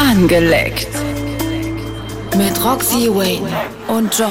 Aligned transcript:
Angeleckt. 0.00 0.88
Mit 2.34 2.64
Roxy 2.64 3.14
Wayne 3.14 3.50
und 3.86 4.18
John 4.18 4.30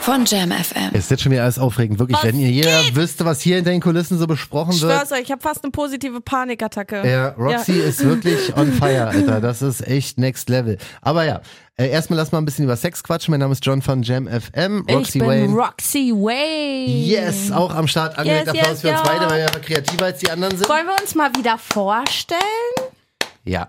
von 0.00 0.24
Jam 0.24 0.50
FM. 0.50 0.90
Es 0.92 1.04
ist 1.04 1.10
jetzt 1.12 1.22
schon 1.22 1.30
wieder 1.30 1.44
alles 1.44 1.56
aufregend, 1.56 2.00
wirklich. 2.00 2.18
Was 2.18 2.24
Wenn 2.24 2.40
ihr 2.40 2.50
jeder 2.50 2.72
wüsste, 2.94 3.24
was 3.24 3.40
hier 3.40 3.58
in 3.58 3.64
den 3.64 3.80
Kulissen 3.80 4.18
so 4.18 4.26
besprochen 4.26 4.72
Ich 4.74 4.82
wird. 4.82 4.90
schwör's 4.92 5.12
euch, 5.12 5.20
ich 5.20 5.30
habe 5.30 5.40
fast 5.40 5.62
eine 5.62 5.70
positive 5.70 6.20
Panikattacke. 6.20 7.08
Ja, 7.08 7.28
Roxy 7.38 7.74
ist 7.74 8.04
wirklich 8.04 8.56
on 8.56 8.72
fire, 8.72 9.06
Alter. 9.06 9.40
Das 9.40 9.62
ist 9.62 9.86
echt 9.86 10.18
next 10.18 10.48
level. 10.48 10.78
Aber 11.00 11.24
ja, 11.24 11.42
äh, 11.76 11.88
erstmal 11.90 12.18
lass 12.18 12.32
mal 12.32 12.38
ein 12.38 12.44
bisschen 12.44 12.64
über 12.64 12.74
Sex 12.76 13.04
quatschen. 13.04 13.30
Mein 13.30 13.38
Name 13.40 13.52
ist 13.52 13.64
John 13.64 13.82
von 13.82 14.02
Jam 14.02 14.26
FM. 14.26 14.84
ich 14.88 14.96
Roxy 14.96 15.18
bin 15.20 15.28
Wayne. 15.28 15.54
Roxy 15.54 16.10
Wayne. 16.12 16.90
Yes, 17.06 17.52
auch 17.52 17.72
am 17.72 17.86
Start. 17.86 18.18
Angelegt 18.18 18.48
Yes, 18.48 18.56
Applaus 18.56 18.68
yes, 18.68 18.80
für 18.80 18.88
uns 18.88 18.98
ja. 18.98 19.04
beide, 19.04 19.30
weil 19.30 19.42
wir 19.42 19.60
kreativer 19.60 20.06
als 20.06 20.18
die 20.18 20.28
anderen 20.28 20.56
sind. 20.58 20.68
Wollen 20.68 20.86
wir 20.86 21.00
uns 21.00 21.14
mal 21.14 21.30
wieder 21.36 21.56
vorstellen? 21.56 22.40
Ja. 23.44 23.68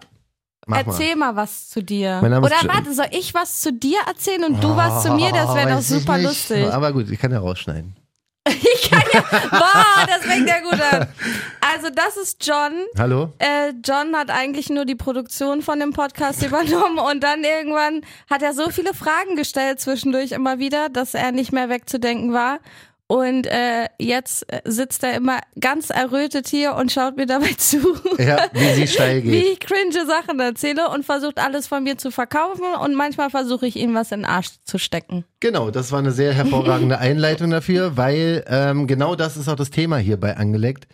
Mach 0.66 0.78
Erzähl 0.86 1.16
mal. 1.16 1.36
was 1.36 1.70
zu 1.70 1.84
dir. 1.84 2.20
Oder 2.24 2.42
warte, 2.42 2.94
soll 2.94 3.08
ich 3.12 3.34
was 3.34 3.62
zu 3.62 3.72
dir 3.72 4.00
erzählen 4.08 4.44
und 4.46 4.64
du 4.64 4.76
was 4.76 5.04
zu 5.04 5.12
mir? 5.14 5.32
Das 5.32 5.54
wäre 5.56 5.68
Oh, 5.68 5.74
doch 5.74 5.80
ich 5.80 5.88
super 5.88 6.18
lustig. 6.18 6.72
Aber 6.74 6.92
gut, 6.92 7.10
ich 7.10 7.20
kann 7.20 7.32
ja 7.32 7.40
rausschneiden. 7.40 7.96
Ich 8.48 8.92
kann 8.92 9.02
ja. 9.12 9.22
Boah, 9.50 10.06
das 10.08 10.24
fängt 10.24 10.48
ja 10.48 10.60
gut 10.62 10.80
an. 10.80 11.08
Also, 11.62 11.90
das 11.94 12.16
ist 12.18 12.46
John. 12.46 12.74
Hallo? 12.98 13.34
Äh, 13.40 13.74
John 13.84 14.16
hat 14.16 14.30
eigentlich 14.30 14.70
nur 14.70 14.86
die 14.86 14.94
Produktion 14.96 15.64
von 15.64 15.80
dem 15.80 15.94
Podcast 15.94 16.44
übernommen 16.46 17.00
und 17.00 17.24
dann 17.24 17.44
irgendwann 17.44 18.02
hat 18.30 18.44
er 18.44 18.54
so 18.54 18.70
viele 18.70 18.94
Fragen 18.94 19.36
gestellt 19.36 19.80
zwischendurch 19.80 20.32
immer 20.32 20.60
wieder, 20.60 20.90
dass 20.90 21.16
er 21.16 21.32
nicht 21.32 21.54
mehr 21.54 21.70
wegzudenken 21.70 22.34
war. 22.34 22.60
Und 23.08 23.46
äh, 23.46 23.86
jetzt 24.00 24.52
äh, 24.52 24.62
sitzt 24.66 25.04
er 25.04 25.14
immer 25.16 25.40
ganz 25.60 25.92
errötet 25.92 26.48
hier 26.48 26.74
und 26.74 26.92
schaut 26.92 27.18
mir 27.18 27.28
dabei 27.28 27.54
zu, 27.58 27.78
Ja, 28.18 28.48
wie 28.54 28.74
sie 28.74 28.88
steil 28.88 29.24
wie 29.24 29.30
geht. 29.30 29.44
ich 29.54 29.60
cringe 29.60 30.06
Sachen 30.08 30.40
erzähle 30.40 30.90
und 30.90 31.06
versucht 31.06 31.38
alles 31.40 31.68
von 31.68 31.84
mir 31.84 32.00
zu 32.00 32.10
verkaufen 32.10 32.64
und 32.84 32.96
manchmal 32.96 33.30
versuche 33.30 33.68
ich 33.68 33.76
ihm 33.76 33.94
was 33.94 34.12
in 34.12 34.22
den 34.22 34.26
Arsch 34.26 34.50
zu 34.64 34.80
stecken. 34.80 35.24
Genau, 35.40 35.70
das 35.70 35.92
war 35.92 36.00
eine 36.00 36.12
sehr 36.14 36.34
hervorragende 36.34 36.98
Einleitung 37.00 37.52
dafür, 37.52 37.96
weil 37.96 38.44
ähm, 38.48 38.88
genau 38.88 39.14
das 39.16 39.38
ist 39.38 39.50
auch 39.50 39.56
das 39.56 39.70
Thema 39.70 39.98
hier 39.98 40.20
bei 40.20 40.36
Angeleckt. 40.38 40.88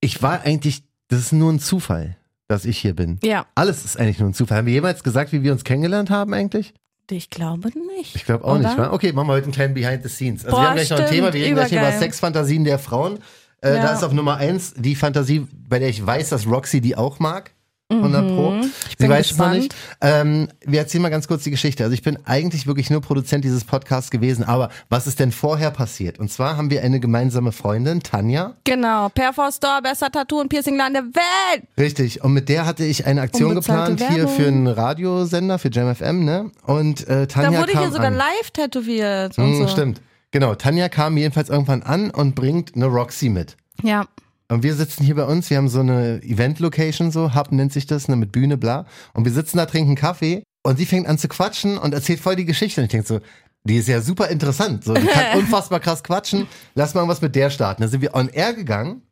Ich 0.00 0.22
war 0.22 0.40
eigentlich, 0.42 0.82
das 1.08 1.18
ist 1.20 1.32
nur 1.32 1.52
ein 1.52 1.60
Zufall, 1.60 2.16
dass 2.48 2.64
ich 2.64 2.78
hier 2.78 2.96
bin. 2.96 3.18
Ja, 3.22 3.44
Alles 3.54 3.84
ist 3.84 4.00
eigentlich 4.00 4.18
nur 4.18 4.30
ein 4.30 4.34
Zufall. 4.34 4.56
Haben 4.58 4.66
wir 4.66 4.72
jemals 4.72 5.04
gesagt, 5.04 5.30
wie 5.32 5.42
wir 5.42 5.52
uns 5.52 5.64
kennengelernt 5.64 6.08
haben 6.08 6.32
eigentlich? 6.32 6.72
Ich 7.14 7.30
glaube 7.30 7.70
nicht. 7.96 8.14
Ich 8.16 8.24
glaube 8.24 8.44
auch 8.44 8.56
Oder? 8.58 8.68
nicht, 8.68 8.78
wa? 8.78 8.92
Okay, 8.92 9.12
machen 9.12 9.28
wir 9.28 9.32
heute 9.34 9.44
einen 9.44 9.52
kleinen 9.52 9.74
Behind 9.74 10.02
the 10.02 10.08
Scenes. 10.08 10.44
Also 10.44 10.56
Boah, 10.56 10.62
wir 10.62 10.68
haben 10.68 10.74
gleich 10.76 10.90
noch 10.90 10.98
ein 10.98 11.06
stimmt, 11.06 11.16
Thema, 11.16 11.32
wir 11.32 11.42
reden 11.44 11.54
gleich 11.56 11.72
über. 11.72 11.92
Sexfantasien 11.92 12.64
der 12.64 12.78
Frauen. 12.78 13.18
Äh, 13.62 13.74
Ja. 13.76 13.82
Da 13.82 13.92
ist 13.94 14.02
auf 14.02 14.12
Nummer 14.12 14.36
eins 14.36 14.74
die 14.76 14.94
Fantasie, 14.94 15.46
bei 15.68 15.78
der 15.78 15.88
ich 15.88 16.04
weiß, 16.04 16.30
dass 16.30 16.46
Roxy 16.46 16.80
die 16.80 16.96
auch 16.96 17.18
mag. 17.18 17.52
100 17.90 18.28
Pro. 18.28 18.50
Sie 18.62 18.68
Mhm. 18.68 18.70
bin 18.98 19.10
weiß 19.10 19.30
es 19.30 19.36
noch 19.38 19.46
gespannt. 19.46 19.56
nicht. 19.62 19.74
Ähm, 20.00 20.48
wir 20.64 20.78
erzählen 20.80 21.02
mal 21.02 21.08
ganz 21.08 21.26
kurz 21.28 21.42
die 21.44 21.50
Geschichte. 21.50 21.82
Also 21.84 21.94
ich 21.94 22.02
bin 22.02 22.18
eigentlich 22.24 22.66
wirklich 22.66 22.90
nur 22.90 23.00
Produzent 23.00 23.44
dieses 23.44 23.64
Podcasts 23.64 24.10
gewesen, 24.10 24.44
aber 24.44 24.70
was 24.88 25.06
ist 25.06 25.18
denn 25.20 25.32
vorher 25.32 25.70
passiert? 25.70 26.18
Und 26.18 26.30
zwar 26.30 26.56
haben 26.56 26.70
wir 26.70 26.82
eine 26.82 27.00
gemeinsame 27.00 27.52
Freundin, 27.52 28.02
Tanja. 28.02 28.54
Genau, 28.64 29.08
Perfor 29.08 29.50
Store, 29.52 29.80
besser 29.82 30.10
Tattoo 30.10 30.40
und 30.40 30.48
Piercingladen 30.48 30.94
der 30.94 31.02
Welt. 31.04 31.64
Richtig. 31.78 32.22
Und 32.22 32.32
mit 32.32 32.48
der 32.48 32.66
hatte 32.66 32.84
ich 32.84 33.06
eine 33.06 33.20
Aktion 33.22 33.50
Unbezahlte 33.50 33.92
geplant 33.92 34.12
hier 34.12 34.22
Werbung. 34.24 34.36
für 34.36 34.46
einen 34.46 34.66
Radiosender, 34.66 35.58
für 35.58 35.70
Jam 35.70 35.94
FM, 35.94 36.24
ne? 36.24 36.50
Und 36.64 37.06
äh, 37.08 37.26
Tanja 37.26 37.50
Da 37.52 37.58
wurde 37.60 37.72
kam 37.72 37.82
hier 37.82 37.90
sogar 37.92 38.06
an. 38.08 38.14
live 38.14 38.50
tätowiert 38.52 39.36
und 39.38 39.44
Hm, 39.44 39.56
so. 39.62 39.68
Stimmt. 39.68 40.00
Genau, 40.32 40.54
Tanja 40.54 40.88
kam 40.88 41.16
jedenfalls 41.16 41.48
irgendwann 41.48 41.82
an 41.82 42.10
und 42.10 42.34
bringt 42.36 42.76
eine 42.76 42.86
Roxy 42.86 43.28
mit. 43.28 43.56
Ja. 43.82 44.04
Und 44.50 44.64
wir 44.64 44.74
sitzen 44.74 45.04
hier 45.04 45.14
bei 45.14 45.24
uns, 45.24 45.48
wir 45.48 45.58
haben 45.58 45.68
so 45.68 45.78
eine 45.78 46.20
Event-Location, 46.22 47.12
so, 47.12 47.34
Hub 47.34 47.52
nennt 47.52 47.72
sich 47.72 47.86
das, 47.86 48.08
ne, 48.08 48.16
mit 48.16 48.32
Bühne, 48.32 48.58
bla. 48.58 48.84
Und 49.14 49.24
wir 49.24 49.32
sitzen 49.32 49.58
da, 49.58 49.66
trinken 49.66 49.94
Kaffee 49.94 50.42
und 50.64 50.76
sie 50.76 50.86
fängt 50.86 51.06
an 51.06 51.18
zu 51.18 51.28
quatschen 51.28 51.78
und 51.78 51.94
erzählt 51.94 52.18
voll 52.18 52.34
die 52.34 52.44
Geschichte. 52.44 52.80
Und 52.80 52.86
ich 52.86 52.90
denke 52.90 53.06
so, 53.06 53.20
die 53.62 53.76
ist 53.76 53.86
ja 53.86 54.00
super 54.00 54.28
interessant. 54.28 54.82
So, 54.82 54.94
die 54.94 55.06
kann 55.06 55.38
unfassbar 55.38 55.78
krass 55.78 56.02
quatschen. 56.02 56.48
Lass 56.74 56.94
mal 56.94 57.02
irgendwas 57.02 57.22
mit 57.22 57.36
der 57.36 57.50
starten. 57.50 57.82
Da 57.82 57.88
sind 57.88 58.00
wir 58.00 58.14
on 58.14 58.28
air 58.28 58.52
gegangen. 58.52 59.02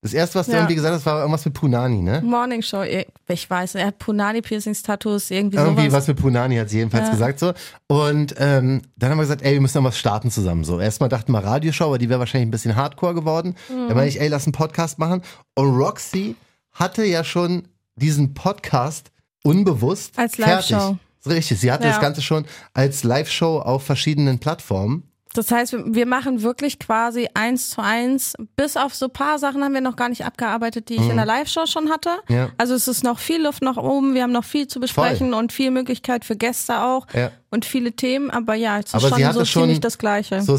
Das 0.00 0.14
erste, 0.14 0.38
was 0.38 0.46
du 0.46 0.52
Ja. 0.52 0.58
irgendwie 0.58 0.76
gesagt 0.76 0.94
hast, 0.94 1.06
war 1.06 1.18
irgendwas 1.18 1.44
mit 1.44 1.54
Punani, 1.54 2.02
ne? 2.02 2.22
Morning 2.22 2.62
Show, 2.62 2.82
ich 2.82 3.50
weiß, 3.50 3.74
er 3.74 3.86
hat 3.88 3.98
Punani 3.98 4.40
Piercings, 4.42 4.82
Tattoos, 4.84 5.28
irgendwie 5.32 5.56
Irgendwie 5.56 5.86
sowas. 5.86 6.02
was 6.02 6.06
mit 6.08 6.20
Punani 6.20 6.56
hat 6.56 6.70
sie 6.70 6.76
jedenfalls 6.78 7.06
Ja. 7.06 7.10
gesagt 7.12 7.40
so. 7.40 7.52
Und 7.88 8.32
ähm, 8.38 8.82
dann 8.96 9.10
haben 9.10 9.18
wir 9.18 9.22
gesagt, 9.24 9.42
ey, 9.42 9.54
wir 9.54 9.60
müssen 9.60 9.78
noch 9.82 9.88
was 9.88 9.98
starten 9.98 10.30
zusammen. 10.30 10.62
So 10.62 10.78
erstmal 10.78 11.08
dachten 11.08 11.32
wir 11.32 11.40
Radioshow, 11.42 11.86
aber 11.86 11.98
die 11.98 12.08
wäre 12.08 12.20
wahrscheinlich 12.20 12.46
ein 12.46 12.52
bisschen 12.52 12.76
Hardcore 12.76 13.14
geworden. 13.14 13.56
Mhm. 13.68 13.88
Dann 13.88 13.96
meine 13.96 14.08
ich, 14.08 14.20
ey, 14.20 14.28
lass 14.28 14.46
einen 14.46 14.52
Podcast 14.52 15.00
machen. 15.00 15.22
Und 15.56 15.76
Roxy 15.76 16.36
hatte 16.72 17.04
ja 17.04 17.24
schon 17.24 17.66
diesen 17.96 18.34
Podcast 18.34 19.10
unbewusst 19.42 20.16
Als. 20.16 20.38
Live-Show. 20.38 20.96
Ist 21.20 21.28
Richtig, 21.28 21.58
sie 21.58 21.72
hatte 21.72 21.84
Ja. 21.84 21.90
das 21.90 22.00
Ganze 22.00 22.22
schon 22.22 22.44
als 22.72 23.02
Live-Show 23.02 23.58
auf 23.58 23.82
verschiedenen 23.82 24.38
Plattformen. 24.38 25.02
Das 25.38 25.52
heißt, 25.52 25.72
wir, 25.94 26.04
machen 26.04 26.42
wirklich 26.42 26.80
quasi 26.80 27.28
eins 27.32 27.70
zu 27.70 27.80
eins, 27.80 28.34
bis 28.56 28.76
auf 28.76 28.92
so 28.92 29.06
ein 29.06 29.12
paar 29.12 29.38
Sachen 29.38 29.62
haben 29.62 29.72
wir 29.72 29.80
noch 29.80 29.94
gar 29.94 30.08
nicht 30.08 30.24
abgearbeitet, 30.24 30.88
die 30.88 30.96
ich 30.96 31.08
in 31.08 31.14
der 31.14 31.26
Live-Show 31.26 31.66
schon 31.66 31.90
hatte. 31.90 32.10
Mhm. 32.28 32.34
Ja. 32.34 32.48
Also 32.58 32.74
es 32.74 32.88
ist 32.88 33.04
noch 33.04 33.20
viel 33.20 33.44
Luft 33.44 33.62
nach 33.62 33.76
oben, 33.76 34.14
wir 34.14 34.24
haben 34.24 34.32
noch 34.32 34.44
viel 34.44 34.66
zu 34.66 34.80
besprechen 34.80 35.34
und 35.34 35.52
viel 35.52 35.70
Möglichkeit 35.70 36.24
für 36.24 36.34
Gäste 36.34 36.82
auch 36.82 37.06
Ja. 37.14 37.30
und 37.50 37.64
viele 37.64 37.92
Themen, 37.92 38.30
aber 38.30 38.54
ja, 38.54 38.80
es 38.80 38.86
ist 38.86 38.94
Aber 38.96 39.10
schon 39.10 39.32
so 39.32 39.44
ziemlich 39.44 39.78
das 39.78 39.98
Gleiche. 39.98 40.42
So 40.42 40.56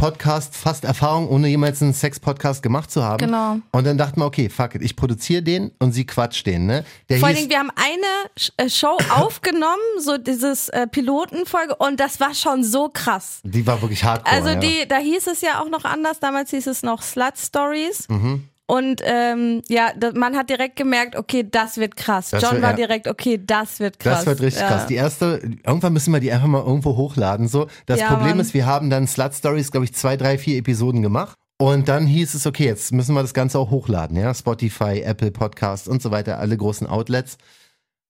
Sex-Podcast, 0.00 0.56
fast 0.56 0.84
Erfahrung, 0.84 1.28
ohne 1.28 1.48
jemals 1.48 1.82
einen 1.82 1.92
Sex-Podcast 1.92 2.62
gemacht 2.62 2.90
zu 2.90 3.04
haben. 3.04 3.18
Genau. 3.18 3.58
Und 3.70 3.86
dann 3.86 3.98
dachten 3.98 4.18
wir, 4.18 4.24
okay, 4.24 4.48
fuck 4.48 4.74
it, 4.74 4.80
ich 4.80 4.96
produziere 4.96 5.42
den 5.42 5.72
und 5.78 5.92
sie 5.92 6.06
quatscht 6.06 6.46
den, 6.46 6.64
ne? 6.64 6.86
Der 7.10 7.18
Vor 7.18 7.28
Dingen, 7.28 7.50
wir 7.50 7.58
haben 7.58 7.70
eine 7.76 8.46
äh, 8.56 8.70
Show 8.70 8.96
aufgenommen, 9.10 9.76
so 9.98 10.16
dieses 10.16 10.70
äh, 10.70 10.86
Pilotenfolge, 10.86 11.76
und 11.76 12.00
das 12.00 12.18
war 12.18 12.32
schon 12.32 12.64
so 12.64 12.88
krass. 12.88 13.40
Die 13.42 13.66
war 13.66 13.82
wirklich 13.82 14.02
hardcore. 14.02 14.34
Also 14.34 14.48
ja. 14.48 14.54
die, 14.54 14.88
da 14.88 14.96
hieß 14.96 15.26
es 15.26 15.42
ja 15.42 15.60
auch 15.60 15.68
noch 15.68 15.84
anders. 15.84 16.18
Damals 16.18 16.48
hieß 16.48 16.66
es 16.66 16.82
noch 16.82 17.02
Slut 17.02 17.36
Stories. 17.36 18.08
Mhm. 18.08 18.48
Und 18.70 19.00
ähm, 19.04 19.62
ja, 19.68 19.90
man 20.14 20.36
hat 20.36 20.48
direkt 20.48 20.76
gemerkt, 20.76 21.16
okay, 21.16 21.44
das 21.50 21.76
wird 21.78 21.96
krass. 21.96 22.30
Das 22.30 22.40
John 22.40 22.52
wird- 22.52 22.62
war 22.62 22.70
ja. 22.70 22.76
direkt, 22.76 23.08
okay, 23.08 23.40
das 23.44 23.80
wird 23.80 23.98
krass. 23.98 24.18
Das 24.18 24.26
wird 24.26 24.40
richtig 24.42 24.62
ja. 24.62 24.68
krass. 24.68 24.86
Die 24.86 24.94
erste, 24.94 25.40
irgendwann 25.66 25.92
müssen 25.92 26.12
wir 26.12 26.20
die 26.20 26.30
einfach 26.30 26.46
mal 26.46 26.62
irgendwo 26.64 26.96
hochladen. 26.96 27.48
So, 27.48 27.66
das 27.86 27.98
Ja, 27.98 28.06
Problem 28.06 28.36
Mann. 28.36 28.40
ist, 28.40 28.54
wir 28.54 28.66
haben 28.66 28.88
dann 28.88 29.08
Slut 29.08 29.34
Stories, 29.34 29.72
glaube 29.72 29.86
ich, 29.86 29.94
zwei, 29.94 30.16
drei, 30.16 30.38
vier 30.38 30.56
Episoden 30.56 31.02
gemacht. 31.02 31.34
Und 31.58 31.88
dann 31.88 32.06
hieß 32.06 32.34
es, 32.34 32.46
okay, 32.46 32.66
jetzt 32.66 32.92
müssen 32.92 33.12
wir 33.16 33.22
das 33.22 33.34
Ganze 33.34 33.58
auch 33.58 33.70
hochladen, 33.70 34.16
ja. 34.16 34.32
Spotify, 34.32 35.00
Apple 35.00 35.32
Podcasts 35.32 35.88
und 35.88 36.00
so 36.00 36.12
weiter, 36.12 36.38
alle 36.38 36.56
großen 36.56 36.86
Outlets. 36.86 37.38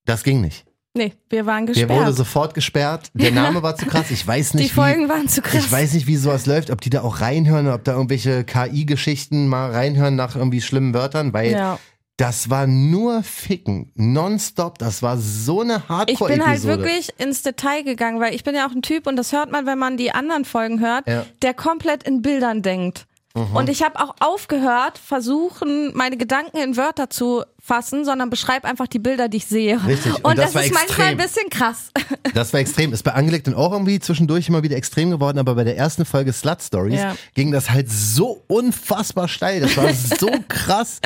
Das 0.04 0.25
ging 0.25 0.42
nicht. 0.42 0.66
Nee, 0.92 1.12
wir 1.28 1.46
waren 1.46 1.66
Der 1.66 1.74
gesperrt. 1.74 2.00
wurde 2.00 2.12
sofort 2.12 2.52
gesperrt. 2.54 3.10
Der 3.14 3.30
Name 3.30 3.62
war 3.62 3.76
zu 3.76 3.86
krass. 3.86 4.10
Ich 4.10 4.26
weiß 4.26 4.50
Die 4.52 4.56
nicht, 4.58 4.72
Folgen 4.74 5.04
wie, 5.04 5.08
waren 5.08 5.28
zu 5.28 5.40
krass. 5.40 5.64
ich 5.64 5.70
weiß 5.70 5.92
nicht, 5.94 6.06
wie 6.08 6.16
sowas 6.16 6.46
läuft, 6.46 6.70
ob 6.70 6.80
die 6.80 6.90
da 6.90 7.02
auch 7.02 7.20
reinhören, 7.20 7.68
ob 7.68 7.84
da 7.84 7.92
irgendwelche 7.92 8.42
KI-Geschichten 8.42 9.46
mal 9.46 9.70
reinhören 9.70 10.16
nach 10.16 10.34
irgendwie 10.34 10.60
schlimmen 10.60 10.92
Wörtern, 10.92 11.32
weil 11.32 11.52
ja. 11.52 11.78
das 12.16 12.50
war 12.50 12.66
nur 12.66 13.22
Ficken, 13.22 13.92
nonstop. 13.94 14.78
Das 14.78 15.00
war 15.00 15.16
so 15.16 15.60
eine 15.60 15.76
Ich 15.76 15.88
Hardcore-Episode. 15.88 16.32
bin 16.32 16.46
halt 16.46 16.62
wirklich 16.64 17.10
ins 17.18 17.42
Detail 17.42 17.82
gegangen, 17.84 18.18
weil 18.20 18.34
ich 18.34 18.42
bin 18.42 18.56
ja 18.56 18.66
auch 18.66 18.72
ein 18.72 18.82
Typ 18.82 19.06
und 19.06 19.14
das 19.14 19.32
hört 19.32 19.52
man, 19.52 19.66
wenn 19.66 19.78
man 19.78 19.96
die 19.96 20.10
anderen 20.10 20.44
Folgen 20.44 20.80
hört, 20.80 21.06
Ja. 21.06 21.24
der 21.42 21.54
komplett 21.54 22.02
in 22.02 22.20
Bildern 22.20 22.62
denkt. 22.62 23.06
Mhm. 23.36 23.54
Und 23.54 23.68
ich 23.68 23.84
habe 23.84 24.00
auch 24.00 24.16
aufgehört, 24.18 24.98
versuchen, 24.98 25.92
meine 25.94 26.16
Gedanken 26.16 26.56
in 26.56 26.76
Wörter 26.76 27.10
zu 27.10 27.44
fassen, 27.62 28.04
sondern 28.04 28.31
beschreib 28.31 28.65
einfach 28.65 28.87
die 28.87 28.98
Bilder, 28.98 29.28
die 29.28 29.38
ich 29.38 29.47
sehe. 29.47 29.81
Richtig. 29.87 30.15
Und 30.16 30.25
Und, 30.25 30.38
das 30.38 30.47
das, 30.47 30.54
war 30.54 30.65
ist 30.65 30.72
manchmal 30.75 31.09
ein 31.09 31.19
extrem. 31.19 31.44
bisschen 31.44 31.50
krass. 31.50 31.91
Das 32.34 32.53
war 32.53 32.60
extrem. 32.60 32.93
Ist 32.93 33.03
bei 33.03 33.12
Angelegt 33.15 33.48
und 33.48 33.54
auch 33.54 33.72
irgendwie 33.72 33.98
zwischendurch 33.98 34.48
immer 34.48 34.62
wieder 34.62 34.76
extrem 34.76 35.10
geworden, 35.10 35.38
aber 35.38 35.54
bei 35.56 35.65
der 35.65 35.76
ersten 35.76 36.04
Folge 36.04 36.32
Slut 36.32 36.62
Stories 36.62 36.98
Ja. 37.00 37.16
ging 37.34 37.50
das 37.50 37.71
halt 37.71 37.91
so 37.91 38.43
unfassbar 38.47 39.26
steil. 39.26 39.60
Das 39.60 39.76
war 39.76 39.93
so 40.19 40.31
krass. 40.48 41.00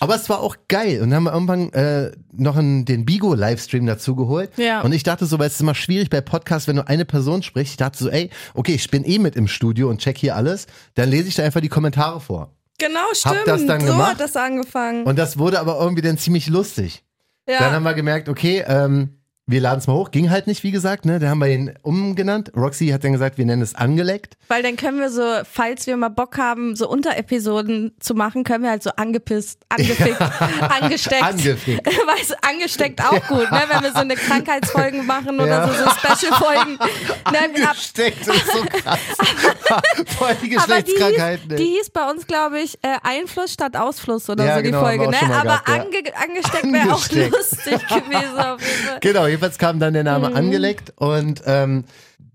Aber 0.00 0.14
es 0.16 0.28
war 0.28 0.40
auch 0.40 0.56
geil. 0.68 1.00
Und 1.00 1.10
dann 1.10 1.16
haben 1.16 1.24
wir 1.24 1.32
irgendwann 1.32 1.72
äh, 1.72 2.12
noch 2.32 2.56
einen, 2.56 2.84
den 2.84 3.04
Bigo-Livestream 3.06 3.86
dazu 3.86 4.14
geholt. 4.16 4.50
Ja. 4.58 4.82
Und 4.82 4.92
ich 4.92 5.02
dachte 5.02 5.24
so, 5.26 5.38
weil 5.38 5.46
es 5.46 5.54
ist 5.54 5.60
immer 5.60 5.74
schwierig 5.74 6.10
bei 6.10 6.20
Podcasts, 6.20 6.68
wenn 6.68 6.76
nur 6.76 6.88
eine 6.88 7.04
Person 7.04 7.42
spricht. 7.42 7.70
Ich 7.70 7.76
dachte 7.78 7.98
so, 7.98 8.10
ey, 8.10 8.28
okay, 8.54 8.74
ich 8.74 8.90
bin 8.90 9.04
eh 9.04 9.18
mit 9.18 9.36
im 9.36 9.48
Studio 9.48 9.88
und 9.88 10.00
check 10.00 10.18
hier 10.18 10.36
alles. 10.36 10.66
Dann 10.94 11.08
lese 11.08 11.28
ich 11.28 11.36
da 11.36 11.42
einfach 11.44 11.60
die 11.60 11.68
Kommentare 11.68 12.20
vor. 12.20 12.50
Genau, 12.78 13.00
Hab 13.24 13.44
das 13.44 13.66
dann 13.66 13.80
so 13.80 13.86
gemacht. 13.86 14.12
hat 14.12 14.20
das 14.20 14.36
angefangen. 14.36 15.04
Und 15.04 15.18
das 15.18 15.38
wurde 15.38 15.60
aber 15.60 15.78
irgendwie 15.80 16.02
dann 16.02 16.18
ziemlich 16.18 16.48
lustig. 16.48 17.04
ja. 17.48 17.58
Dann 17.58 17.72
haben 17.72 17.82
wir 17.84 17.94
gemerkt, 17.94 18.28
okay, 18.28 18.64
ähm, 18.66 19.20
wir 19.46 19.60
laden 19.60 19.78
es 19.78 19.86
mal 19.86 19.92
hoch. 19.94 20.10
Ging 20.10 20.30
halt 20.30 20.46
nicht, 20.46 20.62
wie 20.62 20.70
gesagt, 20.70 21.04
ne? 21.04 21.18
Da 21.18 21.28
haben 21.28 21.38
wir 21.38 21.48
ihn 21.48 21.74
umgenannt. 21.82 22.50
Roxy 22.56 22.88
hat 22.88 23.04
dann 23.04 23.12
gesagt, 23.12 23.36
wir 23.36 23.44
nennen 23.44 23.60
es 23.60 23.74
angeleckt. 23.74 24.38
Weil 24.48 24.62
dann 24.62 24.76
können 24.76 24.98
wir 25.00 25.10
so, 25.10 25.22
falls 25.50 25.86
wir 25.86 25.98
mal 25.98 26.08
Bock 26.08 26.38
haben, 26.38 26.76
so 26.76 26.88
Unterepisoden 26.88 27.92
zu 28.00 28.14
machen, 28.14 28.44
können 28.44 28.64
wir 28.64 28.70
halt 28.70 28.82
so 28.82 28.90
angepisst, 28.96 29.60
angefickt, 29.68 30.18
angesteckt. 30.62 31.22
Angefickt. 31.22 31.86
Weißt 32.06 32.36
angesteckt 32.42 33.02
auch 33.04 33.20
gut, 33.28 33.50
ne? 33.50 33.62
Wenn 33.68 33.82
wir 33.82 33.92
so 33.92 33.98
eine 33.98 34.14
Krankheitsfolgen 34.14 35.04
machen 35.04 35.34
oder 35.36 35.46
Ja. 35.46 35.68
so, 35.68 35.74
so 35.74 35.90
Special-Folgen. 35.90 36.78
Ne? 37.32 37.38
Angesteckt, 37.40 38.20
ist 38.20 38.46
so 38.46 38.64
krass. 38.64 38.98
Voll 40.18 40.34
die 40.42 40.58
Aber 40.58 40.82
die 40.82 40.92
hieß, 40.92 41.56
die 41.58 41.64
hieß 41.64 41.90
bei 41.90 42.08
uns, 42.10 42.26
glaube 42.26 42.60
ich, 42.60 42.78
äh, 42.82 42.96
Einfluss 43.02 43.52
statt 43.54 43.76
Ausfluss 43.76 44.28
oder 44.28 44.44
Ja, 44.44 44.56
so 44.56 44.62
die 44.62 44.66
genau, 44.70 44.78
haben 44.82 44.98
Folge, 44.98 45.10
ne? 45.10 45.16
Aber 45.34 45.42
gehabt, 45.44 45.68
ja. 45.68 45.74
ange 45.74 45.98
angesteckt 46.22 46.72
wäre 46.72 46.92
auch 46.94 47.08
lustig 47.10 47.88
gewesen 47.88 48.38
auf 48.38 48.60
jeden 48.60 48.88
Fall. 48.88 49.00
Genau, 49.00 49.26
jedenfalls 49.34 49.58
kam 49.58 49.78
dann 49.80 49.92
der 49.94 50.04
Name 50.04 50.30
Mhm. 50.30 50.36
angeleckt 50.36 50.92
und 50.96 51.42
ähm, 51.46 51.84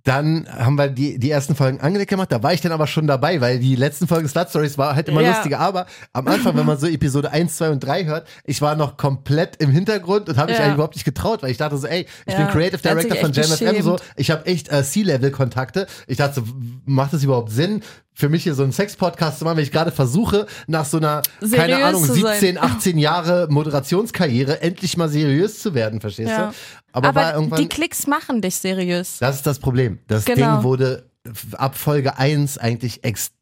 dann 0.05 0.47
haben 0.49 0.75
wir 0.75 0.87
die, 0.87 1.19
die 1.19 1.29
ersten 1.29 1.55
Folgen 1.55 1.81
angelegt 1.81 2.09
gemacht. 2.09 2.31
Da 2.31 2.41
war 2.41 2.53
ich 2.53 2.61
dann 2.61 2.71
aber 2.71 2.87
schon 2.87 3.05
dabei, 3.05 3.41
weil 3.41 3.59
die 3.59 3.75
letzten 3.75 4.07
Folgen 4.07 4.27
Slut 4.29 4.49
Stories 4.49 4.77
war 4.77 4.95
halt 4.95 5.07
immer 5.09 5.21
Ja. 5.21 5.31
lustiger. 5.31 5.59
Aber 5.59 5.85
am 6.13 6.25
Anfang, 6.27 6.55
wenn 6.57 6.65
man 6.65 6.77
so 6.79 6.87
Episode 6.87 7.31
1, 7.31 7.57
2 7.57 7.69
und 7.69 7.79
3 7.83 8.05
hört, 8.05 8.27
ich 8.45 8.61
war 8.61 8.75
noch 8.75 8.95
komplett 8.97 9.57
im 9.57 9.69
Hintergrund 9.69 10.29
und 10.29 10.37
habe 10.37 10.51
mich 10.51 10.57
Ja. 10.57 10.65
eigentlich 10.65 10.75
überhaupt 10.75 10.95
nicht 10.95 11.03
getraut, 11.05 11.43
weil 11.43 11.51
ich 11.51 11.57
dachte 11.57 11.77
so, 11.77 11.85
ey, 11.85 12.07
ich 12.25 12.33
Ja. 12.33 12.39
bin 12.39 12.47
Creative 12.47 12.81
Director 12.81 13.17
von 13.17 13.33
JamFM 13.33 13.81
so, 13.83 13.97
ich 14.15 14.31
habe 14.31 14.45
echt 14.45 14.71
äh, 14.71 14.83
C-Level-Kontakte. 14.83 15.85
Ich 16.07 16.17
dachte 16.17 16.35
so, 16.41 16.43
macht 16.85 17.13
das 17.13 17.23
überhaupt 17.23 17.51
Sinn? 17.51 17.83
Für 18.19 18.27
mich 18.27 18.43
hier 18.43 18.53
so 18.53 18.63
einen 18.63 18.73
Sex-Podcast 18.73 19.39
zu 19.39 19.45
machen, 19.45 19.55
wenn 19.55 19.63
ich 19.63 19.71
gerade 19.71 19.93
versuche, 19.93 20.45
nach 20.67 20.83
so 20.83 20.97
einer, 20.97 21.21
keine 21.39 21.47
Seriös 21.47 21.83
Ahnung, 21.85 22.03
zu 22.03 22.13
sein. 22.15 22.33
17, 22.41 22.57
18 22.57 22.97
Jahre 22.99 23.47
Moderationskarriere 23.49 24.61
endlich 24.61 24.97
mal 24.97 25.07
seriös 25.07 25.61
zu 25.61 25.73
werden, 25.73 26.01
verstehst 26.01 26.29
Ja. 26.31 26.47
du? 26.47 26.53
Aber, 26.91 27.07
Aber 27.09 27.55
die 27.57 27.69
Klicks 27.69 28.07
machen 28.07 28.41
dich 28.41 28.55
seriös. 28.57 29.19
Das 29.19 29.37
ist 29.37 29.47
das 29.47 29.59
Problem. 29.59 29.99
Das 30.07 30.25
Genau. 30.25 30.55
Ding 30.55 30.63
wurde 30.63 31.08
ab 31.57 31.75
Folge 31.77 32.17
1 32.17 32.57
eigentlich 32.57 33.03
extrem 33.03 33.33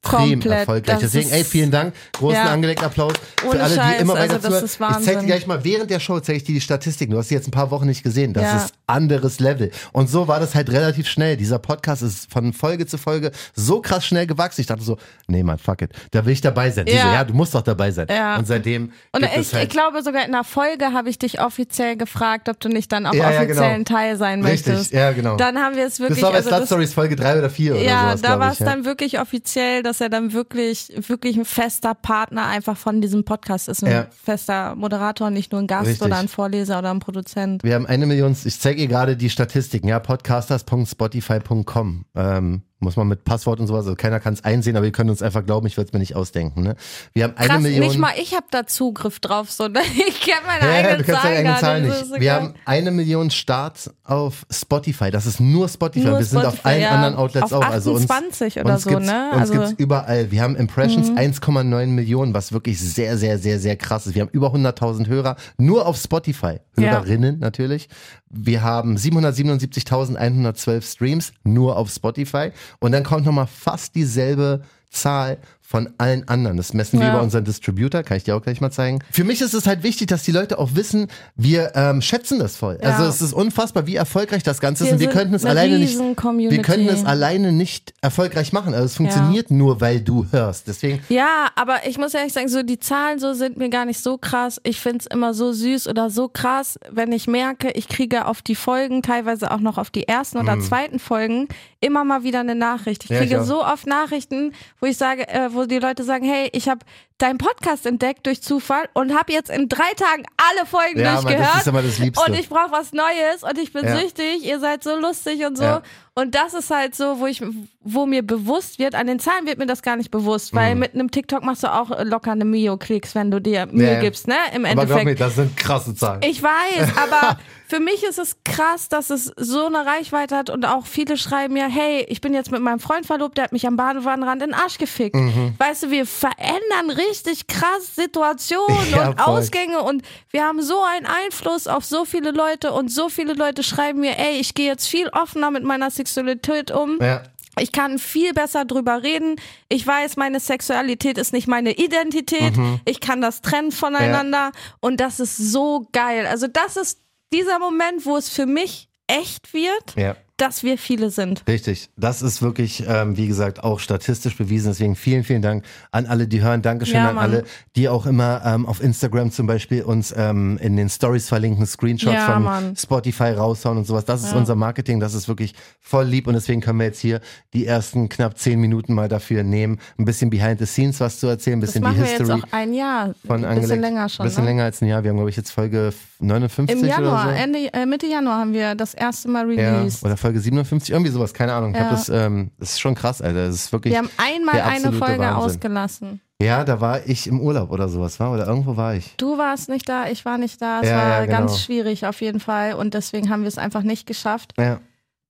Komplett. 0.41 0.59
erfolgreich. 0.59 0.97
Deswegen, 0.99 1.29
ey, 1.29 1.43
vielen 1.43 1.69
Dank. 1.69 1.93
Großen 2.13 2.35
Ja. 2.35 2.45
angelegten 2.45 2.85
Applaus 2.85 3.13
für 3.39 3.47
Ohne 3.49 3.61
alle, 3.63 3.69
die 3.69 3.79
Scheiß, 3.79 4.01
immer 4.01 4.13
weiter 4.15 4.33
also 4.35 4.49
das 4.49 4.63
Ich 4.63 5.05
zeig 5.05 5.19
dir 5.19 5.25
gleich 5.27 5.45
mal, 5.45 5.63
während 5.63 5.91
der 5.91 5.99
Show 5.99 6.19
zeige 6.19 6.37
ich 6.37 6.43
dir 6.43 6.53
die 6.55 6.61
Statistiken. 6.61 7.11
Du 7.11 7.19
hast 7.19 7.29
sie 7.29 7.35
jetzt 7.35 7.47
ein 7.47 7.51
paar 7.51 7.69
Wochen 7.69 7.85
nicht 7.85 8.01
gesehen. 8.03 8.33
Das 8.33 8.43
Ja. 8.43 8.57
ist 8.57 8.73
anderes 8.87 9.39
Level. 9.39 9.69
Und 9.93 10.09
so 10.09 10.27
war 10.27 10.39
das 10.39 10.55
halt 10.55 10.71
relativ 10.71 11.07
schnell. 11.07 11.37
Dieser 11.37 11.59
Podcast 11.59 12.01
ist 12.01 12.31
von 12.31 12.51
Folge 12.51 12.87
zu 12.87 12.97
Folge 12.97 13.31
so 13.55 13.79
krass 13.79 14.05
schnell 14.05 14.25
gewachsen. 14.25 14.61
Ich 14.61 14.67
dachte 14.67 14.83
so, 14.83 14.97
nee, 15.27 15.43
man, 15.43 15.59
fuck 15.59 15.83
it. 15.83 15.91
Da 16.11 16.25
will 16.25 16.33
ich 16.33 16.41
dabei 16.41 16.71
sein. 16.71 16.87
Ja. 16.87 17.01
so, 17.03 17.07
ja, 17.09 17.23
du 17.25 17.33
musst 17.35 17.53
doch 17.53 17.61
dabei 17.61 17.91
sein. 17.91 18.07
Ja. 18.09 18.37
Und 18.37 18.47
seitdem 18.47 18.91
Und 19.11 19.23
ich, 19.23 19.53
halt 19.53 19.63
ich 19.65 19.69
glaube 19.69 20.01
sogar 20.01 20.25
in 20.25 20.33
einer 20.33 20.43
Folge 20.43 20.93
habe 20.93 21.09
ich 21.09 21.19
dich 21.19 21.41
offiziell 21.41 21.95
gefragt, 21.95 22.49
ob 22.49 22.59
du 22.59 22.69
nicht 22.69 22.91
dann 22.91 23.05
auch 23.05 23.11
offiziell 23.13 23.47
genau. 23.47 23.61
ein 23.61 23.85
Teil 23.85 24.17
sein 24.17 24.43
Richtig, 24.43 24.67
möchtest. 24.73 24.93
ja, 24.93 25.11
genau. 25.11 25.37
Dann 25.37 25.57
haben 25.59 25.75
wir 25.75 25.85
es 25.85 25.99
wirklich. 25.99 26.19
das 26.19 26.23
war 26.23 26.31
bei 26.31 26.37
also 26.37 26.49
Slut 26.49 26.65
Stories 26.65 26.93
Folge 26.93 27.15
3 27.15 27.37
oder 27.39 27.49
4 27.49 27.66
oder 27.71 27.81
ja, 27.81 28.03
sowas, 28.09 28.21
da 28.21 28.39
war 28.39 28.51
es 28.51 28.59
ja. 28.59 28.65
dann 28.65 28.85
wirklich 28.85 29.19
offiziell, 29.19 29.83
dass 29.83 30.01
er 30.01 30.09
dann 30.09 30.33
wirklich, 30.33 30.91
wirklich 31.07 31.37
ein 31.37 31.45
fester 31.45 31.93
Partner 31.93 32.47
einfach 32.47 32.77
von 32.77 33.01
diesem 33.01 33.25
Podcast 33.25 33.69
ist. 33.69 33.83
Ein 33.83 33.91
Ja. 33.91 34.07
fester 34.23 34.75
Moderator, 34.75 35.29
nicht 35.29 35.51
nur 35.51 35.61
ein 35.61 35.67
Gast 35.67 35.87
Richtig. 35.87 36.05
oder 36.05 36.17
ein 36.17 36.27
Vorleser 36.27 36.79
oder 36.79 36.91
ein 36.91 36.99
Produzent. 36.99 37.63
Wir 37.63 37.75
haben 37.75 37.85
eine 37.85 38.05
Million, 38.05 38.35
ich 38.43 38.59
zeige 38.59 38.81
ihr 38.81 38.87
gerade 38.87 39.17
die 39.17 39.29
Statistiken, 39.29 39.87
ja, 39.87 39.99
podcasters.spotify.com. 39.99 42.05
Ähm, 42.15 42.61
muss 42.79 42.95
man 42.95 43.07
mit 43.07 43.23
Passwort 43.23 43.59
und 43.59 43.65
sowas, 43.67 43.85
also 43.85 43.95
keiner 43.95 44.19
kann 44.19 44.33
es 44.35 44.43
einsehen, 44.43 44.77
aber 44.77 44.85
ihr 44.85 44.91
könnt 44.91 45.09
uns 45.09 45.21
einfach 45.23 45.43
glauben, 45.45 45.65
ich 45.65 45.77
würde 45.77 45.87
es 45.87 45.93
mir 45.93 45.99
nicht 45.99 46.15
ausdenken. 46.15 46.61
Ne? 46.61 46.75
Wir 47.13 47.23
haben 47.23 47.33
eine 47.35 47.47
Krass, 47.47 47.61
Million. 47.63 47.87
nicht 47.87 47.97
mal 47.97 48.13
ich 48.21 48.33
habe 48.35 48.45
da 48.51 48.67
Zugriff 48.67 49.19
drauf, 49.19 49.49
so 49.51 49.67
ne? 49.67 49.79
ich 50.07 50.21
kenne 50.21 50.41
meine 50.45 50.61
ja, 50.65 50.67
ja, 50.67 50.75
eigenen 50.89 50.97
du 50.99 51.03
kannst 51.05 51.21
Zahlen 51.21 51.35
deine 51.35 51.37
eigenen 51.55 51.59
Zahlen 51.59 51.83
nicht. 51.87 52.05
so 52.05 52.13
Wir 52.13 52.19
geil. 52.19 52.31
haben 52.33 52.53
eine 52.65 52.91
Million 52.91 53.31
Starts 53.31 53.89
auf 54.03 54.45
Spotify. 54.51 55.09
Das 55.09 55.25
ist 55.25 55.39
nur 55.39 55.67
Spotify. 55.69 56.05
Nur 56.07 56.19
wir 56.19 56.25
sind 56.25 56.37
auf 56.39 56.45
Spotify, 56.53 56.67
allen 56.67 56.81
ja. 56.81 56.89
anderen 56.91 57.15
Outlets 57.15 57.51
Auf 57.51 57.65
auch. 57.65 57.69
Also 57.69 57.93
uns, 57.93 58.09
28 58.09 58.59
oder 58.59 58.73
uns 58.75 58.83
so, 58.83 58.89
gibt's, 58.91 59.05
ne? 59.07 59.29
Uns 59.31 59.39
Also- 59.41 59.53
Mhm. 59.55 59.57
gibt's 59.59 59.73
überall. 59.77 60.31
Wir 60.31 60.41
haben 60.43 60.55
Impressions 60.55 61.09
1,9 61.09 61.87
Millionen, 61.87 62.33
was 62.33 62.51
wirklich 62.51 62.79
sehr, 62.79 63.17
sehr, 63.17 63.39
sehr, 63.39 63.59
sehr 63.59 63.75
krass 63.75 64.05
ist. 64.07 64.13
Wir 64.15 64.21
haben 64.21 64.29
über 64.31 64.51
100.000 64.53 65.07
Hörer 65.07 65.35
nur 65.57 65.85
auf 65.87 65.97
Spotify. 65.97 66.59
Ja. 66.77 66.91
Hörerinnen 66.91 67.39
natürlich. 67.39 67.89
Wir 68.29 68.61
haben 68.61 68.97
777.112 68.97 70.81
Streams 70.91 71.31
nur 71.43 71.77
auf 71.77 71.89
Spotify. 71.89 72.51
Und 72.79 72.91
dann 72.91 73.03
kommt 73.03 73.25
nochmal 73.25 73.47
fast 73.47 73.95
dieselbe 73.95 74.61
Zahl 74.89 75.37
von 75.69 75.89
allen 75.97 76.25
anderen. 76.29 76.55
Das 76.55 76.73
messen 76.73 76.97
wir 76.99 77.07
Ja. 77.07 77.13
über 77.15 77.21
unseren 77.21 77.43
Distributor, 77.43 78.01
kann 78.03 78.15
ich 78.15 78.23
dir 78.23 78.37
auch 78.37 78.41
gleich 78.41 78.61
mal 78.61 78.71
zeigen. 78.71 78.99
Für 79.11 79.25
mich 79.25 79.41
ist 79.41 79.53
es 79.53 79.67
halt 79.67 79.83
wichtig, 79.83 80.07
dass 80.07 80.23
die 80.23 80.31
Leute 80.31 80.59
auch 80.59 80.75
wissen, 80.75 81.07
wir 81.35 81.73
ähm, 81.75 82.01
schätzen 82.01 82.39
das 82.39 82.55
voll. 82.55 82.79
Ja. 82.81 82.91
Also 82.95 83.03
es 83.09 83.21
ist 83.21 83.33
unfassbar, 83.33 83.85
wie 83.85 83.97
erfolgreich 83.97 84.43
das 84.43 84.61
Ganze 84.61 84.85
ist. 84.85 84.91
Wir 84.91 84.93
Und 84.93 84.99
wir 85.01 85.09
könnten 85.09 85.33
es 85.33 85.43
eine 85.43 85.59
alleine 85.59 85.79
nicht. 85.79 85.97
Community. 86.15 86.55
Wir 86.55 86.63
können 86.63 86.87
es 86.87 87.03
alleine 87.03 87.51
nicht 87.51 87.93
erfolgreich 88.01 88.53
machen. 88.53 88.73
Also 88.73 88.85
es 88.85 88.95
funktioniert 88.95 89.51
nur, 89.51 89.81
weil 89.81 89.99
du 89.99 90.25
hörst. 90.31 90.67
Deswegen 90.69 91.01
Ja, 91.09 91.47
aber 91.55 91.85
ich 91.85 91.97
muss 91.97 92.13
ehrlich 92.13 92.31
sagen, 92.31 92.47
so 92.47 92.63
die 92.63 92.79
Zahlen 92.79 93.19
so 93.19 93.33
sind 93.33 93.57
mir 93.57 93.69
gar 93.69 93.83
nicht 93.83 93.99
so 93.99 94.17
krass. 94.17 94.61
Ich 94.63 94.79
find's 94.79 95.05
immer 95.05 95.33
so 95.33 95.51
süß 95.51 95.87
oder 95.89 96.09
so 96.09 96.29
krass, 96.29 96.79
wenn 96.89 97.11
ich 97.11 97.27
merke, 97.27 97.71
ich 97.71 97.89
kriege 97.89 98.25
auf 98.25 98.41
die 98.41 98.55
Folgen, 98.55 99.01
teilweise 99.01 99.51
auch 99.51 99.59
noch 99.59 99.77
auf 99.77 99.89
die 99.89 100.07
ersten 100.07 100.37
oder 100.37 100.61
zweiten 100.61 100.99
Folgen, 100.99 101.49
immer 101.81 102.05
mal 102.05 102.23
wieder 102.23 102.39
eine 102.39 102.55
Nachricht. 102.55 103.03
Ich 103.03 103.09
Mhm. 103.09 103.15
Ja, 103.17 103.21
ich 103.21 103.27
kriege 103.29 103.41
auch. 103.41 103.45
so 103.45 103.65
oft 103.65 103.85
Nachrichten, 103.85 104.53
wo 104.79 104.85
ich 104.85 104.95
sage, 104.95 105.27
äh, 105.27 105.49
wo 105.57 105.65
die 105.65 105.79
Leute 105.79 106.03
sagen, 106.03 106.25
hey, 106.25 106.49
ich 106.53 106.69
habe 106.69 106.85
deinen 107.17 107.37
Podcast 107.37 107.85
entdeckt 107.85 108.25
durch 108.27 108.41
Zufall 108.43 108.87
und 108.93 109.17
habe 109.17 109.33
jetzt 109.33 109.49
in 109.49 109.67
drei 109.69 109.91
Tagen 109.95 110.23
alle 110.37 110.65
Folgen 110.67 110.99
Ja, 110.99 111.13
Mann, 111.13 111.15
das 111.15 111.23
durchgehört. 111.23 111.57
ist 111.57 111.67
immer 111.67 111.81
das 111.81 111.97
Liebste. 111.99 112.31
Und 112.31 112.37
ich 112.39 112.47
brauche 112.49 112.71
was 112.71 112.93
Neues 112.93 113.41
und 113.43 113.57
ich 113.57 113.73
bin 113.73 113.85
Ja. 113.85 113.97
süchtig, 113.97 114.43
ihr 114.45 114.59
seid 114.59 114.83
so 114.83 114.95
lustig 114.95 115.45
und 115.45 115.57
so. 115.57 115.63
Ja. 115.63 115.81
Und 116.13 116.33
das 116.33 116.53
ist 116.55 116.71
halt 116.71 116.95
so, 116.95 117.19
wo 117.19 117.27
ich, 117.27 117.43
wo 117.81 118.05
mir 118.07 118.25
bewusst 118.25 118.79
wird, 118.79 118.95
an 118.95 119.05
den 119.05 119.19
Zahlen 119.19 119.45
wird 119.45 119.59
mir 119.59 119.67
das 119.67 119.83
gar 119.83 119.95
nicht 119.97 120.09
bewusst, 120.09 120.53
weil 120.55 120.73
Mhm. 120.73 120.79
mit 120.79 120.93
einem 120.95 121.11
TikTok 121.11 121.43
machst 121.43 121.63
du 121.63 121.71
auch 121.71 121.91
locker 122.03 122.31
eine 122.31 122.43
Mio-Klicks, 122.45 123.13
wenn 123.13 123.29
du 123.29 123.39
dir 123.39 123.67
Mühe 123.67 123.93
Ja. 123.93 123.99
gibst, 123.99 124.27
ne? 124.27 124.33
Im 124.53 124.65
aber 124.65 124.85
glaub 124.85 124.87
mir, 124.87 125.11
Endeffekt. 125.11 125.21
das 125.21 125.35
sind 125.35 125.55
krasse 125.57 125.93
Zahlen. 125.93 126.21
Ich 126.23 126.41
weiß, 126.41 126.47
aber 126.97 127.37
für 127.67 127.79
mich 127.79 128.03
ist 128.03 128.17
es 128.17 128.37
krass, 128.45 128.89
dass 128.89 129.11
es 129.11 129.31
so 129.37 129.67
eine 129.67 129.85
Reichweite 129.85 130.35
hat 130.35 130.49
und 130.49 130.65
auch 130.65 130.87
viele 130.87 131.17
schreiben 131.17 131.53
mir, 131.53 131.67
hey, 131.67 132.03
ich 132.09 132.19
bin 132.21 132.33
jetzt 132.33 132.51
mit 132.51 132.61
meinem 132.61 132.79
Freund 132.79 133.05
verlobt, 133.05 133.37
der 133.37 133.43
hat 133.45 133.51
mich 133.51 133.67
am 133.67 133.75
Badewanrand 133.77 134.41
in 134.41 134.49
den 134.51 134.59
Arsch 134.59 134.79
gefickt. 134.79 135.15
Mhm. 135.15 135.53
Weißt 135.59 135.83
du, 135.83 135.91
wir 135.91 136.07
verändern 136.07 136.89
richtig 137.09 137.47
krass 137.47 137.95
Situationen 137.95 138.91
Ja, 138.91 139.09
und 139.09 139.19
voll. 139.19 139.39
Ausgänge 139.39 139.81
und 139.81 140.03
wir 140.31 140.43
haben 140.43 140.61
so 140.61 140.81
einen 140.83 141.05
Einfluss 141.05 141.67
auf 141.67 141.83
so 141.85 142.05
viele 142.05 142.31
Leute 142.31 142.71
und 142.73 142.89
so 142.89 143.09
viele 143.09 143.33
Leute 143.33 143.63
schreiben 143.63 143.99
mir, 143.99 144.17
ey, 144.17 144.37
ich 144.39 144.53
gehe 144.53 144.67
jetzt 144.67 144.87
viel 144.87 145.09
offener 145.09 145.51
mit 145.51 145.63
meiner 145.63 145.91
Sexualität 145.91 146.71
um. 146.71 146.97
ja. 147.01 147.23
Ich 147.59 147.71
kann 147.71 147.97
viel 147.97 148.33
besser 148.35 148.65
drüber 148.65 149.01
reden. 149.01 149.35
Ich 149.67 149.87
weiß, 149.87 150.15
meine 150.15 150.39
Sexualität 150.39 151.17
ist 151.17 151.33
nicht 151.33 151.47
meine 151.47 151.71
Identität. 151.71 152.55
Mhm. 152.55 152.79
Ich 152.85 152.99
kann 152.99 153.19
das 153.19 153.41
trennen 153.41 153.71
voneinander. 153.71 154.51
Und 154.79 154.99
das 154.99 155.19
ist 155.19 155.37
so 155.37 155.87
geil. 155.91 156.27
Also 156.27 156.45
das 156.45 156.77
ist 156.77 156.99
dieser 157.33 157.57
Moment, 157.57 158.05
wo 158.05 158.15
es 158.15 158.29
für 158.29 158.45
mich 158.45 158.89
echt 159.07 159.55
wird, 159.55 159.95
ja. 159.95 160.15
Dass 160.37 160.63
wir 160.63 160.77
viele 160.77 161.09
sind. 161.09 161.43
Richtig. 161.47 161.89
Das 161.97 162.21
ist 162.21 162.41
wirklich, 162.41 162.83
ähm, 162.87 163.17
wie 163.17 163.27
gesagt, 163.27 163.63
auch 163.63 163.79
statistisch 163.79 164.37
bewiesen. 164.37 164.67
Deswegen 164.69 164.95
vielen, 164.95 165.23
vielen 165.23 165.41
Dank 165.41 165.65
an 165.91 166.05
alle, 166.05 166.27
die 166.27 166.41
hören. 166.41 166.61
Dankeschön 166.61 166.95
Ja, 166.97 167.09
an 167.09 167.15
Mann. 167.15 167.23
alle, 167.23 167.43
die 167.75 167.89
auch 167.89 168.05
immer 168.05 168.41
ähm, 168.45 168.65
auf 168.65 168.81
Instagram 168.81 169.31
zum 169.31 169.47
Beispiel 169.47 169.81
uns 169.83 170.13
ähm, 170.15 170.57
in 170.61 170.77
den 170.77 170.89
Stories 170.89 171.27
verlinken, 171.27 171.65
Screenshots 171.65 172.13
Ja, 172.13 172.25
von 172.33 172.43
Mann. 172.43 172.75
Spotify 172.75 173.31
raushauen 173.31 173.77
und 173.79 173.85
sowas. 173.85 174.05
Das 174.05 174.23
ist 174.23 174.31
Ja. 174.31 174.37
unser 174.37 174.55
Marketing. 174.55 174.99
Das 174.99 175.13
ist 175.15 175.27
wirklich 175.27 175.55
voll 175.81 176.05
lieb. 176.05 176.27
Und 176.27 176.33
deswegen 176.35 176.61
können 176.61 176.79
wir 176.79 176.85
jetzt 176.85 176.99
hier 176.99 177.19
die 177.53 177.65
ersten 177.65 178.07
knapp 178.07 178.37
zehn 178.37 178.59
Minuten 178.59 178.93
mal 178.93 179.07
dafür 179.07 179.41
nehmen, 179.43 179.79
ein 179.97 180.05
bisschen 180.05 180.29
behind 180.29 180.59
the 180.59 180.65
scenes 180.67 180.99
was 180.99 181.19
zu 181.19 181.25
erzählen, 181.27 181.57
ein 181.57 181.61
Das 181.61 181.69
bisschen 181.71 181.81
die 181.81 181.87
machen 181.87 181.97
wir 181.97 182.05
jetzt 182.09 182.19
History 182.19 182.41
auch 182.43 182.53
ein 182.53 182.73
Jahr. 182.73 183.15
von 183.25 183.43
Ein 183.43 183.59
bisschen 183.61 183.81
länger 183.81 184.07
schon. 184.07 184.23
Ein 184.25 184.29
bisschen 184.29 184.43
ne? 184.43 184.49
länger 184.51 184.63
als 184.65 184.81
ein 184.81 184.87
Jahr. 184.87 185.03
Wir 185.03 185.09
haben, 185.09 185.17
glaube 185.17 185.29
ich, 185.31 185.35
jetzt 185.37 185.49
Folge 185.51 185.91
59 186.19 186.81
Im 186.81 186.87
Januar, 186.87 187.25
oder 187.25 187.35
so. 187.35 187.41
Ende, 187.41 187.73
äh, 187.73 187.85
Mitte 187.85 188.05
Januar 188.07 188.39
haben 188.39 188.53
wir 188.53 188.75
das 188.75 188.93
erste 188.93 189.27
Mal 189.29 189.51
Ja, 189.53 189.77
released. 189.79 190.03
oder 190.03 190.17
Folge 190.27 190.39
57, 190.39 190.91
irgendwie 190.91 191.11
sowas, 191.11 191.33
keine 191.33 191.53
Ahnung. 191.53 191.71
Ich 191.73 191.79
Ja. 191.79 191.89
das, 191.89 192.09
ähm, 192.09 192.51
das 192.59 192.71
ist 192.71 192.79
schon 192.81 192.95
krass, 192.95 193.21
Alter. 193.21 193.45
Das 193.47 193.55
ist 193.55 193.71
wirklich. 193.71 193.93
wir 193.93 193.99
haben 193.99 194.09
einmal 194.17 194.59
eine 194.61 194.91
Folge 194.93 195.19
Wahnsinn. 195.19 195.27
ausgelassen. 195.43 196.21
Ja, 196.41 196.63
da 196.63 196.79
war 196.81 196.99
ich 197.07 197.25
im 197.27 197.39
Urlaub 197.41 197.71
oder 197.71 197.89
sowas, 197.89 198.19
war? 198.19 198.31
Oder 198.31 198.45
irgendwo 198.45 198.77
war 198.77 198.93
ich. 198.93 199.15
Du 199.17 199.37
warst 199.37 199.69
nicht 199.69 199.89
da, 199.89 200.07
ich 200.07 200.23
war 200.25 200.37
nicht 200.37 200.61
da. 200.61 200.81
Es 200.81 200.89
Ja, 200.89 200.95
war 200.97 201.07
ja, 201.09 201.25
genau. 201.25 201.37
ganz 201.39 201.61
schwierig 201.61 202.05
auf 202.05 202.21
jeden 202.21 202.39
Fall. 202.39 202.73
Und 202.73 202.93
deswegen 202.93 203.29
haben 203.29 203.41
wir 203.41 203.47
es 203.47 203.57
einfach 203.57 203.81
nicht 203.81 204.05
geschafft. 204.05 204.53
Ja. 204.57 204.79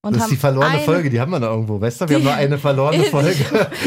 Und 0.02 0.14
das 0.14 0.18
ist 0.18 0.24
haben 0.24 0.30
die 0.32 0.36
verlorene 0.38 0.72
eine- 0.76 0.82
Folge, 0.84 1.10
die 1.10 1.20
haben 1.20 1.32
wir 1.32 1.40
da 1.40 1.48
irgendwo, 1.50 1.80
weißt 1.82 2.02
du? 2.02 2.10
Wir 2.10 2.16
haben 2.18 2.22
Die- 2.24 2.28
nur 2.28 2.36
eine 2.36 2.58
verlorene 2.58 3.04
Folge. 3.12 3.36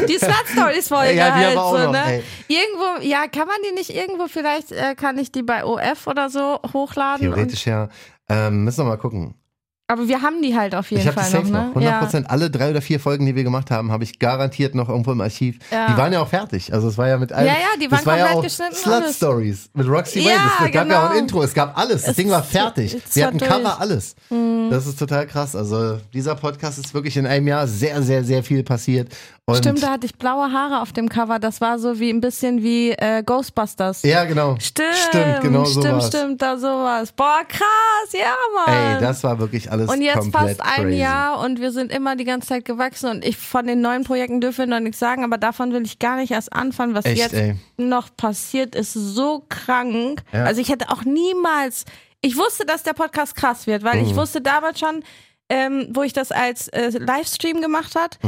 Die 0.08 0.18
Slut 0.18 0.34
Stories 0.52 0.88
Folge 0.88 1.12
Ja, 1.14 1.26
die 1.26 1.32
halt 1.32 1.44
haben 1.44 1.52
wir 1.54 1.62
auch 1.62 1.78
so, 1.78 1.84
noch, 1.84 1.92
ne? 1.92 2.04
ey. 2.06 2.22
Irgendwo, 2.48 3.06
ja, 3.06 3.26
kann 3.28 3.46
man 3.46 3.56
die 3.68 3.74
nicht 3.74 3.90
irgendwo, 3.94 4.26
vielleicht 4.26 4.72
äh, 4.72 4.94
kann 4.94 5.18
ich 5.18 5.30
die 5.32 5.42
bei 5.42 5.64
OF 5.64 6.06
oder 6.06 6.28
so 6.30 6.58
hochladen. 6.72 7.20
Theoretisch 7.26 7.66
ja. 7.66 7.88
Ähm, 8.28 8.64
müssen 8.64 8.78
wir 8.84 8.88
mal 8.88 8.96
gucken. 8.96 9.34
Aber 9.90 10.06
wir 10.06 10.22
haben 10.22 10.40
die 10.40 10.54
halt 10.56 10.74
auf 10.76 10.88
jeden 10.90 11.00
Ich 11.02 11.06
habe 11.08 11.16
die 11.16 11.22
Fall 11.22 11.30
safe 11.42 11.52
noch, 11.52 11.74
noch. 11.74 11.74
ne? 11.74 11.80
100 11.88 12.00
Prozent. 12.00 12.30
Alle 12.30 12.48
drei 12.48 12.70
oder 12.70 12.80
vier 12.80 13.00
Folgen, 13.00 13.26
die 13.26 13.34
wir 13.34 13.42
gemacht 13.42 13.70
haben, 13.72 13.90
habe 13.90 14.04
ich 14.04 14.20
garantiert 14.20 14.74
noch 14.76 14.88
irgendwo 14.88 15.10
im 15.10 15.20
Archiv. 15.20 15.58
Ja. 15.72 15.88
Die 15.90 15.96
waren 15.96 16.12
ja 16.12 16.20
auch 16.20 16.28
fertig. 16.28 16.72
Also 16.72 16.88
es 16.88 16.96
war 16.96 17.08
ja 17.08 17.18
mit 17.18 17.32
allem. 17.32 17.48
Ja, 17.48 17.54
ja, 17.54 17.66
die 17.80 17.90
waren 17.90 18.06
war 18.06 18.16
ja 18.16 18.24
komplett 18.28 18.38
auch 18.38 18.42
geschnitten, 18.44 18.74
Slut 18.76 18.94
alles. 18.94 19.16
Stories 19.16 19.70
mit 19.74 19.88
Roxy 19.88 20.20
Ja, 20.20 20.26
Wayne. 20.30 20.40
Es 20.66 20.72
gab 20.72 20.88
ja 20.88 20.98
auch 20.98 21.04
ein 21.06 21.10
genau. 21.10 21.18
Intro, 21.20 21.42
es 21.42 21.54
gab 21.54 21.76
alles. 21.76 22.02
Das 22.02 22.10
Es 22.10 22.16
Ding 22.16 22.30
war 22.30 22.42
fertig. 22.44 22.96
Wir 23.14 23.26
hatten 23.26 23.38
durch. 23.38 23.50
Mhm. 23.50 23.54
Cover, 23.54 23.80
alles. 23.80 24.14
Das 24.70 24.86
ist 24.86 24.98
total 24.98 25.26
krass. 25.26 25.56
Also 25.56 25.98
dieser 26.14 26.36
Podcast 26.36 26.78
ist 26.78 26.94
wirklich 26.94 27.16
in 27.16 27.26
einem 27.26 27.48
Jahr 27.48 27.66
sehr, 27.66 28.00
sehr, 28.02 28.22
sehr 28.22 28.44
viel 28.44 28.62
passiert. 28.62 29.08
Und 29.50 29.58
Stimmt, 29.58 29.82
da 29.82 29.90
hatte 29.90 30.06
ich 30.06 30.16
blaue 30.16 30.52
Haare 30.52 30.80
auf 30.82 30.92
dem 30.92 31.08
Cover. 31.08 31.38
Das 31.38 31.60
war 31.60 31.78
so 31.78 31.98
wie 32.00 32.10
ein 32.10 32.20
bisschen 32.20 32.62
wie 32.62 32.90
äh, 32.92 33.22
Ghostbusters. 33.24 34.02
ja, 34.02 34.24
genau. 34.24 34.56
Stimmt, 34.60 34.94
Stimmt, 35.08 35.40
genau 35.42 35.64
so 35.64 35.80
stimmt, 35.80 35.94
war's. 35.94 36.06
stimmt, 36.08 36.42
da 36.42 36.56
sowas. 36.56 37.12
Boah, 37.12 37.40
krass, 37.48 38.12
ja, 38.12 38.34
Mann. 38.66 38.94
Ey, 38.96 39.00
das 39.00 39.22
war 39.24 39.38
wirklich 39.38 39.70
alles 39.70 39.90
und 39.90 40.02
jetzt 40.02 40.30
fast 40.32 40.60
ein 40.60 40.82
crazy. 40.84 40.98
Jahr 40.98 41.40
und 41.40 41.60
wir 41.60 41.72
sind 41.72 41.92
immer 41.92 42.16
die 42.16 42.24
ganze 42.24 42.48
Zeit 42.48 42.64
gewachsen 42.64 43.10
und 43.10 43.24
ich 43.24 43.36
von 43.36 43.66
den 43.66 43.80
neuen 43.80 44.04
Projekten 44.04 44.40
dürfen 44.40 44.58
wir 44.58 44.66
noch 44.76 44.80
nichts 44.80 44.98
sagen, 44.98 45.24
aber 45.24 45.38
davon 45.38 45.72
will 45.72 45.82
ich 45.84 45.98
gar 45.98 46.16
nicht 46.16 46.30
erst 46.32 46.52
anfangen. 46.52 46.94
Was 46.94 47.04
Echt, 47.04 47.18
jetzt 47.18 47.34
ey. 47.34 47.56
noch 47.76 48.08
passiert, 48.16 48.74
ist 48.74 48.92
so 48.94 49.44
krank. 49.48 50.22
Ja. 50.32 50.44
Also 50.44 50.60
ich 50.60 50.68
hätte 50.68 50.90
auch 50.90 51.04
niemals, 51.04 51.84
ich 52.22 52.36
wusste, 52.36 52.64
dass 52.66 52.82
der 52.82 52.92
Podcast 52.92 53.34
krass 53.34 53.66
wird, 53.66 53.82
weil 53.82 54.00
Mhm. 54.02 54.06
ich 54.08 54.14
wusste 54.16 54.40
damals 54.40 54.78
schon, 54.78 55.02
ähm, 55.48 55.88
wo 55.94 56.02
ich 56.02 56.12
das 56.12 56.30
als 56.30 56.68
äh, 56.68 56.90
Livestream 56.90 57.60
gemacht 57.60 57.96
hat, 57.96 58.18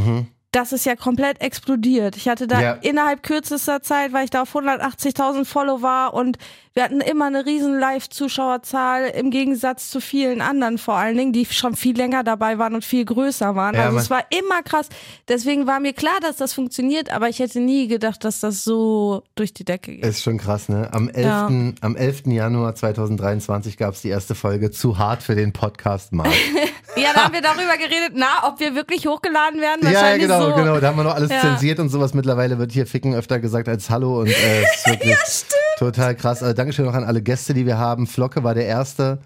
das 0.52 0.72
ist 0.72 0.84
ja 0.84 0.96
komplett 0.96 1.40
explodiert. 1.40 2.16
Ich 2.16 2.28
hatte 2.28 2.46
da. 2.46 2.60
Ja. 2.60 2.72
innerhalb 2.74 3.22
kürzester 3.22 3.82
Zeit, 3.82 4.12
weil 4.12 4.24
ich 4.24 4.30
da 4.30 4.42
auf 4.42 4.54
180.000 4.54 5.46
Follower 5.46 6.12
und 6.12 6.38
wir 6.74 6.84
hatten 6.84 7.02
immer 7.02 7.26
eine 7.26 7.44
riesen 7.44 7.78
Live-Zuschauerzahl 7.78 9.04
im 9.08 9.30
Gegensatz 9.30 9.90
zu 9.90 10.00
vielen 10.00 10.40
anderen 10.40 10.78
vor 10.78 10.94
allen 10.94 11.18
Dingen, 11.18 11.32
die 11.32 11.44
schon 11.44 11.76
viel 11.76 11.96
länger 11.96 12.24
dabei 12.24 12.58
waren 12.58 12.74
und 12.74 12.84
viel 12.84 13.04
größer 13.04 13.54
waren. 13.54 13.74
Ja, 13.74 13.86
also 13.86 13.98
es 13.98 14.08
war 14.08 14.24
immer 14.30 14.62
krass. 14.62 14.88
Deswegen 15.28 15.66
war 15.66 15.80
mir 15.80 15.92
klar, 15.92 16.18
dass 16.22 16.36
das 16.36 16.54
funktioniert, 16.54 17.12
aber 17.12 17.28
ich 17.28 17.40
hätte 17.40 17.60
nie 17.60 17.88
gedacht, 17.88 18.24
dass 18.24 18.40
das 18.40 18.64
so 18.64 19.22
durch 19.34 19.52
die 19.52 19.64
Decke 19.64 19.96
geht. 19.96 20.04
Ist 20.04 20.22
schon 20.22 20.38
krass, 20.38 20.70
ne? 20.70 20.88
Am 20.92 21.08
11. 21.08 21.26
Ja. 21.26 21.46
Am 21.46 21.96
11. 21.96 22.26
Januar 22.26 22.74
2023 22.74 23.76
gab 23.76 23.94
es 23.94 24.02
die 24.02 24.08
erste 24.08 24.34
Folge 24.34 24.70
zu 24.70 24.98
hart 24.98 25.22
für 25.22 25.34
den 25.34 25.52
Podcast 25.52 26.12
Markt. 26.12 26.32
Ja, 26.96 27.12
da 27.14 27.24
haben 27.24 27.32
wir 27.34 27.40
darüber 27.40 27.76
geredet, 27.78 28.12
na, 28.14 28.46
ob 28.48 28.60
wir 28.60 28.74
wirklich 28.74 29.06
hochgeladen 29.06 29.60
werden. 29.60 29.80
ja, 29.84 29.90
ja, 29.90 29.94
Wahrscheinlich 29.94 30.22
genau, 30.28 30.50
so. 30.50 30.54
genau. 30.54 30.78
Da 30.80 30.88
haben 30.88 30.96
wir 30.98 31.04
noch 31.04 31.14
alles 31.14 31.30
Ja. 31.30 31.40
zensiert 31.40 31.78
und 31.78 31.88
sowas. 31.88 32.12
Mittlerweile 32.12 32.58
wird 32.58 32.72
hier 32.72 32.86
Ficken 32.86 33.14
öfter 33.14 33.40
gesagt 33.40 33.68
als 33.68 33.88
Hallo 33.88 34.20
und 34.20 34.28
äh, 34.28 34.62
ist 34.62 34.86
wirklich 34.86 35.16
total 35.78 36.14
krass. 36.14 36.42
Also 36.42 36.54
Dankeschön 36.54 36.84
noch 36.84 36.94
an 36.94 37.04
alle 37.04 37.22
Gäste, 37.22 37.54
die 37.54 37.64
wir 37.66 37.78
haben. 37.78 38.06
Flocke 38.06 38.44
war 38.44 38.54
der 38.54 38.66
Erste. 38.66 39.20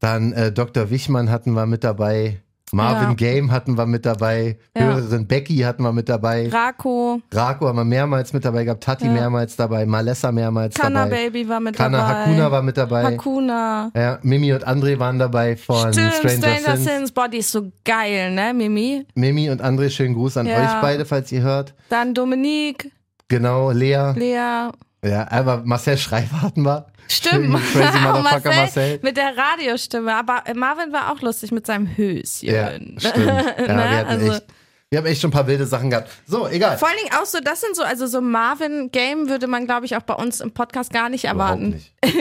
Dann 0.00 0.32
äh, 0.32 0.50
Dr. 0.50 0.88
Wichmann 0.90 1.30
hatten 1.30 1.52
wir 1.52 1.66
mit 1.66 1.84
dabei. 1.84 2.40
Marvin 2.74 3.08
Ja. 3.10 3.14
Game 3.14 3.50
hatten 3.52 3.78
wir 3.78 3.86
mit 3.86 4.04
dabei. 4.04 4.58
Ja. 4.76 4.82
Hörerin 4.84 5.26
Becky 5.26 5.58
hatten 5.58 5.82
wir 5.82 5.92
mit 5.92 6.08
dabei. 6.08 6.48
Rako, 6.48 7.20
Rako 7.32 7.68
haben 7.68 7.76
wir 7.76 7.84
mehrmals 7.84 8.32
mit 8.32 8.44
dabei 8.44 8.64
gehabt. 8.64 8.82
Tati 8.82 9.06
Ja. 9.06 9.12
mehrmals 9.12 9.56
dabei. 9.56 9.86
Malessa 9.86 10.32
mehrmals 10.32 10.74
Kana 10.74 11.04
dabei. 11.04 11.30
Baby 11.30 11.48
war 11.48 11.60
mit 11.60 11.76
Kana 11.76 11.98
dabei. 11.98 12.20
Hakuna 12.26 12.50
war 12.50 12.62
mit 12.62 12.76
dabei. 12.76 13.04
Hakuna. 13.04 13.90
Ja, 13.94 14.18
Mimi 14.22 14.52
und 14.52 14.66
André 14.66 14.98
waren 14.98 15.18
dabei 15.18 15.56
von 15.56 15.92
Stimmt, 15.92 16.12
Stranger, 16.14 16.38
Stranger 16.38 16.74
Things. 16.74 16.84
Things. 16.86 17.12
Boah, 17.12 17.28
die 17.28 17.38
ist 17.38 17.52
so 17.52 17.70
geil, 17.84 18.32
ne, 18.32 18.52
Mimi? 18.52 19.06
Mimi 19.14 19.48
und 19.50 19.62
André, 19.62 19.88
schönen 19.90 20.14
Gruß 20.14 20.36
an 20.38 20.46
euch 20.48 20.80
beide, 20.80 21.04
falls 21.04 21.30
ihr 21.32 21.42
hört. 21.42 21.74
Dann 21.88 22.12
Dominique, 22.14 22.90
Genau, 23.28 23.70
Lea. 23.70 24.12
Lea. 24.16 24.70
Ja, 25.06 25.26
aber 25.30 25.62
Marcel 25.64 25.96
Schreiber 25.98 26.42
hatten 26.42 26.62
wir. 26.62 26.86
Stimmt, 27.08 27.54
Crazy 27.72 27.98
Motherfucker 28.02 28.22
Marcel, 28.22 28.52
Marcel. 28.54 28.98
mit 29.02 29.16
der 29.16 29.36
Radiostimme. 29.36 30.14
Aber 30.14 30.42
Marvin 30.54 30.92
war 30.92 31.12
auch 31.12 31.20
lustig 31.20 31.52
mit 31.52 31.66
seinem 31.66 31.96
Höschen. 31.96 32.48
Ja, 32.48 32.70
stimmt. 32.98 32.98
Ja, 33.16 33.56
wir, 33.58 33.68
Ne? 33.74 34.06
Also- 34.06 34.32
echt, 34.32 34.44
wir 34.90 34.98
haben 34.98 35.06
echt 35.06 35.20
schon 35.20 35.30
ein 35.30 35.32
paar 35.32 35.46
wilde 35.46 35.66
Sachen 35.66 35.90
gehabt. 35.90 36.08
So, 36.26 36.46
egal. 36.46 36.78
Vor 36.78 36.86
allen 36.88 36.98
Dingen 36.98 37.10
auch 37.20 37.26
so, 37.26 37.38
das 37.42 37.60
sind 37.60 37.74
so, 37.74 37.82
also 37.82 38.06
so 38.06 38.20
Marvin-Game 38.20 39.28
würde 39.28 39.46
man, 39.48 39.66
glaube 39.66 39.86
ich, 39.86 39.96
auch 39.96 40.02
bei 40.02 40.14
uns 40.14 40.40
im 40.40 40.52
Podcast 40.52 40.92
gar 40.92 41.08
nicht 41.08 41.24
erwarten. 41.24 41.70
nicht. 41.70 41.92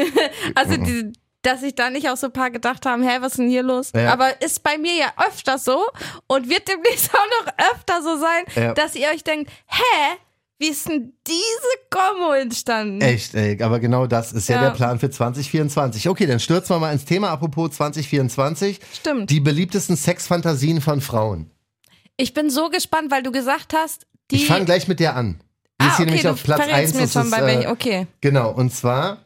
Also 0.55 0.77
die, 0.77 1.13
dass 1.43 1.59
sich 1.61 1.75
da 1.75 1.89
nicht 1.89 2.09
auch 2.09 2.17
so 2.17 2.27
ein 2.27 2.33
paar 2.33 2.49
gedacht 2.51 2.85
haben, 2.85 3.03
hä, 3.03 3.17
was 3.19 3.33
ist 3.33 3.39
denn 3.39 3.49
hier 3.49 3.63
los? 3.63 3.91
Ja. 3.95 4.11
Aber 4.13 4.41
ist 4.41 4.63
bei 4.63 4.77
mir 4.77 4.95
ja 4.95 5.13
öfter 5.27 5.57
so 5.57 5.83
und 6.27 6.49
wird 6.49 6.67
demnächst 6.67 7.11
auch 7.13 7.45
noch 7.45 7.53
öfter 7.73 8.01
so 8.01 8.17
sein, 8.17 8.43
Ja. 8.55 8.73
dass 8.73 8.95
ihr 8.95 9.09
euch 9.09 9.23
denkt, 9.23 9.51
hä, 9.67 10.17
wie 10.59 10.67
ist 10.69 10.87
denn 10.87 11.13
diese 11.27 11.79
Kombo 11.89 12.31
entstanden? 12.33 13.01
Echt, 13.01 13.33
ey. 13.35 13.61
Aber 13.61 13.79
genau 13.79 14.07
das 14.07 14.31
ist 14.31 14.47
ja, 14.49 14.55
Ja. 14.57 14.61
der 14.63 14.69
Plan 14.71 14.99
für 14.99 15.09
2024. 15.09 16.07
Okay, 16.07 16.25
dann 16.25 16.39
stürzen 16.39 16.75
wir 16.75 16.79
mal 16.79 16.93
ins 16.93 17.05
Thema. 17.05 17.29
Apropos 17.31 17.71
2024. 17.71 18.79
Stimmt. 18.93 19.29
Die 19.29 19.39
beliebtesten 19.39 19.95
Sexfantasien 19.97 20.79
von 20.81 21.01
Frauen. 21.01 21.51
Ich 22.17 22.33
bin 22.33 22.49
so 22.49 22.69
gespannt, 22.69 23.11
weil 23.11 23.23
du 23.23 23.31
gesagt 23.31 23.73
hast, 23.73 24.05
die. 24.31 24.35
Ich 24.37 24.47
fange 24.47 24.65
gleich 24.65 24.87
mit 24.87 24.99
der 24.99 25.15
an. 25.15 25.41
Die 25.81 25.85
ist 25.87 25.93
ah, 25.93 25.97
hier 25.97 26.03
okay, 26.03 26.05
nämlich 26.05 26.27
auf 26.27 26.43
Platz 26.43 26.61
verrätst 26.63 26.95
1. 26.95 27.01
mir 27.01 27.07
schon 27.09 27.25
ist, 27.25 27.31
bei 27.31 27.53
äh. 27.63 27.67
Okay. 27.67 28.07
Genau, 28.21 28.51
und 28.51 28.71
zwar 28.73 29.17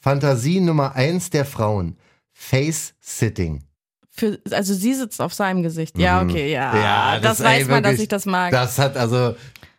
Fantasie 0.00 0.60
Nummer 0.60 0.96
1 0.96 1.30
der 1.30 1.44
Frauen. 1.44 1.96
Face-Sitting. 2.32 3.64
Für, 4.10 4.38
also 4.50 4.74
sie 4.74 4.94
sitzt 4.94 5.20
auf 5.20 5.32
seinem 5.34 5.62
Gesicht. 5.62 5.96
Ja, 5.98 6.22
Mhm. 6.22 6.30
okay, 6.30 6.50
ja. 6.52 6.76
Ja, 6.76 7.20
das, 7.20 7.38
das, 7.38 7.40
ey, 7.40 7.60
weiß 7.60 7.68
man, 7.68 7.82
dass 7.82 7.92
wirklich, 7.92 8.02
ich 8.04 8.08
das 8.08 8.26
mag. 8.26 8.50
Das 8.50 8.78
hat 8.78 8.96
also, 8.96 9.36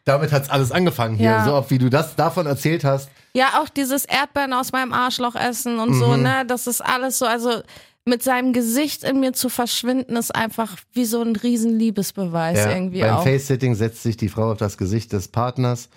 damit 0.10 0.32
hat's 0.32 0.50
alles 0.50 0.72
angefangen 0.72 1.16
hier. 1.16 1.28
Ja. 1.30 1.46
So 1.46 1.54
oft 1.54 1.70
wie 1.72 1.78
du 1.78 1.90
das 1.90 2.16
davon 2.16 2.46
erzählt 2.48 2.84
hast. 2.84 3.10
Ja, 3.34 3.62
auch 3.62 3.70
dieses 3.70 4.06
Erdbeeren 4.06 4.54
aus 4.54 4.72
meinem 4.72 4.92
Arschloch 4.92 5.36
essen 5.36 5.80
und 5.80 5.94
so, 5.94 6.08
Mhm. 6.18 6.24
ne? 6.24 6.46
Das 6.48 6.68
ist 6.68 6.82
alles 6.82 7.20
so, 7.20 7.26
also 7.26 7.62
mit 8.06 8.24
seinem 8.24 8.54
Gesicht 8.54 9.04
in 9.04 9.20
mir 9.20 9.34
zu 9.34 9.50
verschwinden, 9.50 10.16
ist 10.16 10.34
einfach 10.34 10.78
wie 10.94 11.06
so 11.06 11.22
ein 11.22 11.36
riesen 11.36 11.78
Liebesbeweis 11.78 12.58
Ja, 12.58 12.72
irgendwie 12.72 13.02
beim 13.02 13.16
auch. 13.18 13.24
Face-Sitting 13.24 13.76
setzt 13.76 14.02
sich 14.04 14.18
die 14.18 14.30
Frau 14.30 14.52
auf 14.52 14.58
das 14.58 14.78
Gesicht 14.78 15.14
des 15.14 15.28
Partners, 15.28 15.90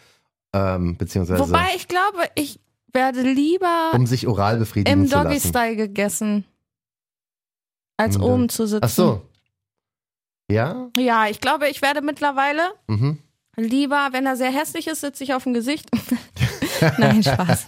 ähm, 0.53 0.97
beziehungsweise 0.99 1.41
Wobei 1.41 1.65
ich 1.75 1.89
glaube, 1.89 2.19
ich 2.35 2.61
werde 2.93 3.23
lieber 3.23 3.93
um 3.95 4.07
sich 4.07 4.27
oral 4.29 4.59
befriedigen 4.59 5.01
im 5.05 5.09
zu 5.09 5.15
lassen. 5.15 5.29
Doggy-Style 5.29 5.77
gegessen, 5.77 6.45
als 7.97 8.17
Im 8.17 8.23
oben 8.23 8.49
zu 8.51 8.67
sitzen. 8.67 8.85
Ach 8.85 8.91
so. 8.91 9.23
Ja? 10.51 10.91
Ja, 10.99 11.29
ich 11.29 11.41
glaube, 11.41 11.69
ich 11.69 11.81
werde 11.81 12.03
mittlerweile 12.03 12.61
Mhm. 12.89 13.19
Lieber, 13.57 14.09
wenn 14.13 14.27
er 14.27 14.37
sehr 14.37 14.51
hässlich 14.51 14.87
ist, 14.87 15.01
sitze 15.01 15.25
ich 15.25 15.35
auf 15.35 15.45
dem 15.45 15.55
Gesicht. 15.55 15.89
Nein, 16.99 17.23
Spaß. 17.23 17.67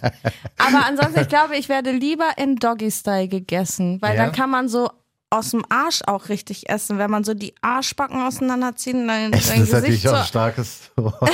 Aber 0.57 0.85
ansonsten, 0.85 1.21
ich 1.21 1.27
glaube, 1.29 1.55
ich 1.57 1.69
werde 1.69 1.91
lieber 1.91 2.37
in 2.37 2.55
Doggy-Style 2.57 3.27
gegessen, 3.27 4.01
weil 4.01 4.15
Ja? 4.15 4.23
dann 4.25 4.31
kann 4.33 4.49
man 4.49 4.67
so 4.67 4.89
aus 5.29 5.51
dem 5.51 5.63
Arsch 5.69 6.01
auch 6.05 6.29
richtig 6.29 6.69
essen, 6.69 6.97
wenn 6.97 7.09
man 7.11 7.23
so 7.23 7.33
die 7.33 7.53
Arschbacken 7.61 8.21
auseinanderziehen 8.21 9.01
und 9.01 9.07
dann 9.07 9.33
Essen 9.33 9.47
sein 9.47 9.61
ist 9.63 9.71
natürlich 9.73 10.01
Gesicht 10.03 10.07
auch 10.07 10.11
so. 10.11 10.17
ein 10.21 10.25
starkes 10.27 10.91
Wort. 10.95 11.29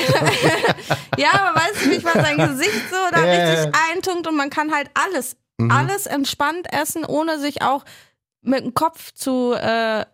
Ja, 1.17 1.27
aber 1.33 1.59
weißt 1.59 1.85
du 1.85 1.89
nicht, 1.89 2.03
was 2.03 2.13
sein 2.13 2.37
Gesicht 2.37 2.89
so 2.89 2.95
da 3.11 3.25
ja, 3.25 3.51
richtig 3.51 3.75
eintunkt 3.93 4.27
und 4.27 4.35
man 4.35 4.49
kann 4.49 4.73
halt 4.73 4.89
alles, 4.93 5.35
Mhm. 5.59 5.69
alles 5.71 6.05
entspannt 6.07 6.71
essen, 6.73 7.05
ohne 7.05 7.37
sich 7.39 7.61
auch 7.61 7.83
mit 8.41 8.63
dem 8.63 8.73
Kopf 8.73 9.11
zu 9.13 9.53
äh, 9.53 10.05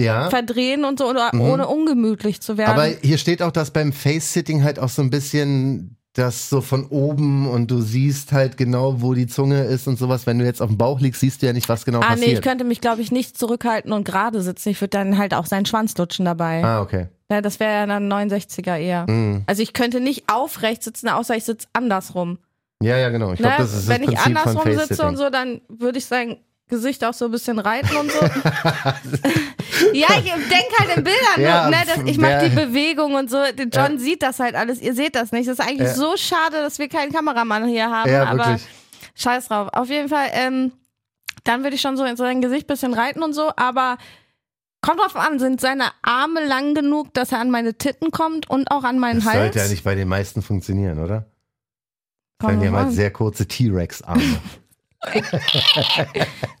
Ja. 0.00 0.30
verdrehen 0.30 0.84
und 0.84 0.98
so 0.98 1.08
oder 1.08 1.30
Mhm. 1.32 1.40
ohne 1.42 1.68
ungemütlich 1.68 2.40
zu 2.40 2.56
werden. 2.58 2.70
Aber 2.72 2.86
hier 3.02 3.18
steht 3.18 3.42
auch, 3.42 3.52
dass 3.52 3.70
beim 3.70 3.92
Face-Sitting 3.92 4.62
halt 4.62 4.78
auch 4.78 4.88
so 4.88 5.02
ein 5.02 5.10
bisschen 5.10 5.96
das 6.14 6.48
so 6.50 6.60
von 6.60 6.86
oben 6.86 7.48
und 7.48 7.70
du 7.70 7.80
siehst 7.80 8.32
halt 8.32 8.56
genau, 8.56 9.00
wo 9.00 9.14
die 9.14 9.28
Zunge 9.28 9.62
ist 9.62 9.86
und 9.86 9.96
sowas. 9.96 10.26
Wenn 10.26 10.40
du 10.40 10.44
jetzt 10.44 10.60
auf 10.60 10.68
dem 10.68 10.76
Bauch 10.76 10.98
liegst, 11.00 11.20
siehst 11.20 11.40
du 11.40 11.46
ja 11.46 11.52
nicht, 11.52 11.68
was 11.68 11.84
genau 11.84 12.00
Ah, 12.00 12.08
nee, 12.10 12.14
ich 12.14 12.20
passiert. 12.22 12.42
könnte 12.42 12.64
mich, 12.64 12.80
glaube 12.80 13.00
ich, 13.00 13.12
nicht 13.12 13.38
zurückhalten 13.38 13.92
und 13.92 14.04
gerade 14.04 14.42
sitzen. 14.42 14.70
Ich 14.70 14.80
würde 14.80 14.90
dann 14.90 15.18
halt 15.18 15.34
auch 15.34 15.46
seinen 15.46 15.66
Schwanz 15.66 15.96
lutschen 15.96 16.24
dabei. 16.24 16.64
ah, 16.64 16.80
okay. 16.82 17.06
Ja, 17.30 17.40
das 17.40 17.60
wäre 17.60 17.72
ja 17.72 17.86
dann 17.86 18.08
69er 18.12 18.76
eher. 18.76 19.06
Mhm. 19.08 19.44
Also 19.46 19.62
ich 19.62 19.72
könnte 19.72 20.00
nicht 20.00 20.24
aufrecht 20.26 20.82
sitzen, 20.82 21.08
außer 21.08 21.36
ich 21.36 21.44
sitze 21.44 21.68
andersrum. 21.74 22.38
Ja, 22.82 22.96
ja, 22.98 23.10
genau. 23.10 23.32
Ich 23.32 23.38
glaube, 23.38 23.54
Ne? 23.54 23.58
das 23.62 23.72
ist 23.74 23.88
Wenn 23.88 24.02
das 24.02 24.10
ich 24.14 24.18
Prinzip 24.18 24.38
von 24.38 24.48
andersrum 24.48 24.78
sitze 24.88 25.06
und 25.06 25.16
so, 25.16 25.30
dann 25.30 25.60
würde 25.68 25.98
ich 25.98 26.06
sein 26.06 26.38
Gesicht 26.70 27.04
auch 27.04 27.12
so 27.12 27.26
ein 27.26 27.30
bisschen 27.30 27.58
reiten 27.58 27.94
und 27.96 28.10
so. 28.10 28.20
ja, 29.92 30.08
ich 30.16 30.24
denke 30.32 30.74
halt 30.78 30.96
in 30.96 31.04
Bildern. 31.04 31.38
Ja, 31.38 31.68
ne, 31.68 31.76
dass 31.86 32.04
ich 32.06 32.16
mache 32.18 32.48
die 32.48 32.54
Bewegung 32.56 33.14
und 33.14 33.28
so. 33.30 33.38
John 33.72 33.98
sieht 33.98 34.22
das 34.22 34.38
halt 34.40 34.54
alles. 34.54 34.80
Ihr 34.80 34.94
seht 34.94 35.14
das 35.16 35.32
nicht. 35.32 35.48
Das 35.48 35.58
ist 35.58 35.64
eigentlich 35.66 35.88
Ja. 35.88 35.94
so 35.94 36.16
schade, 36.16 36.56
dass 36.62 36.78
wir 36.78 36.88
keinen 36.88 37.12
Kameramann 37.12 37.66
hier 37.68 37.90
haben. 37.90 38.10
Ja, 38.10 38.24
aber 38.24 38.46
wirklich. 38.46 38.66
scheiß 39.16 39.48
drauf. 39.48 39.68
Auf 39.72 39.88
jeden 39.90 40.08
Fall, 40.08 40.28
ähm, 40.32 40.72
dann 41.44 41.62
würde 41.62 41.74
ich 41.76 41.82
schon 41.82 41.96
so 41.96 42.04
in 42.04 42.16
sein 42.16 42.40
Gesicht 42.40 42.66
bisschen 42.66 42.94
reiten 42.94 43.22
und 43.22 43.32
so, 43.32 43.50
aber 43.56 43.98
kommt 44.82 45.00
drauf 45.00 45.16
an, 45.16 45.38
sind 45.38 45.60
seine 45.60 45.84
Arme 46.02 46.44
lang 46.46 46.74
genug, 46.74 47.12
dass 47.14 47.32
er 47.32 47.38
an 47.40 47.50
meine 47.50 47.74
Titten 47.74 48.10
kommt 48.10 48.48
und 48.48 48.70
auch 48.70 48.84
an 48.84 48.98
meinen 48.98 49.20
Das 49.20 49.26
Hals? 49.28 49.38
sollte 49.38 49.58
ja 49.58 49.68
nicht 49.68 49.84
bei 49.84 49.94
den 49.94 50.08
meisten 50.08 50.40
funktionieren, 50.42 50.98
oder? 51.02 51.26
Kommt 52.38 52.54
Weil 52.54 52.60
die 52.60 52.66
haben 52.68 52.76
halt 52.76 52.92
sehr 52.92 53.10
kurze 53.10 53.46
T-Rex-Arme. 53.46 54.22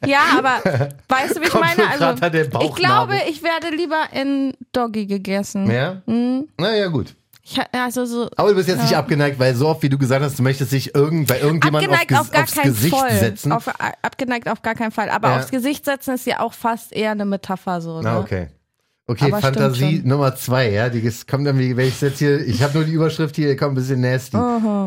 Ja, 0.06 0.20
aber 0.38 0.60
weißt 1.08 1.36
du, 1.36 1.40
wie 1.40 1.44
ich 1.44 1.50
Kommt 1.50 1.64
meine? 1.64 1.90
Also, 1.90 2.26
ich 2.62 2.74
glaube, 2.74 3.14
ich 3.28 3.42
werde 3.42 3.74
lieber 3.74 4.08
in 4.12 4.54
Doggy 4.72 5.06
gegessen. 5.06 5.70
Ja? 5.70 6.02
Hm? 6.06 6.48
Naja, 6.58 6.86
gut. 6.88 7.14
Ich, 7.42 7.58
also 7.72 8.04
so 8.04 8.30
Aber 8.36 8.50
du 8.50 8.54
bist 8.54 8.68
jetzt 8.68 8.78
Ja. 8.78 8.84
nicht 8.84 8.96
abgeneigt, 8.96 9.38
weil 9.38 9.54
so 9.54 9.68
oft 9.68 9.82
wie 9.82 9.88
du 9.88 9.98
gesagt 9.98 10.22
hast, 10.24 10.38
du 10.38 10.42
möchtest 10.42 10.72
dich 10.72 10.94
irgend, 10.94 11.26
bei 11.26 11.40
irgendjemandem 11.40 11.90
auf, 11.92 12.10
auf 12.10 12.34
aufs 12.34 12.54
Gesicht 12.62 12.94
Fall. 12.96 13.16
setzen. 13.18 13.50
Auf, 13.52 13.68
abgeneigt 14.02 14.48
auf 14.48 14.62
gar 14.62 14.74
keinen 14.74 14.92
Fall. 14.92 15.10
Aber 15.10 15.30
Ja. 15.30 15.36
aufs 15.38 15.50
Gesicht 15.50 15.84
setzen 15.84 16.14
ist 16.14 16.26
ja 16.26 16.40
auch 16.40 16.52
fast 16.52 16.92
eher 16.92 17.10
eine 17.10 17.24
Metapher 17.24 17.80
so. 17.80 18.00
Ne? 18.00 18.18
okay. 18.18 18.48
Okay, 19.06 19.24
Aber 19.24 19.40
Fantasie. 19.40 20.02
Nummer 20.04 20.36
zwei, 20.36 20.70
ja, 20.70 20.88
die 20.88 21.02
kommt 21.28 21.44
irgendwie, 21.44 21.76
wenn 21.76 21.88
ich 21.88 22.00
jetzt 22.00 22.20
hier, 22.20 22.46
ich 22.46 22.62
habe 22.62 22.74
nur 22.74 22.84
die 22.84 22.92
Überschrift 22.92 23.34
hier, 23.34 23.48
die 23.48 23.56
kommt 23.56 23.72
ein 23.72 23.74
bisschen 23.74 24.00
nasty. 24.00 24.36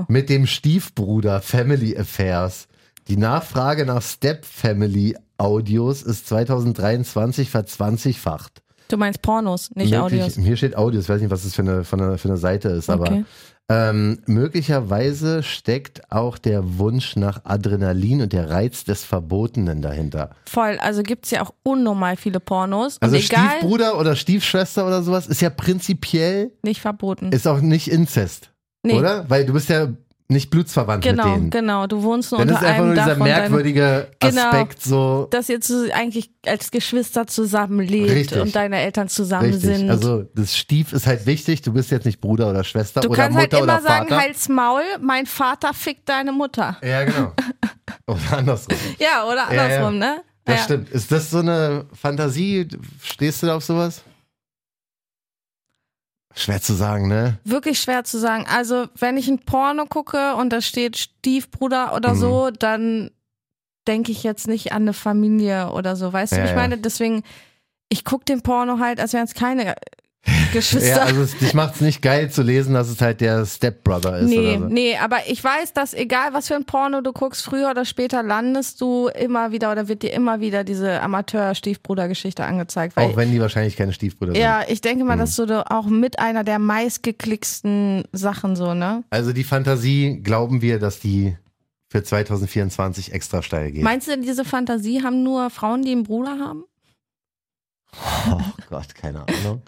Mit 0.07 0.29
dem 0.29 0.47
Stiefbruder 0.47 1.41
Family 1.41 1.97
Affairs. 1.97 2.69
Die 3.07 3.17
Nachfrage 3.17 3.85
nach 3.85 4.01
Step 4.01 4.45
Family 4.45 5.15
Audios 5.37 6.03
ist 6.03 6.27
2023 6.27 7.49
verzwanzigfacht. 7.49 8.61
Du 8.87 8.97
meinst 8.97 9.21
Pornos, 9.21 9.71
nicht 9.75 9.91
Möglich- 9.91 9.99
Audios. 10.21 10.35
Hier 10.35 10.57
steht 10.57 10.77
Audios, 10.77 11.03
ich 11.05 11.09
weiß 11.09 11.21
nicht, 11.21 11.31
was 11.31 11.43
das 11.43 11.55
für 11.55 11.63
eine, 11.63 11.83
für 11.83 11.97
eine, 11.97 12.17
für 12.17 12.27
eine 12.27 12.37
Seite 12.37 12.69
ist, 12.69 12.89
aber 12.89 13.05
Okay. 13.05 13.25
ähm, 13.69 14.19
möglicherweise 14.27 15.41
steckt 15.41 16.11
auch 16.11 16.37
der 16.37 16.77
Wunsch 16.77 17.15
nach 17.15 17.41
Adrenalin 17.43 18.21
und 18.21 18.33
der 18.33 18.49
Reiz 18.49 18.83
des 18.83 19.03
Verbotenen 19.03 19.81
dahinter. 19.81 20.31
Voll. 20.45 20.77
Also 20.79 21.01
gibt's 21.01 21.31
ja 21.31 21.41
auch 21.41 21.53
unnormal 21.63 22.17
viele 22.17 22.39
Pornos. 22.39 22.97
Also 23.01 23.15
egal, 23.15 23.49
Stiefbruder 23.57 23.97
oder 23.99 24.15
Stiefschwester 24.15 24.85
oder 24.85 25.01
sowas 25.01 25.27
ist 25.27 25.41
ja 25.41 25.49
prinzipiell, 25.49 26.51
nicht 26.61 26.81
verboten. 26.81 27.31
ist 27.31 27.47
auch 27.47 27.61
nicht 27.61 27.87
Inzest, 27.89 28.51
nee. 28.83 28.93
oder? 28.93 29.29
Weil 29.29 29.45
du 29.45 29.53
bist 29.53 29.69
ja 29.69 29.87
nicht 30.29 30.49
blutsverwandt 30.49 31.03
Genau, 31.03 31.25
mit 31.27 31.35
denen. 31.35 31.49
genau. 31.49 31.85
Du 31.87 32.01
wohnst 32.03 32.31
nur 32.31 32.39
Dann 32.39 32.49
unter 32.49 32.61
ist 32.61 32.65
einfach 32.65 32.77
einem 32.79 32.87
nur 32.87 32.95
Dach 32.95 33.05
dieser 33.05 33.23
merkwürdige 33.23 34.07
Genau. 34.19 34.41
Aspekt 34.41 34.81
so 34.81 35.27
dass 35.29 35.49
ihr 35.49 35.61
zu, 35.61 35.93
eigentlich 35.93 36.31
als 36.45 36.71
Geschwister 36.71 37.27
zusammenlebt 37.27 38.11
Richtig. 38.11 38.41
und 38.41 38.55
deine 38.55 38.77
Eltern 38.79 39.09
zusammen 39.09 39.51
richtig. 39.53 39.77
sind. 39.77 39.89
Also 39.89 40.23
das 40.33 40.57
Stief 40.57 40.93
ist 40.93 41.05
halt 41.07 41.25
wichtig, 41.25 41.61
du 41.61 41.73
bist 41.73 41.91
jetzt 41.91 42.05
nicht 42.05 42.19
Bruder 42.21 42.49
oder 42.49 42.63
Schwester 42.63 43.01
du 43.01 43.09
oder 43.09 43.23
kannst 43.23 43.37
Mutter 43.37 43.57
halt 43.57 43.63
immer 43.65 43.73
oder 43.79 43.81
sagen, 43.81 44.09
Vater. 44.09 44.21
halt's 44.21 44.49
Maul, 44.49 44.81
mein 45.01 45.25
Vater 45.25 45.73
fickt 45.73 46.07
deine 46.09 46.31
Mutter. 46.31 46.77
Ja, 46.81 47.03
genau. 47.03 47.33
oder 48.07 48.37
andersrum. 48.37 48.77
Ja, 48.99 49.25
oder 49.25 49.45
Ja, 49.49 49.53
ja. 49.53 49.63
andersrum, 49.63 49.97
ne? 49.99 50.21
Das 50.45 50.57
ja. 50.57 50.63
stimmt. 50.63 50.89
Ist 50.89 51.11
das 51.11 51.29
so 51.29 51.39
eine 51.39 51.85
Fantasie? 51.93 52.67
Stehst 53.01 53.41
du 53.43 53.47
da 53.47 53.55
auf 53.55 53.63
sowas? 53.63 54.01
Schwer 56.35 56.61
zu 56.61 56.73
sagen, 56.73 57.07
ne? 57.07 57.37
Wirklich 57.43 57.79
schwer 57.79 58.03
zu 58.03 58.17
sagen. 58.19 58.45
Also, 58.49 58.87
wenn 58.97 59.17
ich 59.17 59.27
ein 59.27 59.39
Porno 59.39 59.85
gucke 59.85 60.35
und 60.35 60.49
da 60.51 60.61
steht 60.61 60.97
Stiefbruder 60.97 61.93
oder 61.95 62.13
Mhm. 62.13 62.19
so, 62.19 62.49
dann 62.51 63.11
denke 63.87 64.11
ich 64.11 64.23
jetzt 64.23 64.47
nicht 64.47 64.71
an 64.71 64.83
eine 64.83 64.93
Familie 64.93 65.71
oder 65.71 65.95
so. 65.95 66.11
Weißt 66.11 66.31
du, 66.31 66.37
Ja, 66.37 66.41
wie 66.43 66.45
ich 66.45 66.51
ja. 66.51 66.57
meine? 66.57 66.77
Deswegen, 66.77 67.23
ich 67.89 68.03
gucke 68.05 68.25
den 68.25 68.41
Porno 68.41 68.79
halt, 68.79 68.99
als 68.99 69.13
wären 69.13 69.25
es 69.25 69.33
keine 69.33 69.75
Geschwister. 70.53 70.87
Ja, 70.89 71.03
also 71.03 71.21
es, 71.21 71.37
dich 71.37 71.53
macht 71.53 71.75
es 71.75 71.81
nicht 71.81 72.01
geil 72.01 72.31
zu 72.31 72.41
lesen, 72.41 72.73
dass 72.73 72.87
es 72.89 73.01
halt 73.01 73.19
der 73.21 73.45
Stepbrother 73.45 74.19
ist 74.19 74.29
Nee, 74.29 74.57
so. 74.57 74.65
nee, 74.65 74.95
aber 74.97 75.17
ich 75.27 75.43
weiß, 75.43 75.73
dass 75.73 75.93
egal 75.93 76.33
was 76.33 76.47
für 76.47 76.55
ein 76.55 76.63
Porno 76.65 77.01
du 77.01 77.11
guckst, 77.11 77.43
früher 77.43 77.69
oder 77.71 77.83
später 77.85 78.23
landest 78.23 78.79
du 78.79 79.07
immer 79.09 79.51
wieder 79.51 79.71
oder 79.71 79.87
wird 79.87 80.03
dir 80.03 80.13
immer 80.13 80.39
wieder 80.39 80.63
diese 80.63 81.01
Amateur-Stiefbruder-Geschichte 81.01 82.45
angezeigt. 82.45 82.95
Auch 82.97 83.15
wenn 83.17 83.31
die 83.31 83.39
wahrscheinlich 83.41 83.75
keine 83.75 83.91
Stiefbrüder 83.93 84.33
sind. 84.33 84.41
ja, 84.41 84.61
ich 84.67 84.81
denke 84.81 85.03
mal, 85.03 85.15
Mhm. 85.15 85.19
das 85.19 85.29
ist 85.31 85.35
so 85.35 85.43
auch 85.65 85.85
mit 85.87 86.19
einer 86.19 86.43
der 86.43 86.59
meistgeklicksten 86.59 88.05
Sachen 88.13 88.55
so, 88.55 88.73
ne? 88.73 89.03
Also 89.09 89.33
die 89.33 89.43
Fantasie, 89.43 90.21
glauben 90.23 90.61
wir, 90.61 90.79
dass 90.79 90.99
die 90.99 91.35
für 91.89 92.03
2024 92.03 93.11
extra 93.13 93.41
steil 93.43 93.71
geht. 93.71 93.83
Meinst 93.83 94.07
du 94.07 94.11
denn, 94.11 94.21
diese 94.23 94.45
Fantasie 94.45 95.03
haben 95.03 95.21
nur 95.23 95.49
Frauen, 95.49 95.83
die 95.83 95.91
einen 95.91 96.03
Bruder 96.03 96.39
haben? 96.39 96.63
oh 98.31 98.39
Gott, 98.69 98.95
keine 98.95 99.19
Ahnung. 99.27 99.61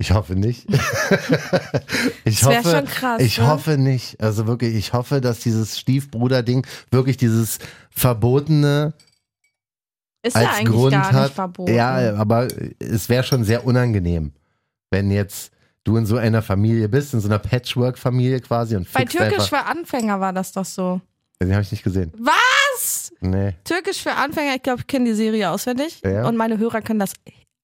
Ich 0.00 0.12
hoffe 0.12 0.36
nicht. 0.36 0.64
ich 2.24 2.40
Das 2.40 2.44
hoffe, 2.44 2.70
schon 2.70 2.84
krass, 2.86 3.20
ich 3.20 3.38
ne? 3.38 3.46
hoffe 3.48 3.78
nicht. 3.78 4.20
Also 4.20 4.46
wirklich, 4.46 4.74
ich 4.76 4.92
hoffe, 4.92 5.20
dass 5.20 5.40
dieses 5.40 5.76
Stiefbruder-Ding 5.78 6.64
wirklich 6.92 7.16
dieses 7.16 7.58
verbotene 7.90 8.94
Ist 10.22 10.36
als 10.36 10.44
ja 10.44 10.52
eigentlich 10.52 10.68
Grund 10.76 10.92
gar 10.92 11.12
hat. 11.12 11.22
nicht 11.24 11.34
verboten. 11.34 11.74
Ja, 11.74 12.14
aber 12.14 12.46
es 12.78 13.08
wäre 13.08 13.24
schon 13.24 13.42
sehr 13.42 13.64
unangenehm, 13.66 14.32
wenn 14.90 15.10
jetzt 15.10 15.50
du 15.82 15.96
in 15.96 16.06
so 16.06 16.16
einer 16.16 16.42
Familie 16.42 16.88
bist, 16.88 17.14
in 17.14 17.20
so 17.20 17.28
einer 17.28 17.38
Patchwork-Familie 17.40 18.40
quasi 18.40 18.76
und 18.76 18.92
Bei 18.92 19.04
Türkisch 19.04 19.32
einfach. 19.32 19.48
für 19.48 19.64
Anfänger 19.66 20.20
war 20.20 20.32
das 20.32 20.52
doch 20.52 20.64
so. 20.64 21.00
Den 21.42 21.52
habe 21.52 21.62
ich 21.62 21.72
nicht 21.72 21.82
gesehen. 21.82 22.12
Was? 22.18 23.12
Nee. 23.20 23.54
Türkisch 23.64 24.02
für 24.02 24.12
Anfänger, 24.12 24.54
ich 24.56 24.62
glaube, 24.62 24.80
ich 24.80 24.86
kenne 24.86 25.06
die 25.06 25.14
Serie 25.14 25.50
auswendig. 25.50 26.00
Ja. 26.04 26.26
Und 26.28 26.36
meine 26.36 26.58
Hörer 26.58 26.82
können 26.82 26.98
das, 27.00 27.14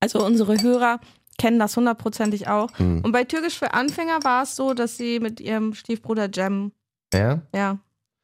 also 0.00 0.24
unsere 0.24 0.60
Hörer 0.60 1.00
kennen 1.38 1.58
das 1.58 1.76
hundertprozentig 1.76 2.48
auch. 2.48 2.70
Hm. 2.78 3.00
Und 3.02 3.12
bei 3.12 3.24
Türkisch 3.24 3.58
für 3.58 3.74
Anfänger 3.74 4.22
war 4.22 4.42
es 4.44 4.56
so, 4.56 4.74
dass 4.74 4.96
sie 4.96 5.20
mit 5.20 5.40
ihrem 5.40 5.74
Stiefbruder 5.74 6.28
Jem, 6.32 6.72
Ja? 7.12 7.40
ja. 7.54 7.78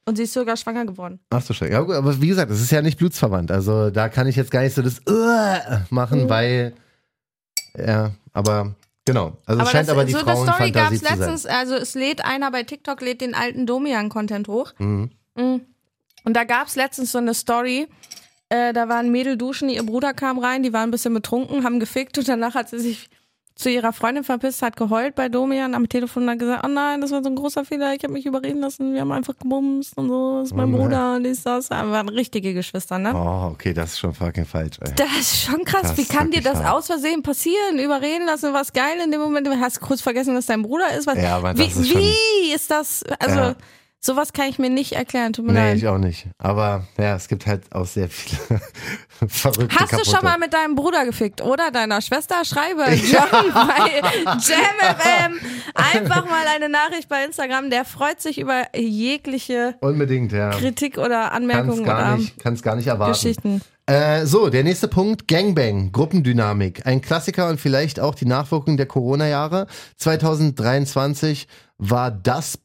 Und 0.07 0.17
sie 0.17 0.25
ist 0.25 0.33
sogar 0.33 0.57
schwanger 0.57 0.87
geworden. 0.87 1.21
Ach 1.31 1.43
so, 1.43 1.53
schön. 1.55 1.71
Ja, 1.71 1.81
gut, 1.83 1.95
aber 1.95 2.21
wie 2.21 2.29
gesagt, 2.29 2.51
es 2.51 2.61
ist 2.61 2.71
ja 2.73 2.83
nicht 2.83 2.99
blutsverwandt. 2.99 3.51
Also 3.53 3.91
da 3.91 4.09
kann 4.09 4.27
ich 4.27 4.35
jetzt 4.35 4.51
gar 4.51 4.63
nicht 4.63 4.75
so 4.75 4.83
das 4.83 5.01
uh, 5.09 5.95
machen, 5.95 6.25
Mhm. 6.25 6.29
weil. 6.29 6.73
Ja, 7.77 8.11
aber 8.33 8.75
genau. 9.05 9.37
Also 9.47 9.61
es 9.61 9.69
aber 9.69 9.71
scheint 9.71 9.89
das, 9.89 9.95
aber 9.95 10.05
die 10.05 10.13
so 10.13 10.25
eine 10.25 10.37
Story 10.37 10.71
gab 10.73 10.93
es 10.93 11.03
letztens, 11.03 11.47
also 11.47 11.75
es 11.77 11.95
lädt 11.95 12.25
einer 12.25 12.51
bei 12.51 12.65
TikTok, 12.65 13.01
lädt 13.03 13.21
den 13.21 13.35
alten 13.35 13.67
Domian-Content 13.67 14.49
hoch. 14.49 14.73
Mhm. 14.79 15.11
Mhm. 15.37 15.61
Und 16.25 16.35
da 16.35 16.45
gab 16.45 16.67
es 16.67 16.77
letztens 16.77 17.13
so 17.13 17.19
eine 17.19 17.35
Story, 17.35 17.87
äh, 18.51 18.73
da 18.73 18.89
war 18.89 18.97
ein 18.99 19.11
Mädel 19.11 19.37
duschen, 19.39 19.69
ihr 19.69 19.83
Bruder 19.85 20.13
kam 20.13 20.39
rein, 20.39 20.63
die 20.63 20.73
waren 20.73 20.89
ein 20.89 20.91
bisschen 20.91 21.15
betrunken, 21.15 21.65
haben 21.65 21.81
gefickt 21.81 22.19
und 22.19 22.29
danach 22.29 22.55
hat 22.55 22.69
sie 22.69 22.79
sich 22.81 23.09
zu 23.57 23.69
ihrer 23.69 23.93
Freundin 23.93 24.25
verpisst, 24.25 24.63
hat 24.63 24.77
geheult 24.77 25.15
bei 25.15 25.29
Domian 25.29 25.75
am 25.75 25.87
Telefon 25.87 26.23
und 26.23 26.31
hat 26.31 26.39
gesagt, 26.39 26.63
oh 26.65 26.69
nein, 26.69 27.03
das 27.03 27.11
war 27.11 27.23
so 27.23 27.29
ein 27.29 27.37
großer 27.37 27.67
Fehler, 27.67 27.93
ich 27.95 28.03
habe 28.05 28.15
mich 28.15 28.25
überreden 28.25 28.61
lassen, 28.61 28.95
wir 28.95 29.03
haben 29.03 29.13
einfach 29.13 29.37
gebumst 29.37 29.99
und 29.99 30.09
so, 30.09 30.39
das 30.41 30.49
ist 30.51 30.57
mein 30.57 30.73
Oh. 30.73 30.79
Bruder 30.79 31.17
und 31.17 31.25
dies, 31.25 31.43
das. 31.43 31.69
Wir 31.69 31.77
waren 31.91 32.09
richtige 32.09 32.55
Geschwister, 32.55 32.99
ne? 32.99 33.13
Oh, 33.15 33.51
okay, 33.53 33.75
das 33.75 33.91
ist 33.93 33.99
schon 33.99 34.15
fucking 34.15 34.47
falsch, 34.47 34.79
ey. 34.81 34.95
Das 34.97 35.11
ist 35.21 35.43
schon 35.43 35.63
krass. 35.65 35.83
Das 35.83 35.99
Wie 35.99 36.07
kann 36.07 36.31
dir 36.31 36.41
das 36.41 36.63
hart. 36.63 36.75
aus 36.75 36.87
Versehen 36.87 37.23
passieren? 37.23 37.79
Überreden 37.79 38.25
lassen, 38.25 38.55
was 38.55 38.73
geil 38.73 38.97
in 39.05 39.11
dem 39.11 39.21
Moment. 39.21 39.47
Du 39.47 39.51
hast 39.61 39.79
kurz 39.81 40.01
vergessen, 40.01 40.35
dass 40.35 40.47
dein 40.47 40.63
Bruder 40.63 40.97
ist. 40.97 41.07
Was, 41.07 41.19
Ja, 41.19 41.37
aber 41.37 41.55
wie, 41.59 41.65
das 41.67 41.77
ist 41.77 41.89
schon- 41.91 42.01
wie 42.01 42.53
ist 42.55 42.71
das? 42.71 43.05
Also, 43.19 43.39
Ja. 43.41 43.55
Sowas 44.01 44.33
kann 44.33 44.49
ich 44.49 44.59
mir 44.59 44.71
nicht 44.71 44.93
erklären. 44.93 45.33
Tut 45.33 45.45
mir 45.47 45.53
Nee, 45.53 45.59
leid. 45.59 45.77
ich 45.77 45.87
auch 45.89 45.99
nicht. 45.99 46.27
Aber 46.39 46.85
ja, 46.99 47.15
es 47.17 47.29
gibt 47.29 47.47
halt 47.47 47.65
auch 47.75 47.87
sehr 47.87 48.09
viele 48.09 48.61
verrückte 49.29 49.77
Hast 49.79 49.93
du 49.93 49.97
kaputte. 49.99 50.11
schon 50.17 50.25
mal 50.25 50.39
mit 50.39 50.53
deinem 50.55 50.75
Bruder 50.75 51.05
gefickt 51.05 51.43
oder 51.43 51.71
deiner 51.71 52.01
Schwester? 52.01 52.45
Schreibe 52.45 52.85
John 52.95 53.53
bei 53.53 54.01
JamFM 54.39 55.39
einfach 55.75 56.25
mal 56.25 56.47
eine 56.55 56.69
Nachricht 56.69 57.09
bei 57.09 57.25
Instagram. 57.25 57.71
Der 57.71 57.85
freut 57.85 58.21
sich 58.21 58.39
über 58.41 58.65
jegliche 58.75 59.75
Unbedingt, 59.81 60.33
ja. 60.33 60.51
Kritik 60.51 60.97
oder 60.99 61.21
Kann's 61.31 61.35
Anmerkungen 61.35 61.85
gar 61.85 61.99
oder 61.99 62.17
nicht, 62.17 62.39
kann's 62.43 62.63
gar 62.63 62.77
nicht 62.77 62.87
erwarten. 62.87 63.13
Geschichten. 63.13 63.61
Äh, 63.87 64.25
so, 64.25 64.51
der 64.51 64.63
nächste 64.63 64.87
Punkt, 64.89 65.27
Gangbang, 65.27 65.91
Gruppendynamik. 65.91 66.87
Ein 66.87 67.01
Klassiker 67.01 67.49
und 67.49 67.61
vielleicht 67.61 67.99
auch 67.99 68.15
die 68.15 68.25
Nachwirkung 68.27 68.77
der 68.77 68.87
Corona-Jahre. 68.87 69.67
2023 69.97 71.49
war 71.79 72.11
das 72.11 72.57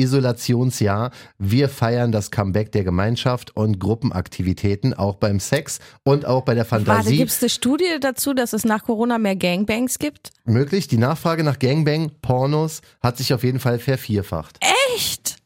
Post-Isolationsjahr. 0.00 1.10
Wir 1.38 1.68
feiern 1.68 2.12
das 2.12 2.30
Comeback 2.30 2.72
der 2.72 2.84
Gemeinschaft 2.84 3.56
und 3.56 3.78
Gruppenaktivitäten, 3.78 4.94
auch 4.94 5.16
beim 5.16 5.40
Sex 5.40 5.78
und 6.04 6.24
auch 6.26 6.42
bei 6.44 6.54
der 6.54 6.70
Warte, 6.70 6.84
Fantasie. 6.86 7.16
gibt 7.18 7.30
es 7.30 7.42
eine 7.42 7.50
Studie 7.50 7.98
dazu, 8.00 8.34
dass 8.34 8.52
es 8.52 8.64
nach 8.64 8.84
Corona 8.84 9.18
mehr 9.18 9.36
Gangbangs 9.36 9.98
gibt? 9.98 10.30
möglich. 10.44 10.88
Die 10.88 10.98
Nachfrage 10.98 11.44
nach 11.44 11.60
Gangbang, 11.60 12.10
Pornos 12.22 12.80
hat 13.00 13.16
sich 13.18 13.32
auf 13.32 13.44
jeden 13.44 13.60
Fall 13.60 13.78
vervierfacht. 13.78 14.58
Echt? 14.96 15.36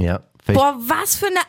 Ja. 0.00 0.22
Boah, 0.46 0.76
was 0.78 1.16
für 1.16 1.26
eine 1.26 1.40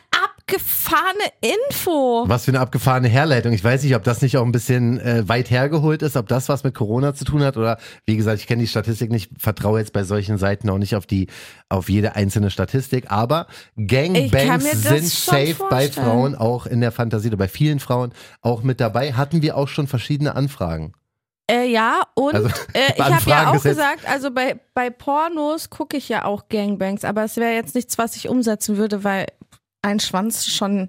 abgefahrene 0.46 1.24
Info. 1.40 2.24
Was 2.28 2.44
für 2.44 2.52
eine 2.52 2.60
abgefahrene 2.60 3.08
Herleitung. 3.08 3.52
Ich 3.52 3.64
weiß 3.64 3.82
nicht, 3.82 3.96
ob 3.96 4.04
das 4.04 4.22
nicht 4.22 4.36
auch 4.36 4.44
ein 4.44 4.52
bisschen 4.52 5.00
äh, 5.00 5.28
weit 5.28 5.50
hergeholt 5.50 6.02
ist, 6.02 6.16
ob 6.16 6.28
das 6.28 6.48
was 6.48 6.62
mit 6.62 6.74
Corona 6.74 7.14
zu 7.14 7.24
tun 7.24 7.42
hat 7.42 7.56
oder 7.56 7.78
wie 8.04 8.16
gesagt, 8.16 8.40
ich 8.40 8.46
kenne 8.46 8.62
die 8.62 8.68
Statistik 8.68 9.10
nicht, 9.10 9.30
vertraue 9.38 9.80
jetzt 9.80 9.92
bei 9.92 10.04
solchen 10.04 10.38
Seiten 10.38 10.70
auch 10.70 10.78
nicht 10.78 10.94
auf 10.94 11.06
die 11.06 11.26
auf 11.68 11.88
jede 11.88 12.14
einzelne 12.14 12.50
Statistik, 12.50 13.10
aber 13.10 13.48
Gangbangs 13.76 14.70
sind 14.82 15.04
safe 15.04 15.56
bei 15.68 15.86
vorstellen. 15.86 15.92
Frauen 15.92 16.34
auch 16.36 16.66
in 16.66 16.80
der 16.80 16.92
Fantasie 16.92 17.28
oder 17.28 17.38
bei 17.38 17.48
vielen 17.48 17.80
Frauen 17.80 18.12
auch 18.40 18.62
mit 18.62 18.80
dabei. 18.80 19.14
Hatten 19.14 19.42
wir 19.42 19.56
auch 19.56 19.68
schon 19.68 19.88
verschiedene 19.88 20.36
Anfragen. 20.36 20.92
Äh, 21.48 21.68
ja, 21.68 22.02
und 22.14 22.34
Also, 22.34 22.48
äh, 22.72 22.92
ich 22.96 23.02
habe 23.02 23.30
ja 23.30 23.50
auch 23.50 23.62
gesagt, 23.62 24.08
also 24.08 24.32
bei, 24.32 24.58
bei 24.74 24.90
Pornos 24.90 25.70
gucke 25.70 25.96
ich 25.96 26.08
ja 26.08 26.24
auch 26.24 26.48
Gangbangs, 26.48 27.04
aber 27.04 27.24
es 27.24 27.36
wäre 27.36 27.54
jetzt 27.54 27.74
nichts, 27.76 27.98
was 27.98 28.16
ich 28.16 28.28
umsetzen 28.28 28.76
würde, 28.76 29.04
weil 29.04 29.26
ein 29.86 30.00
Schwanz 30.00 30.46
schon 30.46 30.88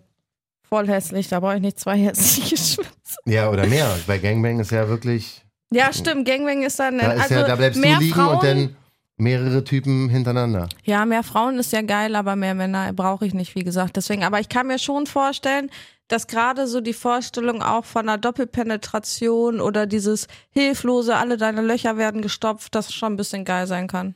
voll 0.68 0.88
hässlich, 0.88 1.30
da 1.30 1.40
brauche 1.40 1.56
ich 1.56 1.62
nicht 1.62 1.80
zwei 1.80 1.98
hässliche 1.98 2.58
Schwänze. 2.58 3.18
Ja, 3.26 3.50
oder 3.50 3.66
mehr. 3.68 3.96
Bei 4.06 4.18
Gangbang 4.18 4.60
ist 4.60 4.72
ja 4.72 4.90
wirklich 4.90 5.46
Ja, 5.72 5.94
stimmt, 5.94 6.28
Gangbang 6.28 6.64
ist 6.64 6.80
dann, 6.80 6.98
da 6.98 7.14
ist 7.14 7.22
also 7.24 7.36
ja, 7.36 7.48
da 7.48 7.56
bleibst 7.56 7.80
mehr 7.80 7.96
du 7.96 8.02
liegen 8.02 8.14
Frauen, 8.16 8.36
und 8.36 8.44
dann 8.44 8.76
mehrere 9.18 9.64
Typen 9.64 10.10
hintereinander. 10.10 10.70
Ja, 10.84 11.06
mehr 11.06 11.24
Frauen 11.24 11.58
ist 11.58 11.72
ja 11.72 11.82
geil, 11.82 12.16
aber 12.16 12.36
mehr 12.36 12.54
Männer 12.54 12.92
brauche 12.94 13.26
ich 13.26 13.34
nicht, 13.34 13.56
wie 13.56 13.64
gesagt. 13.64 13.96
Deswegen, 13.96 14.24
aber 14.24 14.40
ich 14.40 14.50
kann 14.50 14.68
mir 14.68 14.78
schon 14.80 15.08
vorstellen, 15.08 15.72
dass 16.08 16.28
gerade 16.28 16.68
so 16.68 16.82
die 16.82 16.94
Vorstellung 16.94 17.62
auch 17.62 17.84
von 17.84 18.08
einer 18.08 18.18
Doppelpenetration 18.18 19.60
oder 19.60 19.86
dieses 19.86 20.28
hilflose, 20.52 21.16
alle 21.16 21.38
deine 21.38 21.62
Löcher 21.62 21.98
werden 21.98 22.22
gestopft, 22.22 22.76
das 22.76 22.94
schon 22.94 23.14
ein 23.14 23.18
bisschen 23.18 23.44
geil 23.44 23.68
sein 23.68 23.88
kann. 23.88 24.16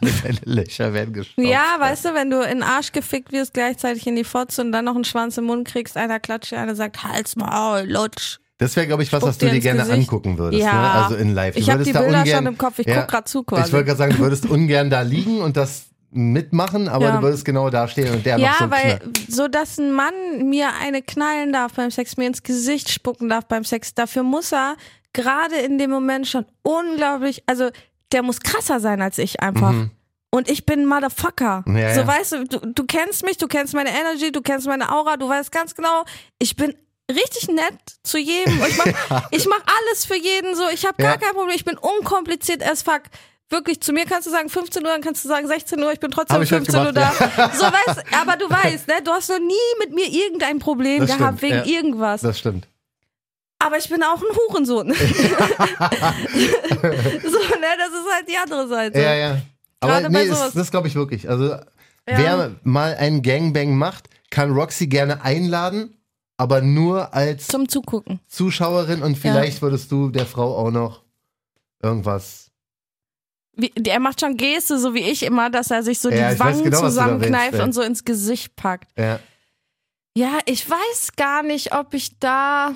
Alle 0.00 0.10
deine 0.22 0.38
Löcher 0.44 0.92
werden 0.94 1.12
gestopft. 1.14 1.46
Ja, 1.48 1.76
weißt 1.78 2.06
du, 2.06 2.14
wenn 2.14 2.30
du 2.30 2.40
in 2.42 2.58
den 2.58 2.62
Arsch 2.62 2.92
gefickt 2.92 3.32
wirst, 3.32 3.54
gleichzeitig 3.54 4.06
in 4.06 4.16
die 4.16 4.24
Fotze 4.24 4.62
und 4.62 4.72
dann 4.72 4.84
noch 4.84 4.94
einen 4.94 5.04
Schwanz 5.04 5.36
im 5.38 5.44
Mund 5.44 5.68
kriegst, 5.68 5.96
einer 5.96 6.18
klatscht, 6.20 6.52
einer 6.54 6.74
sagt, 6.74 7.02
Halt's 7.04 7.36
Maul, 7.36 7.84
lutsch. 7.88 8.38
Das 8.58 8.76
wäre, 8.76 8.86
glaube 8.86 9.02
ich, 9.02 9.12
was, 9.12 9.22
was 9.22 9.38
du 9.38 9.50
dir 9.50 9.58
gerne 9.60 9.80
Gesicht. 9.80 9.98
angucken 9.98 10.38
würdest. 10.38 10.62
Ja. 10.62 10.72
Ne? 10.72 10.90
Also 10.92 11.16
in 11.16 11.34
live. 11.34 11.54
Du 11.54 11.60
Ich 11.60 11.68
habe 11.70 11.82
die 11.82 11.92
Bilder 11.92 12.06
ungern, 12.06 12.26
schon 12.26 12.46
im 12.46 12.58
Kopf, 12.58 12.78
ich 12.78 12.86
Ja. 12.86 13.00
guck 13.00 13.08
grad 13.08 13.28
zu 13.28 13.42
quasi. 13.42 13.66
Ich 13.68 13.72
wollte 13.72 13.86
gerade 13.86 13.98
sagen, 13.98 14.12
du 14.12 14.18
würdest 14.20 14.46
ungern 14.46 14.88
da 14.88 15.02
liegen 15.02 15.40
und 15.40 15.56
das 15.56 15.86
mitmachen, 16.10 16.88
aber 16.88 17.06
Ja. 17.06 17.16
du 17.16 17.22
würdest 17.22 17.44
genau 17.44 17.70
da 17.70 17.88
stehen 17.88 18.12
und 18.14 18.24
der 18.24 18.38
Ja, 18.38 18.50
noch 18.50 18.58
so 18.60 18.70
weil 18.70 18.98
knallt. 18.98 19.18
so, 19.28 19.48
dass 19.48 19.78
ein 19.78 19.92
Mann 19.92 20.12
mir 20.48 20.68
eine 20.80 21.02
knallen 21.02 21.52
darf 21.52 21.72
beim 21.72 21.90
Sex, 21.90 22.16
mir 22.16 22.26
ins 22.26 22.42
Gesicht 22.42 22.90
spucken 22.90 23.28
darf 23.28 23.46
beim 23.46 23.64
Sex, 23.64 23.94
dafür 23.94 24.22
muss 24.22 24.52
er 24.52 24.76
gerade 25.14 25.56
in 25.56 25.78
dem 25.78 25.90
Moment 25.90 26.28
schon 26.28 26.44
unglaublich, 26.62 27.42
also 27.46 27.70
der 28.12 28.22
muss 28.22 28.40
krasser 28.40 28.80
sein 28.80 29.00
als 29.02 29.18
ich 29.18 29.40
einfach. 29.40 29.74
Und 30.30 30.48
ich 30.50 30.64
bin 30.64 30.80
ein 30.80 30.86
Motherfucker. 30.86 31.62
Mhm. 31.66 31.76
Ja, 31.76 31.94
so 31.94 32.00
ja. 32.00 32.06
weißt 32.06 32.32
du, 32.32 32.44
du, 32.44 32.58
du 32.72 32.84
kennst 32.84 33.24
mich, 33.24 33.36
du 33.36 33.46
kennst 33.48 33.74
meine 33.74 33.90
Energy, 33.90 34.32
du 34.32 34.40
kennst 34.40 34.66
meine 34.66 34.90
Aura, 34.90 35.16
du 35.16 35.28
weißt 35.28 35.52
ganz 35.52 35.74
genau, 35.74 36.04
ich 36.38 36.56
bin 36.56 36.74
richtig 37.10 37.48
nett 37.48 37.74
zu 38.02 38.16
jedem. 38.18 38.58
Und 38.60 38.68
ich 38.68 38.78
mach, 38.78 38.86
ich 39.30 39.46
mach 39.46 39.60
alles 39.66 40.06
für 40.06 40.16
jeden 40.16 40.54
so. 40.56 40.62
Ich 40.72 40.86
habe 40.86 40.96
gar 41.02 41.12
Ja. 41.14 41.16
kein 41.18 41.34
Problem. 41.34 41.54
Ich 41.54 41.64
bin 41.66 41.76
unkompliziert 41.76 42.62
as 42.66 42.82
fuck. 42.82 43.02
Wirklich, 43.50 43.82
zu 43.82 43.92
mir 43.92 44.06
kannst 44.06 44.26
du 44.26 44.30
sagen 44.30 44.48
15 44.48 44.82
Uhr, 44.82 44.88
dann 44.90 45.02
kannst 45.02 45.22
du 45.22 45.28
sagen 45.28 45.46
16 45.46 45.78
Uhr, 45.82 45.92
ich 45.92 46.00
bin 46.00 46.10
trotzdem 46.10 46.38
heute 46.38 46.46
15 46.46 46.74
Uhr 46.86 46.92
da. 46.92 47.10
gemacht, 47.10 47.54
So 47.54 47.64
weißt, 47.66 48.02
aber 48.22 48.36
du 48.36 48.48
weißt, 48.48 48.88
ne, 48.88 48.94
du 49.04 49.10
hast 49.10 49.28
noch 49.28 49.38
nie 49.40 49.52
mit 49.80 49.92
mir 49.92 50.06
irgendein 50.08 50.58
Problem 50.58 51.00
Das 51.06 51.18
gehabt 51.18 51.36
stimmt, 51.38 51.42
wegen 51.42 51.68
ja. 51.70 51.76
irgendwas. 51.76 52.22
Das 52.22 52.38
stimmt. 52.38 52.66
Aber 53.64 53.78
ich 53.78 53.88
bin 53.88 54.02
auch 54.02 54.20
ein 54.20 54.36
Hurensohn. 54.36 54.88
so, 54.92 54.98
ne, 54.98 55.06
das 57.78 57.92
ist 57.92 58.12
halt 58.12 58.28
die 58.28 58.36
andere 58.36 58.66
Seite. 58.68 59.00
Ja, 59.00 59.14
ja. 59.14 59.42
Aber 59.80 60.00
Gerade 60.00 60.12
nee, 60.12 60.24
ist, 60.24 60.54
das 60.54 60.70
glaube 60.70 60.88
ich 60.88 60.94
wirklich. 60.94 61.28
Also, 61.28 61.56
wer 62.06 62.54
mal 62.62 62.94
einen 62.96 63.22
Gangbang 63.22 63.76
macht, 63.76 64.08
kann 64.30 64.52
Roxy 64.52 64.86
gerne 64.86 65.22
einladen, 65.22 65.96
aber 66.36 66.60
nur 66.60 67.14
als 67.14 67.46
Zum 67.46 67.68
Zugucken. 67.68 68.20
Zuschauerin 68.28 69.02
und 69.02 69.16
vielleicht 69.16 69.62
würdest 69.62 69.92
du 69.92 70.10
der 70.10 70.26
Frau 70.26 70.56
auch 70.56 70.70
noch 70.70 71.02
irgendwas. 71.82 72.50
Wie, 73.54 73.72
er 73.86 74.00
macht 74.00 74.20
schon 74.20 74.36
Geste, 74.36 74.78
so 74.78 74.94
wie 74.94 75.02
ich 75.02 75.24
immer, 75.24 75.50
dass 75.50 75.70
er 75.70 75.82
sich 75.82 76.00
so 76.00 76.10
Ja, 76.10 76.32
die 76.32 76.40
Wangen 76.40 76.64
genau, 76.64 76.80
zusammenkneift 76.80 77.52
willst, 77.52 77.58
ja. 77.58 77.64
und 77.64 77.72
so 77.74 77.82
ins 77.82 78.04
Gesicht 78.04 78.56
packt. 78.56 78.88
Ja. 78.98 79.20
Ja, 80.16 80.38
ich 80.46 80.68
weiß 80.68 81.12
gar 81.16 81.42
nicht, 81.42 81.74
ob 81.74 81.94
ich 81.94 82.18
da 82.18 82.74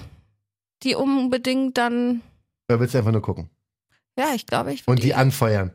die 0.87 0.95
unbedingt 0.95 1.77
dann. 1.77 2.23
Da 2.69 2.81
willst 2.81 2.95
du 2.95 2.99
einfach 2.99 3.13
nur 3.13 3.23
gucken. 3.23 3.51
Ja, 4.19 4.35
ich 4.35 4.47
glaube, 4.47 4.73
ich 4.73 4.89
Und 4.89 5.03
die 5.03 5.15
anfeuern. 5.15 5.73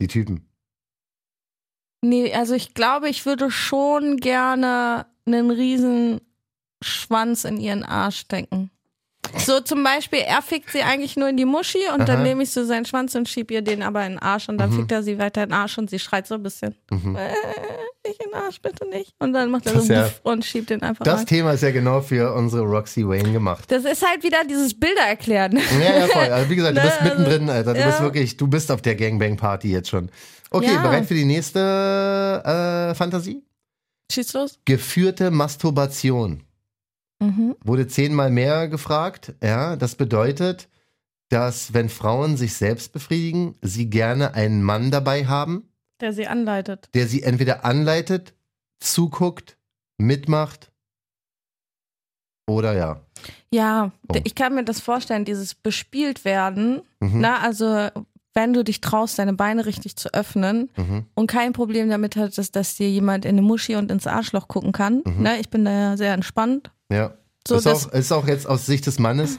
Die 0.00 0.08
Typen. 0.08 0.46
Nee, 2.02 2.34
also 2.34 2.54
ich 2.54 2.74
glaube, 2.74 3.08
ich 3.08 3.24
würde 3.24 3.50
schon 3.50 4.18
gerne 4.18 5.06
einen 5.24 5.50
riesen 5.50 6.20
Schwanz 6.82 7.44
in 7.44 7.58
ihren 7.58 7.82
Arsch 7.82 8.18
stecken. 8.18 8.70
So 9.38 9.60
zum 9.60 9.82
Beispiel, 9.84 10.20
er 10.20 10.42
fickt 10.42 10.70
sie 10.70 10.82
eigentlich 10.82 11.16
nur 11.16 11.28
in 11.28 11.36
die 11.36 11.44
Muschi 11.44 11.78
und 11.92 12.00
Aha. 12.00 12.04
dann 12.04 12.22
nehme 12.22 12.42
ich 12.42 12.50
so 12.50 12.64
seinen 12.64 12.84
Schwanz 12.84 13.14
und 13.14 13.28
schieb 13.28 13.50
ihr 13.50 13.62
den 13.62 13.82
aber 13.82 14.04
in 14.06 14.12
den 14.12 14.18
Arsch 14.18 14.48
und 14.48 14.58
dann 14.58 14.70
Mhm. 14.70 14.76
fickt 14.80 14.92
er 14.92 15.02
sie 15.02 15.18
weiter 15.18 15.42
in 15.42 15.48
den 15.50 15.54
Arsch 15.54 15.76
und 15.78 15.90
sie 15.90 15.98
schreit 15.98 16.26
so 16.26 16.34
ein 16.34 16.42
bisschen. 16.42 16.74
Mhm. 16.90 17.16
Äh, 17.16 17.28
nicht 18.06 18.22
in 18.22 18.30
den 18.30 18.34
Arsch, 18.34 18.60
bitte 18.60 18.86
nicht. 18.88 19.12
Und 19.18 19.32
dann 19.32 19.50
macht 19.50 19.66
er 19.66 19.72
Das 19.74 19.86
so 19.86 19.92
ja- 19.92 20.10
und 20.22 20.44
schiebt 20.44 20.70
den 20.70 20.82
einfach 20.82 21.04
Das 21.04 21.20
rein. 21.20 21.26
Thema 21.26 21.52
ist 21.52 21.62
ja 21.62 21.70
genau 21.70 22.00
für 22.00 22.32
unsere 22.34 22.62
Roxy 22.62 23.06
Wayne 23.06 23.32
gemacht. 23.32 23.64
Das 23.70 23.84
ist 23.84 24.06
halt 24.06 24.22
wieder 24.22 24.44
dieses 24.48 24.78
Bilder 24.78 25.02
erklären. 25.02 25.58
Ja, 25.80 25.98
ja, 26.00 26.06
voll. 26.06 26.24
Also 26.24 26.50
wie 26.50 26.56
gesagt, 26.56 26.76
du 26.76 26.80
Ne, 26.82 26.86
bist 26.86 27.00
also, 27.02 27.18
mittendrin, 27.22 27.50
Alter. 27.50 27.74
Du 27.74 27.80
ja. 27.80 27.86
bist 27.86 28.00
wirklich, 28.00 28.36
du 28.36 28.46
bist 28.46 28.70
auf 28.70 28.82
der 28.82 28.94
Gangbang-Party 28.94 29.70
jetzt 29.70 29.88
schon. 29.88 30.10
Okay, 30.50 30.72
Ja. 30.72 30.82
bereit 30.82 31.06
für 31.06 31.14
die 31.14 31.24
nächste 31.24 32.90
äh, 32.90 32.94
Fantasie? 32.94 33.42
Schieß 34.12 34.34
los. 34.34 34.58
Geführte 34.64 35.30
Masturbation. 35.30 36.43
Mhm. 37.24 37.56
Wurde 37.64 37.86
zehnmal 37.86 38.30
mehr 38.30 38.68
gefragt. 38.68 39.34
Ja, 39.42 39.76
das 39.76 39.94
bedeutet, 39.96 40.68
dass 41.30 41.72
wenn 41.74 41.88
Frauen 41.88 42.36
sich 42.36 42.54
selbst 42.54 42.92
befriedigen, 42.92 43.56
sie 43.62 43.88
gerne 43.90 44.34
einen 44.34 44.62
Mann 44.62 44.90
dabei 44.90 45.26
haben, 45.26 45.68
Der 46.00 46.12
sie 46.12 46.26
anleitet. 46.26 46.88
der 46.94 47.06
sie 47.08 47.22
entweder 47.22 47.64
anleitet, 47.64 48.34
zuguckt, 48.80 49.56
mitmacht 49.98 50.70
oder 52.46 52.74
ja. 52.74 53.00
Ja, 53.52 53.92
Oh. 54.08 54.16
ich 54.24 54.34
kann 54.34 54.54
mir 54.54 54.64
das 54.64 54.80
vorstellen, 54.80 55.24
dieses 55.24 55.54
bespielt 55.54 56.24
werden. 56.24 56.82
Mhm. 57.00 57.20
Na, 57.20 57.38
also 57.40 57.88
wenn 58.34 58.52
du 58.52 58.64
dich 58.64 58.80
traust, 58.80 59.18
deine 59.18 59.32
Beine 59.32 59.64
richtig 59.64 59.96
zu 59.96 60.12
öffnen 60.12 60.68
Mhm. 60.76 61.06
und 61.14 61.28
kein 61.28 61.52
Problem 61.52 61.88
damit 61.88 62.16
hattest, 62.16 62.56
dass 62.56 62.74
dir 62.74 62.90
jemand 62.90 63.24
in 63.24 63.30
eine 63.38 63.42
Muschi 63.42 63.76
und 63.76 63.90
ins 63.92 64.06
Arschloch 64.08 64.48
gucken 64.48 64.72
kann. 64.72 65.02
Mhm. 65.06 65.22
Ne, 65.22 65.38
ich 65.38 65.48
bin 65.50 65.64
da 65.64 65.70
ja 65.70 65.96
sehr 65.96 66.12
entspannt. 66.12 66.70
Ja. 66.90 67.14
So, 67.46 67.56
ist, 67.56 67.66
auch, 67.66 67.92
ist 67.92 68.12
auch 68.12 68.26
jetzt 68.26 68.46
aus 68.46 68.64
Sicht 68.66 68.86
des 68.86 68.98
Mannes 68.98 69.38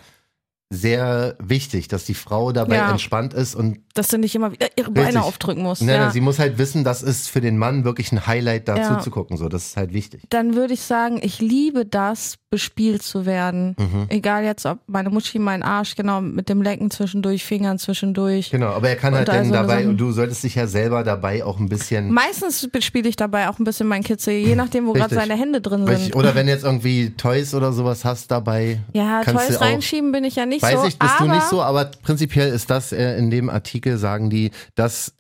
sehr 0.72 1.36
wichtig, 1.40 1.88
dass 1.88 2.06
die 2.06 2.16
Frau 2.16 2.52
dabei 2.52 2.76
Ja. 2.78 2.90
entspannt 2.92 3.34
ist 3.36 3.56
und 3.56 3.80
dass 3.94 4.08
du 4.08 4.18
nicht 4.18 4.34
immer 4.36 4.52
wieder 4.52 4.68
ihre 4.76 4.90
Beine 4.92 5.08
Richtig. 5.08 5.24
aufdrücken 5.24 5.64
musst. 5.64 5.84
ne, 5.84 5.94
ja. 5.94 6.12
sie 6.12 6.22
muss 6.22 6.40
halt 6.40 6.58
wissen, 6.58 6.84
das 6.84 7.04
ist 7.04 7.30
für 7.30 7.40
den 7.40 7.58
Mann 7.58 7.84
wirklich 7.84 8.12
ein 8.12 8.26
Highlight, 8.26 8.68
dazu 8.68 8.94
Ja. 8.94 9.00
zu 9.00 9.12
gucken. 9.12 9.38
So, 9.38 9.48
das 9.48 9.68
ist 9.68 9.78
halt 9.78 9.94
wichtig. 9.94 10.24
Dann 10.30 10.56
würde 10.56 10.74
ich 10.74 10.82
sagen, 10.82 11.20
ich 11.22 11.40
liebe 11.40 11.86
das, 11.86 12.38
bespielt 12.56 13.04
zu 13.04 13.26
werden. 13.26 13.76
Mhm. 13.78 14.06
Egal 14.08 14.46
jetzt, 14.46 14.66
ob 14.66 14.80
meine 14.88 15.10
Muschi, 15.10 15.40
mein 15.40 15.62
Arsch, 15.62 15.98
genau, 15.98 16.22
mit 16.22 16.48
dem 16.48 16.62
Lecken 16.62 16.90
zwischendurch, 16.90 17.44
Fingern 17.44 17.78
zwischendurch. 17.80 18.50
Genau, 18.50 18.68
aber 18.68 18.88
er 18.88 18.96
kann 18.96 19.12
Und 19.12 19.18
halt 19.18 19.28
dann 19.28 19.48
so 19.48 19.54
eine 19.54 19.68
dabei, 19.68 19.86
und 19.86 19.98
du 19.98 20.14
solltest 20.14 20.42
dich 20.46 20.56
ja 20.56 20.66
selber 20.66 21.04
dabei 21.04 21.44
auch 21.44 21.60
ein 21.60 21.68
bisschen. 21.68 22.14
Meistens 22.14 22.66
bespiele 22.72 23.10
ich 23.10 23.18
dabei 23.18 23.50
auch 23.50 23.60
ein 23.60 23.66
bisschen 23.66 23.88
mein 23.88 24.04
Kitzel, 24.04 24.36
je 24.36 24.56
nachdem, 24.56 24.88
wo 24.88 24.94
gerade 24.94 25.14
seine 25.14 25.36
Hände 25.38 25.60
drin 25.60 25.86
sind. 25.86 26.16
Oder 26.16 26.34
wenn 26.34 26.48
jetzt 26.48 26.64
irgendwie 26.64 27.10
Toys 27.10 27.54
oder 27.54 27.74
sowas 27.74 28.06
hast 28.06 28.32
dabei. 28.32 28.80
Ja, 28.94 29.22
Toys 29.24 29.60
reinschieben 29.60 30.14
bin 30.14 30.24
ich 30.24 30.38
ja 30.38 30.46
nicht 30.46 30.64
Weiß 30.64 30.80
so. 30.80 30.88
ich, 30.88 30.98
bist 30.98 31.20
du 31.20 31.26
nicht 31.26 31.50
so, 31.50 31.62
aber 31.62 31.92
prinzipiell 32.04 32.54
ist 32.54 32.70
das 32.70 32.94
äh, 32.94 33.18
in 33.18 33.32
dem 33.32 33.50
Artikel, 33.50 33.98
sagen 33.98 34.30
die, 34.30 34.52
dass 34.76 35.15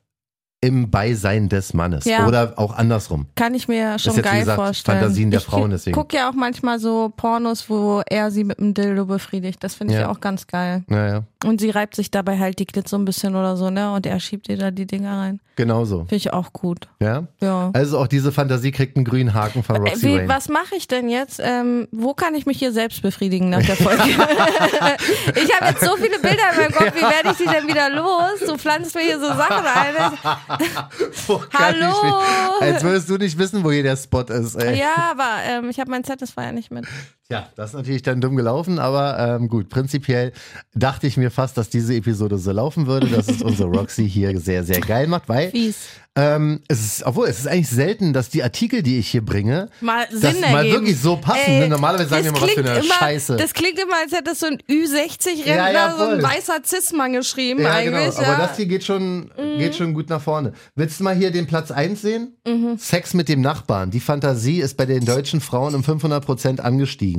im 0.66 0.90
Beisein 0.90 1.48
des 1.50 1.74
Mannes. 1.74 2.06
Ja. 2.06 2.28
Oder 2.28 2.54
auch 2.58 2.76
andersrum. 2.76 3.28
Kann 3.36 3.54
ich 3.54 3.68
mir 3.68 4.00
schon 4.00 4.22
geil 4.22 4.40
gesagt, 4.40 4.56
vorstellen. 4.56 5.00
Fantasien 5.00 5.32
der 5.32 5.40
ich 5.40 5.46
Frauen, 5.46 5.70
deswegen. 5.72 5.96
guck 5.96 6.12
ja 6.14 6.30
auch 6.30 6.34
manchmal 6.34 6.80
so 6.80 7.12
Pornos, 7.16 7.70
wo 7.70 8.02
er 8.10 8.32
sie 8.32 8.44
mit 8.44 8.58
dem 8.60 8.74
Dildo 8.74 9.06
befriedigt. 9.06 9.64
Das 9.64 9.76
finde 9.76 9.94
ich 9.94 10.00
Ja. 10.00 10.08
ja 10.08 10.12
auch 10.12 10.20
ganz 10.22 10.48
geil. 10.48 10.84
Naja, 10.88 11.22
Und 11.44 11.62
sie 11.62 11.70
reibt 11.70 11.96
sich 11.96 12.10
dabei 12.12 12.40
halt 12.40 12.58
die 12.60 12.66
Klit 12.66 12.88
so 12.88 12.98
ein 12.98 13.06
bisschen 13.06 13.36
oder 13.36 13.56
so, 13.58 13.70
ne? 13.70 13.94
Und 13.94 14.06
er 14.06 14.20
schiebt 14.20 14.50
ihr 14.50 14.58
da 14.58 14.72
die 14.72 14.88
Dinger 14.88 15.18
rein. 15.20 15.40
genau 15.56 15.86
so. 15.86 16.00
Finde 16.00 16.16
ich 16.16 16.34
auch 16.34 16.52
gut. 16.52 16.88
Ja? 17.00 17.24
Ja. 17.42 17.70
Also 17.74 18.00
auch 18.00 18.08
diese 18.08 18.32
Fantasie 18.32 18.72
kriegt 18.72 18.96
einen 18.98 19.06
grünen 19.06 19.34
Haken 19.34 19.64
von 19.64 19.76
Äh, 19.78 19.80
Roxy 19.90 20.02
Wie, 20.08 20.18
Wayne. 20.18 20.28
was 20.30 20.50
mache 20.50 20.76
ich 20.76 20.88
denn 20.88 21.08
jetzt? 21.10 21.40
Ähm, 21.44 21.88
wo 21.92 22.14
kann 22.14 22.34
ich 22.36 22.46
mich 22.46 22.58
hier 22.60 22.72
selbst 22.74 23.02
befriedigen 23.04 23.50
nach 23.50 23.62
der 23.64 23.76
Folge? 23.78 24.04
ich 25.36 25.54
habe 25.56 25.72
jetzt 25.72 25.84
so 25.84 25.96
viele 25.98 26.20
Bilder 26.20 26.44
in 26.54 26.58
meinem 26.62 26.72
Kopf, 26.72 26.96
wie 26.96 27.02
werde 27.02 27.30
ich 27.32 27.38
die 27.38 27.46
denn 27.46 27.68
wieder 27.68 27.90
los? 27.90 28.40
Du 28.48 28.58
pflanzt 28.58 28.96
mir 28.96 29.02
hier 29.02 29.20
so 29.20 29.28
Sachen 29.28 29.66
ein. 29.66 30.55
Hallo? 31.54 32.22
Als 32.60 32.84
würdest 32.84 33.10
du 33.10 33.18
nicht 33.18 33.38
wissen, 33.38 33.64
wo 33.64 33.72
hier 33.72 33.84
der 33.84 33.98
Spot 33.98 34.22
ist. 34.22 34.56
Ey. 34.56 34.80
Ja, 34.80 35.12
aber 35.12 35.44
ähm, 35.44 35.70
ich 35.70 35.80
habe 35.80 35.92
mein 35.92 36.04
Satisfier 36.04 36.52
nicht 36.52 36.72
mit. 36.72 36.86
Ja, 37.32 37.50
das 37.56 37.72
ist 37.72 37.76
natürlich 37.76 38.04
dann 38.04 38.22
dumm 38.22 38.36
gelaufen, 38.36 38.78
aber 38.78 39.18
ähm, 39.18 39.48
gut, 39.48 39.70
prinzipiell 39.70 40.32
dachte 40.76 41.08
ich 41.08 41.18
mir 41.18 41.32
fast, 41.32 41.58
dass 41.58 41.70
diese 41.70 41.96
Episode 41.96 42.38
so 42.38 42.52
laufen 42.52 42.86
würde, 42.86 43.08
dass 43.08 43.28
es 43.28 43.42
unsere 43.42 43.68
Roxy 43.70 44.08
hier 44.08 44.40
sehr, 44.40 44.64
sehr 44.64 44.80
geil 44.80 45.08
macht, 45.08 45.28
weil 45.28 45.50
Fies. 45.50 45.76
ähm, 46.16 46.62
es 46.68 46.80
ist, 46.86 47.04
obwohl 47.04 47.28
es 47.28 47.40
ist 47.40 47.48
eigentlich 47.48 47.70
selten, 47.70 48.14
dass 48.14 48.30
die 48.30 48.44
Artikel, 48.44 48.84
die 48.84 49.00
ich 49.00 49.08
hier 49.08 49.26
bringe, 49.26 49.70
Mal 49.82 50.06
das 50.12 50.22
Sinn 50.22 50.40
mal 50.42 50.58
ergeben. 50.58 50.74
wirklich 50.76 51.00
so 51.02 51.18
passen. 51.18 51.40
Ey? 51.48 51.68
Normalerweise 51.68 52.10
sagen 52.10 52.26
wir 52.26 52.30
immer, 52.30 52.42
was 52.42 52.52
für 52.52 52.60
eine 52.60 52.80
immer, 52.80 52.94
Scheiße. 52.94 53.38
Das 53.38 53.54
klingt 53.56 53.80
immer, 53.80 53.96
als 54.04 54.12
hätte 54.12 54.36
so 54.36 54.46
ein 54.46 54.60
Ü60-Rentner, 54.70 55.56
Ja, 55.56 55.72
ja, 55.72 55.96
so 55.98 56.04
ein 56.04 56.22
weißer 56.22 56.60
Cis-Mann 56.64 57.14
geschrieben 57.14 57.62
ja, 57.64 57.72
eigentlich. 57.74 58.16
genau. 58.16 58.18
Aber 58.18 58.22
ja. 58.28 58.38
Mhm. 58.38 58.42
das 58.42 58.58
hier 58.58 58.66
geht 58.68 58.84
schon, 58.84 59.32
geht 59.58 59.76
schon 59.76 59.96
gut 59.96 60.10
nach 60.10 60.22
vorne. 60.22 60.54
Willst 60.76 61.00
du 61.00 61.04
mal 61.04 61.16
hier 61.16 61.32
den 61.32 61.48
Platz 61.48 61.72
1 61.72 62.04
sehen? 62.04 62.36
Mhm. 62.48 62.78
Sex 62.78 63.16
mit 63.16 63.30
dem 63.30 63.42
Nachbarn. 63.42 63.90
Die 63.90 64.00
Fantasie 64.00 64.60
ist 64.62 64.78
bei 64.78 64.86
den 64.86 65.04
deutschen 65.06 65.42
Frauen 65.42 65.74
um 65.74 65.84
500 65.84 66.24
Prozent 66.24 66.60
angestiegen. 66.62 67.15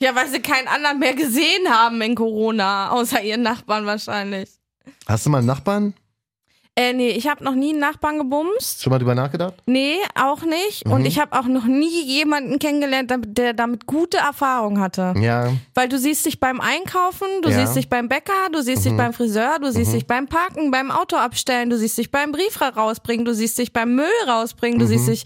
Ja, 0.00 0.14
weil 0.14 0.28
sie 0.28 0.40
keinen 0.40 0.68
anderen 0.68 0.98
mehr 0.98 1.14
gesehen 1.14 1.68
haben 1.68 2.00
in 2.02 2.14
Corona, 2.14 2.90
außer 2.90 3.22
ihren 3.22 3.42
Nachbarn 3.42 3.86
wahrscheinlich. 3.86 4.48
Hast 5.06 5.26
du 5.26 5.30
mal 5.30 5.38
einen 5.38 5.46
Nachbarn? 5.46 5.94
Äh, 6.76 6.92
nee, 6.92 7.08
ich 7.10 7.26
habe 7.26 7.42
noch 7.42 7.56
nie 7.56 7.70
einen 7.70 7.80
Nachbarn 7.80 8.18
gebumst. 8.18 8.80
Schon 8.84 8.92
mal 8.92 9.00
drüber 9.00 9.16
nachgedacht? 9.16 9.54
Nee, 9.66 9.96
auch 10.14 10.42
nicht. 10.42 10.86
Und 10.86 11.06
ich 11.06 11.18
habe 11.18 11.36
auch 11.36 11.46
noch 11.46 11.64
nie 11.64 12.04
jemanden 12.04 12.60
kennengelernt, 12.60 13.12
der 13.26 13.52
damit 13.52 13.86
gute 13.86 14.18
Erfahrung 14.18 14.78
hatte. 14.78 15.12
Ja. 15.20 15.50
Weil 15.74 15.88
du 15.88 15.98
siehst 15.98 16.24
dich 16.24 16.38
beim 16.38 16.60
Einkaufen, 16.60 17.26
du 17.42 17.48
Ja. 17.50 17.56
Mhm. 17.56 17.60
siehst 17.62 17.76
dich 17.78 17.88
beim 17.88 18.08
Bäcker, 18.08 18.48
du 18.52 18.62
siehst 18.62 18.84
dich 18.84 18.96
beim 18.96 19.12
Friseur, 19.12 19.58
du 19.60 19.72
siehst 19.72 19.92
dich 19.92 20.06
beim 20.06 20.28
Parken, 20.28 20.70
beim 20.70 20.92
Auto 20.92 21.16
abstellen, 21.16 21.68
du 21.68 21.76
siehst 21.76 21.98
dich 21.98 22.12
beim 22.12 22.30
Brief 22.30 22.60
rausbringen, 22.60 23.24
du 23.24 23.34
siehst 23.34 23.58
dich 23.58 23.72
beim 23.72 23.96
Müll 23.96 24.06
rausbringen, 24.28 24.78
du 24.78 24.84
Mhm. 24.84 24.88
siehst 24.90 25.08
dich 25.08 25.24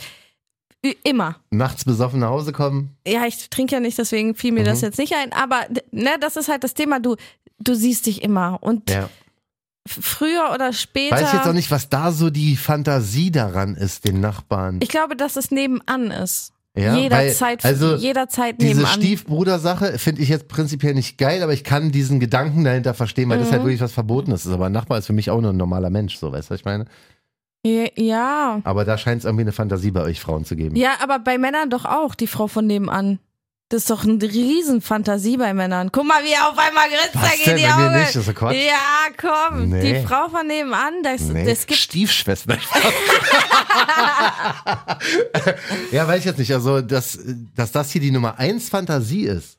immer. 1.05 1.37
Nachts 1.51 1.85
besoffen 1.85 2.21
nach 2.21 2.31
Hause 2.31 2.53
kommen. 2.53 2.97
Ja, 3.07 3.25
ich 3.27 3.49
trinke 3.51 3.75
ja 3.75 3.81
nicht, 3.81 3.99
deswegen 3.99 4.35
fiel 4.35 4.53
mir 4.53 4.64
das 4.64 4.81
Mhm. 4.81 4.87
jetzt 4.87 4.99
nicht 4.99 5.14
ein. 5.14 5.33
Aber 5.33 5.61
ne, 5.92 6.11
das 6.21 6.37
ist 6.37 6.49
halt 6.49 6.64
das 6.64 6.75
Thema. 6.75 6.99
Du, 7.01 7.16
du 7.61 7.75
siehst 7.75 8.07
dich 8.07 8.23
immer. 8.23 8.59
Und 8.62 8.90
Ja. 8.90 9.09
früher 9.87 10.51
oder 10.55 10.73
später. 10.73 11.16
Weiß 11.16 11.33
jetzt 11.33 11.47
auch 11.47 11.53
nicht, 11.53 11.71
was 11.71 11.88
da 11.88 12.12
so 12.12 12.31
die 12.31 12.57
Fantasie 12.57 13.31
daran 13.31 13.75
ist, 13.75 14.05
den 14.05 14.21
Nachbarn. 14.21 14.81
Ich 14.83 14.88
glaube, 14.88 15.16
dass 15.16 15.37
es 15.37 15.51
nebenan 15.51 16.11
ist. 16.11 16.53
Ja, 16.75 16.97
jederzeit, 16.97 17.62
also 17.66 17.97
jederzeit 17.97 18.59
Diese 18.59 18.71
nebenan. 18.81 18.92
Stiefbruder-Sache 18.95 19.99
finde 19.99 20.23
ich 20.23 20.31
jetzt 20.31 20.49
prinzipiell 20.49 20.95
nicht 20.95 21.18
geil, 21.18 21.42
aber 21.42 21.53
ich 21.53 21.64
kann 21.64 21.92
diesen 21.92 22.18
Gedanken 22.18 22.64
dahinter 22.64 22.95
verstehen, 22.95 23.29
weil 23.29 23.38
das 23.38 23.49
Mhm. 23.49 23.53
halt 23.53 23.64
wirklich 23.64 23.81
was 23.83 23.92
Verbotenes 23.92 24.47
ist. 24.47 24.53
Aber 24.53 24.66
ein 24.66 24.73
Nachbar 24.73 24.97
ist 24.99 25.07
für 25.07 25.12
mich 25.12 25.29
auch 25.31 25.40
nur 25.42 25.53
ein 25.53 25.57
normaler 25.59 25.90
Mensch, 25.90 26.16
so 26.16 26.33
weißt 26.33 26.49
du, 26.49 26.55
was 26.55 26.61
ich 26.61 26.64
meine? 26.64 26.87
Ja. 27.64 28.61
Aber 28.64 28.85
da 28.85 28.98
scheint 28.98 29.20
es 29.20 29.25
irgendwie 29.25 29.42
eine 29.42 29.53
Fantasie 29.53 29.90
bei 29.90 30.03
euch 30.03 30.20
Frauen 30.20 30.44
zu 30.44 30.57
geben. 30.57 30.77
Ja, 30.77 30.94
aber 31.01 31.18
bei 31.18 31.38
Männern 31.38 31.70
doch 31.70 31.85
auch, 31.85 32.14
die 32.14 32.27
Frau 32.27 32.46
von 32.48 32.66
nebenan. 32.66 33.18
Das 33.68 33.83
ist 33.85 33.90
doch 33.90 34.05
eine 34.05 34.20
Riesenfantasie 34.22 35.38
bei 35.38 35.55
Männern. 35.55 35.90
Guck 35.92 36.05
mal, 36.07 36.22
wie 36.25 36.33
er 36.33 36.51
auf 36.51 36.59
einmal 36.59 36.88
grinst, 36.90 37.14
Was 37.14 37.22
da 37.22 37.29
geht 37.37 37.46
denn? 37.46 37.57
die 37.57 37.66
Augen. 37.66 37.92
nicht, 38.01 38.14
das 38.14 38.29
ist 38.29 38.35
Quatsch. 38.35 38.55
Ja, 38.57 39.09
komm. 39.16 39.70
Nee. 39.70 39.94
Die 39.94 40.07
Frau 40.07 40.29
von 40.29 40.46
nebenan, 40.46 41.03
das, 41.03 41.22
Nee. 41.22 41.46
das 41.46 41.64
gibt 41.66 41.81
Stiefschwester. 41.81 42.59
ja, 45.90 46.07
weiß 46.07 46.18
ich 46.20 46.25
jetzt 46.27 46.38
nicht. 46.38 46.53
Also, 46.53 46.81
dass, 46.83 47.18
dass 47.55 47.72
das 47.72 47.90
hier 47.90 48.01
die 48.03 48.11
Nummer 48.11 48.38
1 48.38 48.68
Fantasie 48.68 49.25
ist, 49.25 49.59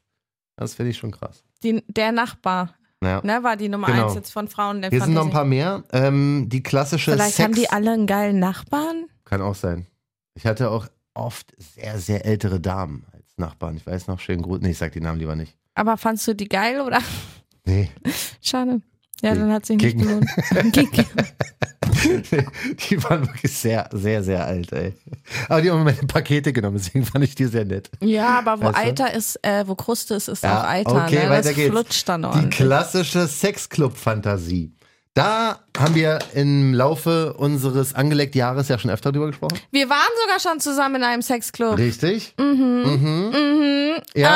das 0.57 0.75
finde 0.75 0.91
ich 0.91 0.97
schon 0.97 1.09
krass. 1.11 1.43
die, 1.63 1.83
der 1.87 2.11
Nachbar. 2.11 2.75
Ja. 3.05 3.21
Ne, 3.23 3.43
war 3.43 3.55
die 3.57 3.69
Nummer 3.69 3.87
Genau. 3.87 4.05
eins 4.07 4.15
jetzt 4.15 4.31
von 4.31 4.47
Frauen 4.47 4.81
der 4.81 4.89
Hier 4.89 5.01
sind 5.01 5.13
noch 5.13 5.25
ein 5.25 5.31
paar 5.31 5.45
mehr. 5.45 5.83
Ähm, 5.91 6.47
die 6.49 6.63
klassische 6.63 7.11
Vielleicht 7.11 7.35
Sex 7.35 7.43
haben 7.45 7.55
die 7.55 7.69
alle 7.69 7.91
einen 7.91 8.07
geilen 8.07 8.39
Nachbarn. 8.39 9.05
Kann 9.25 9.41
auch 9.41 9.55
sein. 9.55 9.87
Ich 10.35 10.45
hatte 10.45 10.69
auch 10.71 10.87
oft 11.13 11.53
sehr, 11.57 11.99
sehr 11.99 12.25
ältere 12.25 12.59
Damen 12.59 13.05
als 13.13 13.23
Nachbarn. 13.37 13.77
Ich 13.77 13.85
weiß 13.85 14.07
noch, 14.07 14.19
schön 14.19 14.41
gut. 14.41 14.61
Nee, 14.61 14.71
ich 14.71 14.77
sag 14.77 14.91
die 14.93 15.01
Namen 15.01 15.19
lieber 15.19 15.35
nicht. 15.35 15.55
Aber 15.75 15.97
fandst 15.97 16.27
du 16.27 16.33
die 16.35 16.47
geil 16.49 16.81
oder? 16.81 16.99
Nee. 17.65 17.89
Schade. 18.41 18.81
Ja, 19.21 19.33
dann 19.35 19.51
hat 19.51 19.65
sich 19.65 19.77
nicht 19.77 19.97
gelohnt. 19.97 20.25
Die 22.89 23.03
waren 23.03 23.27
wirklich 23.27 23.51
sehr, 23.51 23.89
sehr, 23.91 24.23
sehr 24.23 24.45
alt, 24.45 24.71
ey. 24.71 24.93
Aber 25.49 25.61
die 25.61 25.69
haben 25.71 25.79
mir 25.79 25.91
meine 25.93 26.07
Pakete 26.07 26.53
genommen, 26.53 26.77
deswegen 26.77 27.05
fand 27.05 27.23
ich 27.23 27.35
die 27.35 27.45
sehr 27.45 27.65
nett. 27.65 27.89
ja, 28.01 28.39
aber 28.39 28.59
wo 28.59 28.65
Weißt 28.65 28.75
du? 28.77 28.81
Alter 28.81 29.13
ist, 29.13 29.39
äh, 29.43 29.63
wo 29.67 29.75
Kruste 29.75 30.15
ist, 30.15 30.27
ist 30.27 30.43
Ja, 30.43 30.61
auch 30.61 30.67
Alter. 30.67 31.05
okay, 31.05 31.23
ne? 31.23 31.29
weiter 31.29 31.41
das 31.49 31.55
geht's. 31.55 31.69
flutscht 31.71 32.09
dann 32.09 32.21
Die 32.23 32.27
ordentlich. 32.27 32.55
klassische 32.55 33.27
Sexclub-Fantasie. 33.27 34.71
Da 35.15 35.59
haben 35.77 35.93
wir 35.93 36.17
im 36.33 36.73
Laufe 36.73 37.33
unseres 37.35 37.93
angelegten 37.93 38.39
Jahres 38.39 38.67
ja 38.67 38.79
schon 38.79 38.89
öfter 38.89 39.11
drüber 39.11 39.27
gesprochen. 39.27 39.59
Wir 39.71 39.87
waren 39.87 40.09
sogar 40.23 40.39
schon 40.39 40.59
zusammen 40.59 40.95
in 40.95 41.03
einem 41.03 41.21
Sexclub. 41.21 41.77
Richtig? 41.77 42.33
Mhm. 42.39 42.81
Mhm. 42.83 43.29
Mhm. 43.29 43.91
Ja. 44.15 44.29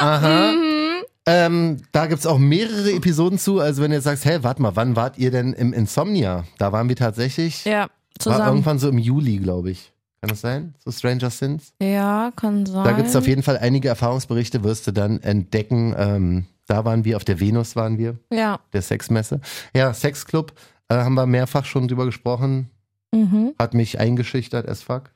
Aha. 0.00 0.14
Aha. 0.16 0.52
Mhm. 0.52 0.95
Ähm, 1.26 1.78
da 1.92 2.06
gibt's 2.06 2.26
auch 2.26 2.38
mehrere 2.38 2.92
Episoden 2.92 3.38
zu. 3.38 3.58
Also 3.60 3.82
wenn 3.82 3.90
du 3.90 3.96
jetzt 3.96 4.04
sagst, 4.04 4.24
hey, 4.24 4.42
warte 4.44 4.62
mal, 4.62 4.76
wann 4.76 4.94
wart 4.96 5.18
ihr 5.18 5.30
denn 5.30 5.52
im 5.54 5.72
Insomnia? 5.72 6.44
Da 6.58 6.72
waren 6.72 6.88
wir 6.88 6.96
tatsächlich, 6.96 7.64
Ja, 7.64 7.80
war 7.82 7.88
zusammen. 8.18 8.46
irgendwann 8.46 8.78
so 8.78 8.88
im 8.88 8.98
Juli, 8.98 9.38
glaube 9.38 9.70
ich. 9.70 9.92
Kann 10.20 10.30
das 10.30 10.40
sein? 10.40 10.74
So 10.84 10.90
Stranger 10.92 11.30
Things? 11.30 11.72
Ja, 11.82 12.32
kann 12.36 12.64
sein. 12.64 12.84
Da 12.84 12.92
gibt's 12.92 13.14
auf 13.16 13.26
jeden 13.26 13.42
Fall 13.42 13.58
einige 13.58 13.88
Erfahrungsberichte, 13.88 14.62
wirst 14.64 14.86
du 14.86 14.92
dann 14.92 15.20
entdecken. 15.20 15.94
Ähm, 15.98 16.46
da 16.68 16.84
waren 16.84 17.04
wir, 17.04 17.16
auf 17.16 17.24
der 17.24 17.38
Venus 17.40 17.76
waren 17.76 17.98
wir, 17.98 18.16
Ja. 18.32 18.60
der 18.72 18.82
Sexmesse. 18.82 19.40
Ja, 19.74 19.92
Sexclub, 19.92 20.52
äh, 20.88 20.94
haben 20.94 21.14
wir 21.14 21.26
mehrfach 21.26 21.64
schon 21.64 21.86
drüber 21.88 22.06
gesprochen. 22.06 22.70
Mhm. 23.12 23.52
Hat 23.58 23.74
mich 23.74 23.98
eingeschüchtert 24.00 24.68
as 24.68 24.82
fuck. 24.82 25.10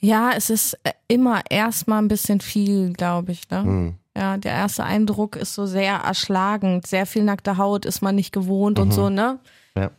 Ja, 0.00 0.30
es 0.34 0.48
ist 0.48 0.74
äh, 0.84 0.92
immer 1.08 1.42
erstmal 1.50 2.00
ein 2.00 2.08
bisschen 2.08 2.40
viel, 2.40 2.92
glaube 2.92 3.32
ich. 3.32 3.50
Ne? 3.50 3.62
Hm. 3.62 3.94
Ja, 4.16 4.38
der 4.38 4.52
erste 4.52 4.84
Eindruck 4.84 5.36
ist 5.36 5.52
so 5.54 5.66
sehr 5.66 5.94
erschlagend. 5.96 6.86
Sehr 6.86 7.04
viel 7.04 7.22
nackte 7.22 7.58
Haut 7.58 7.84
ist 7.84 8.00
man 8.00 8.14
nicht 8.14 8.32
gewohnt 8.32 8.78
und 8.78 8.88
Mhm. 8.88 8.92
so, 8.92 9.10
ne? 9.10 9.38
Ja. 9.76 9.90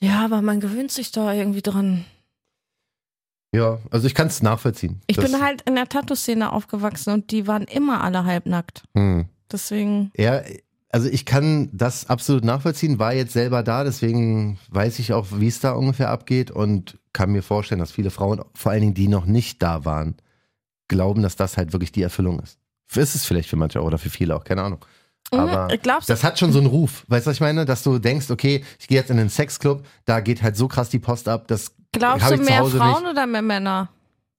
Ja, 0.00 0.24
aber 0.24 0.42
man 0.42 0.60
gewöhnt 0.60 0.90
sich 0.92 1.10
da 1.10 1.32
irgendwie 1.32 1.62
dran. 1.62 2.04
Ja, 3.52 3.78
also 3.90 4.06
ich 4.06 4.14
kann 4.14 4.28
es 4.28 4.42
nachvollziehen. 4.42 5.00
Ich 5.06 5.16
bin 5.16 5.40
halt 5.40 5.62
in 5.62 5.74
der 5.74 5.88
Tattoo-Szene 5.88 6.52
aufgewachsen 6.52 7.12
und 7.12 7.30
die 7.32 7.46
waren 7.46 7.64
immer 7.64 8.02
alle 8.04 8.24
halbnackt. 8.24 8.84
Hm. 8.94 9.26
Deswegen, 9.50 10.12
Ja, 10.16 10.42
also 10.90 11.08
ich 11.08 11.24
kann 11.26 11.68
das 11.72 12.08
absolut 12.08 12.44
nachvollziehen, 12.44 12.98
war 12.98 13.12
jetzt 13.14 13.32
selber 13.32 13.62
da, 13.62 13.82
deswegen 13.84 14.58
weiß 14.70 14.98
ich 15.00 15.12
auch, 15.12 15.26
wie 15.32 15.48
es 15.48 15.60
da 15.60 15.72
ungefähr 15.72 16.10
abgeht 16.10 16.50
und 16.50 16.98
kann 17.12 17.32
mir 17.32 17.42
vorstellen, 17.42 17.80
dass 17.80 17.90
viele 17.90 18.10
Frauen, 18.10 18.40
vor 18.54 18.70
allen 18.70 18.82
Dingen 18.82 18.94
die 18.94 19.08
noch 19.08 19.26
nicht 19.26 19.60
da 19.62 19.84
waren, 19.84 20.16
glauben, 20.88 21.22
dass 21.22 21.34
das 21.36 21.56
halt 21.56 21.72
wirklich 21.72 21.90
die 21.92 22.02
Erfüllung 22.02 22.38
ist. 22.40 22.58
Ist 22.96 23.14
es 23.14 23.24
vielleicht 23.24 23.48
für 23.48 23.56
manche 23.56 23.80
auch 23.80 23.84
oder 23.84 23.98
für 23.98 24.10
viele 24.10 24.34
auch, 24.36 24.44
keine 24.44 24.62
Ahnung. 24.62 24.84
Aber 25.32 25.66
Mhm, 25.66 25.78
du, 25.82 26.12
das 26.12 26.24
hat 26.24 26.38
schon 26.38 26.52
so 26.52 26.58
einen 26.58 26.66
Ruf, 26.66 27.04
weißt 27.08 27.26
du, 27.26 27.30
was 27.30 27.36
ich 27.36 27.40
meine? 27.40 27.64
Dass 27.64 27.84
du 27.84 27.98
denkst, 27.98 28.30
okay, 28.30 28.64
ich 28.80 28.88
gehe 28.88 28.98
jetzt 28.98 29.10
in 29.10 29.16
den 29.16 29.28
Sexclub, 29.28 29.86
da 30.04 30.20
geht 30.20 30.42
halt 30.42 30.56
so 30.56 30.66
krass 30.66 30.88
die 30.88 30.98
Post 30.98 31.28
ab, 31.28 31.46
das 31.46 31.72
glaubst 31.92 32.28
du 32.28 32.34
ich 32.34 32.40
mehr 32.40 32.64
Frauen 32.64 33.02
nicht. 33.02 33.10
oder 33.10 33.26
mehr 33.26 33.42
Männer? 33.42 33.90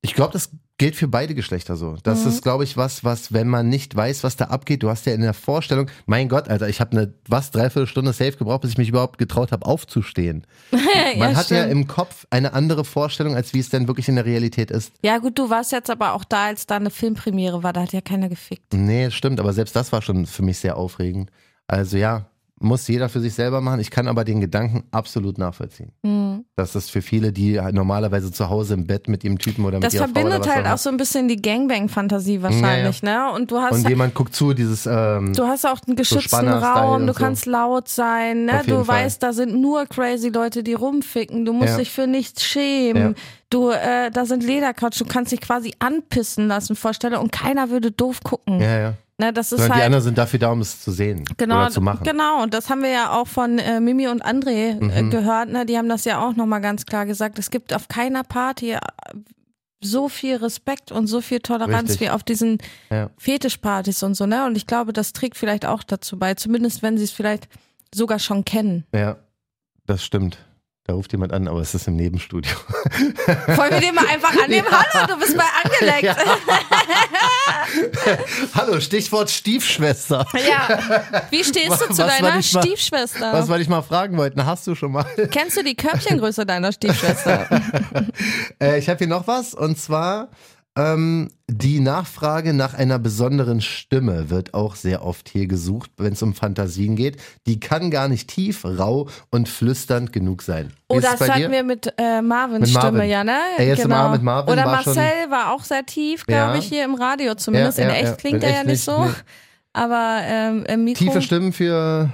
Ich 0.01 0.13
glaube, 0.15 0.33
das 0.33 0.49
gilt 0.81 0.95
für 0.95 1.07
beide 1.07 1.35
Geschlechter 1.35 1.75
so. 1.75 1.95
Das 2.01 2.23
Mhm. 2.25 2.29
ist, 2.31 2.41
glaube 2.41 2.63
ich, 2.63 2.75
was, 2.75 3.03
was, 3.03 3.31
wenn 3.31 3.47
man 3.47 3.69
nicht 3.69 3.95
weiß, 3.95 4.23
was 4.23 4.35
da 4.35 4.45
abgeht, 4.45 4.81
du 4.81 4.89
hast 4.89 5.05
ja 5.05 5.13
in 5.13 5.21
der 5.21 5.35
Vorstellung, 5.35 5.91
mein 6.07 6.27
Gott, 6.27 6.49
Alter, 6.49 6.67
ich 6.69 6.81
habe 6.81 6.91
eine, 6.97 7.13
was, 7.27 7.51
dreiviertel 7.51 7.85
Stunde 7.85 8.13
safe 8.13 8.31
gebraucht, 8.31 8.61
bis 8.61 8.71
ich 8.71 8.77
mich 8.79 8.89
überhaupt 8.89 9.19
getraut 9.19 9.51
habe, 9.51 9.63
aufzustehen. 9.65 10.47
Man 11.17 11.37
hat 11.37 11.51
ja 11.51 11.57
stimmt. 11.65 11.71
im 11.71 11.87
Kopf 11.87 12.25
eine 12.31 12.53
andere 12.53 12.83
Vorstellung, 12.83 13.35
als 13.35 13.53
wie 13.53 13.59
es 13.59 13.69
denn 13.69 13.87
wirklich 13.87 14.09
in 14.09 14.15
der 14.15 14.25
Realität 14.25 14.71
ist. 14.71 14.91
Ja, 15.03 15.19
gut, 15.19 15.37
du 15.37 15.51
warst 15.51 15.71
jetzt 15.71 15.91
aber 15.91 16.13
auch 16.13 16.23
da, 16.23 16.45
als 16.45 16.65
da 16.65 16.77
eine 16.77 16.89
Filmpremiere 16.89 17.61
war. 17.61 17.73
Da 17.73 17.81
hat 17.83 17.93
ja 17.93 18.01
keiner 18.01 18.27
gefickt. 18.27 18.73
Nee, 18.73 19.11
stimmt, 19.11 19.39
aber 19.39 19.53
selbst 19.53 19.75
das 19.75 19.91
war 19.91 20.01
schon 20.01 20.25
für 20.25 20.41
mich 20.41 20.57
sehr 20.57 20.77
aufregend. 20.77 21.29
Also 21.67 21.97
ja, 21.97 22.25
muss 22.61 22.87
jeder 22.87 23.09
für 23.09 23.19
sich 23.19 23.33
selber 23.33 23.61
machen. 23.61 23.79
Ich 23.79 23.91
kann 23.91 24.07
aber 24.07 24.23
den 24.23 24.39
Gedanken 24.41 24.83
absolut 24.91 25.37
nachvollziehen. 25.37 25.91
Mhm. 26.03 26.45
Das 26.55 26.75
ist 26.75 26.91
für 26.91 27.01
viele, 27.01 27.31
die 27.31 27.59
halt 27.59 27.75
normalerweise 27.75 28.31
zu 28.31 28.49
Hause 28.49 28.73
im 28.75 28.85
Bett 28.87 29.07
mit 29.07 29.23
ihrem 29.23 29.37
Typen 29.39 29.65
oder 29.65 29.77
mit 29.77 29.83
Das 29.85 29.93
ihrer 29.93 30.05
Frau 30.05 30.11
oder 30.11 30.21
verbindet 30.31 30.55
halt 30.55 30.67
auch 30.67 30.77
so 30.77 30.89
ein 30.89 30.97
bisschen 30.97 31.27
die 31.27 31.41
Gangbang-Fantasie 31.41 32.41
wahrscheinlich, 32.41 33.03
ne? 33.03 33.31
Und 33.33 33.51
du 33.51 33.59
hast 33.59 33.73
Und 33.73 33.89
jemand 33.89 34.13
guckt 34.13 34.35
zu, 34.35 34.53
dieses 34.53 34.85
ähm, 34.85 35.33
Du 35.33 35.45
hast 35.45 35.65
auch 35.65 35.79
einen 35.87 35.95
geschützten 35.95 36.29
Spanner-Style 36.29 36.73
Raum, 36.73 37.07
du 37.07 37.13
so. 37.13 37.19
kannst 37.19 37.45
laut 37.45 37.87
sein, 37.87 38.45
ne? 38.45 38.61
Du 38.65 38.83
Fall. 38.83 39.05
weißt, 39.05 39.21
da 39.23 39.33
sind 39.33 39.59
nur 39.59 39.85
crazy 39.85 40.29
Leute, 40.29 40.63
die 40.63 40.73
rumficken. 40.73 41.45
Du 41.45 41.53
musst 41.53 41.69
Ja. 41.71 41.77
dich 41.77 41.91
für 41.91 42.07
nichts 42.07 42.43
schämen. 42.43 43.09
Ja. 43.09 43.13
Du, 43.49 43.69
äh, 43.69 44.11
da 44.11 44.25
sind 44.25 44.43
Ledercouch, 44.43 44.97
du 44.97 45.05
kannst 45.05 45.31
dich 45.33 45.41
quasi 45.41 45.73
anpissen 45.79 46.47
lassen 46.47 46.75
vor 46.75 46.93
Stelle 46.93 47.19
und 47.19 47.31
keiner 47.31 47.69
würde 47.69 47.91
doof 47.91 48.21
gucken. 48.23 48.61
Ja, 48.61 48.79
ja. 48.79 48.93
Ne? 49.21 49.31
Das 49.33 49.51
ist 49.51 49.59
Sondern 49.59 49.67
die 49.69 49.73
halt 49.75 49.85
anderen 49.85 50.03
sind 50.03 50.17
dafür 50.17 50.39
da, 50.39 50.51
um 50.51 50.59
es 50.59 50.81
zu 50.81 50.91
sehen 50.91 51.23
genau, 51.37 51.61
oder 51.61 51.69
zu 51.71 51.79
machen. 51.81 52.03
genau. 52.03 52.41
Und 52.43 52.53
das 52.53 52.69
haben 52.69 52.81
wir 52.83 52.89
ja 52.89 53.11
auch 53.13 53.27
von 53.27 53.57
äh, 53.59 53.79
Mimi 53.79 54.07
und 54.07 54.25
André 54.25 54.79
äh, 54.81 55.01
Mhm. 55.03 55.09
gehört. 55.11 55.49
Ne? 55.49 55.65
Die 55.65 55.77
haben 55.77 55.87
das 55.89 56.03
ja 56.05 56.19
auch 56.19 56.35
nochmal 56.35 56.59
ganz 56.61 56.85
klar 56.85 57.05
gesagt. 57.05 57.39
Es 57.39 57.49
gibt 57.51 57.73
auf 57.73 57.87
keiner 57.87 58.23
Party 58.23 58.71
äh, 58.71 58.79
so 59.83 60.09
viel 60.09 60.35
Respekt 60.35 60.91
und 60.91 61.07
so 61.07 61.21
viel 61.21 61.39
Toleranz 61.39 61.91
Richtig. 61.91 62.07
wie 62.07 62.09
auf 62.11 62.23
diesen 62.23 62.57
Ja. 62.91 63.09
Fetischpartys 63.17 64.03
und 64.03 64.13
so, 64.15 64.25
ne? 64.27 64.45
Und 64.45 64.55
ich 64.55 64.67
glaube, 64.67 64.93
das 64.93 65.11
trägt 65.13 65.37
vielleicht 65.37 65.65
auch 65.65 65.81
dazu 65.83 66.19
bei, 66.19 66.35
zumindest 66.35 66.83
wenn 66.83 66.97
sie 66.97 67.03
es 67.05 67.11
vielleicht 67.11 67.47
sogar 67.93 68.19
schon 68.19 68.45
kennen. 68.45 68.85
ja, 68.93 69.15
das 69.87 70.03
stimmt. 70.03 70.37
Da 70.91 70.95
ruft 70.95 71.13
jemand 71.13 71.31
an, 71.31 71.47
aber 71.47 71.61
es 71.61 71.73
ist 71.73 71.87
im 71.87 71.95
Nebenstudio. 71.95 72.51
Wollen 73.47 73.71
wir 73.71 73.79
den 73.79 73.95
mal 73.95 74.05
einfach 74.07 74.33
annehmen? 74.43 74.67
Hallo, 74.69 75.07
du 75.07 75.17
bist 75.19 75.37
mal 75.37 75.45
angeleckt. 75.63 76.03
Ja. 76.03 76.17
Hallo, 78.55 78.77
Stichwort 78.81 79.29
Stiefschwester. 79.29 80.25
Ja. 80.33 81.23
Wie 81.29 81.45
stehst 81.45 81.67
du 81.67 81.71
Was 81.71 81.87
zu 81.95 82.05
deiner 82.05 82.31
mal- 82.31 82.43
Stiefschwester? 82.43 83.31
Was 83.31 83.47
wollte 83.47 83.61
ich 83.61 83.69
mal 83.69 83.83
fragen 83.83 84.17
wollten? 84.17 84.45
Hast 84.45 84.67
du 84.67 84.75
schon 84.75 84.91
mal? 84.91 85.05
Kennst 85.31 85.55
du 85.55 85.63
die 85.63 85.75
Körbchengröße 85.75 86.45
deiner 86.45 86.73
Stiefschwester? 86.73 87.47
Äh, 88.61 88.79
ich 88.79 88.89
habe 88.89 88.97
hier 88.99 89.07
noch 89.07 89.27
was 89.27 89.53
und 89.53 89.77
zwar 89.79 90.27
ähm, 90.77 91.29
die 91.49 91.81
Nachfrage 91.81 92.53
nach 92.53 92.73
einer 92.73 92.97
besonderen 92.97 93.59
Stimme 93.59 94.29
wird 94.29 94.53
auch 94.53 94.75
sehr 94.75 95.03
oft 95.05 95.27
hier 95.27 95.47
gesucht, 95.47 95.91
wenn 95.97 96.13
es 96.13 96.21
um 96.21 96.33
Fantasien 96.33 96.95
geht. 96.95 97.17
Die 97.45 97.59
kann 97.59 97.91
gar 97.91 98.07
nicht 98.07 98.29
tief, 98.29 98.63
rau 98.63 99.09
und 99.31 99.49
flüsternd 99.49 100.13
genug 100.13 100.41
sein. 100.43 100.71
Oh, 100.87 100.97
ist 100.97 101.03
das 101.05 101.29
hatten 101.29 101.51
wir 101.51 101.63
mit 101.63 101.93
äh, 101.97 102.21
Marvins 102.21 102.67
Mit 102.67 102.73
Marvin. 102.73 102.89
Stimme, 103.01 103.05
ja, 103.11 103.23
ne? 103.25 103.37
ASMR 103.57 104.09
mit 104.11 104.23
Marvin 104.23 104.53
Oder 104.53 104.65
war 104.65 104.81
schon- 104.83 104.95
Marcel 104.95 105.29
war 105.29 105.51
auch 105.53 105.63
sehr 105.63 105.85
tief, 105.85 106.25
glaube 106.25 106.53
Ja. 106.53 106.55
ich, 106.55 106.65
hier 106.67 106.85
im 106.85 106.95
Radio 106.95 107.35
zumindest. 107.35 107.77
Ja, 107.77 107.83
In 107.85 107.89
ja, 107.89 107.95
echt 107.97 108.05
ja. 108.05 108.13
klingt 108.15 108.37
In 108.37 108.43
er 108.43 108.49
ja 108.49 108.55
echt 108.59 108.65
nicht 108.67 108.73
nicht, 108.73 108.83
so. 108.85 109.05
nee. 109.05 109.11
Aber 109.73 110.19
ähm, 110.23 110.65
im 110.67 110.83
Mikro. 110.85 111.03
Tiefe 111.03 111.21
Stimmen 111.21 111.51
für 111.53 112.11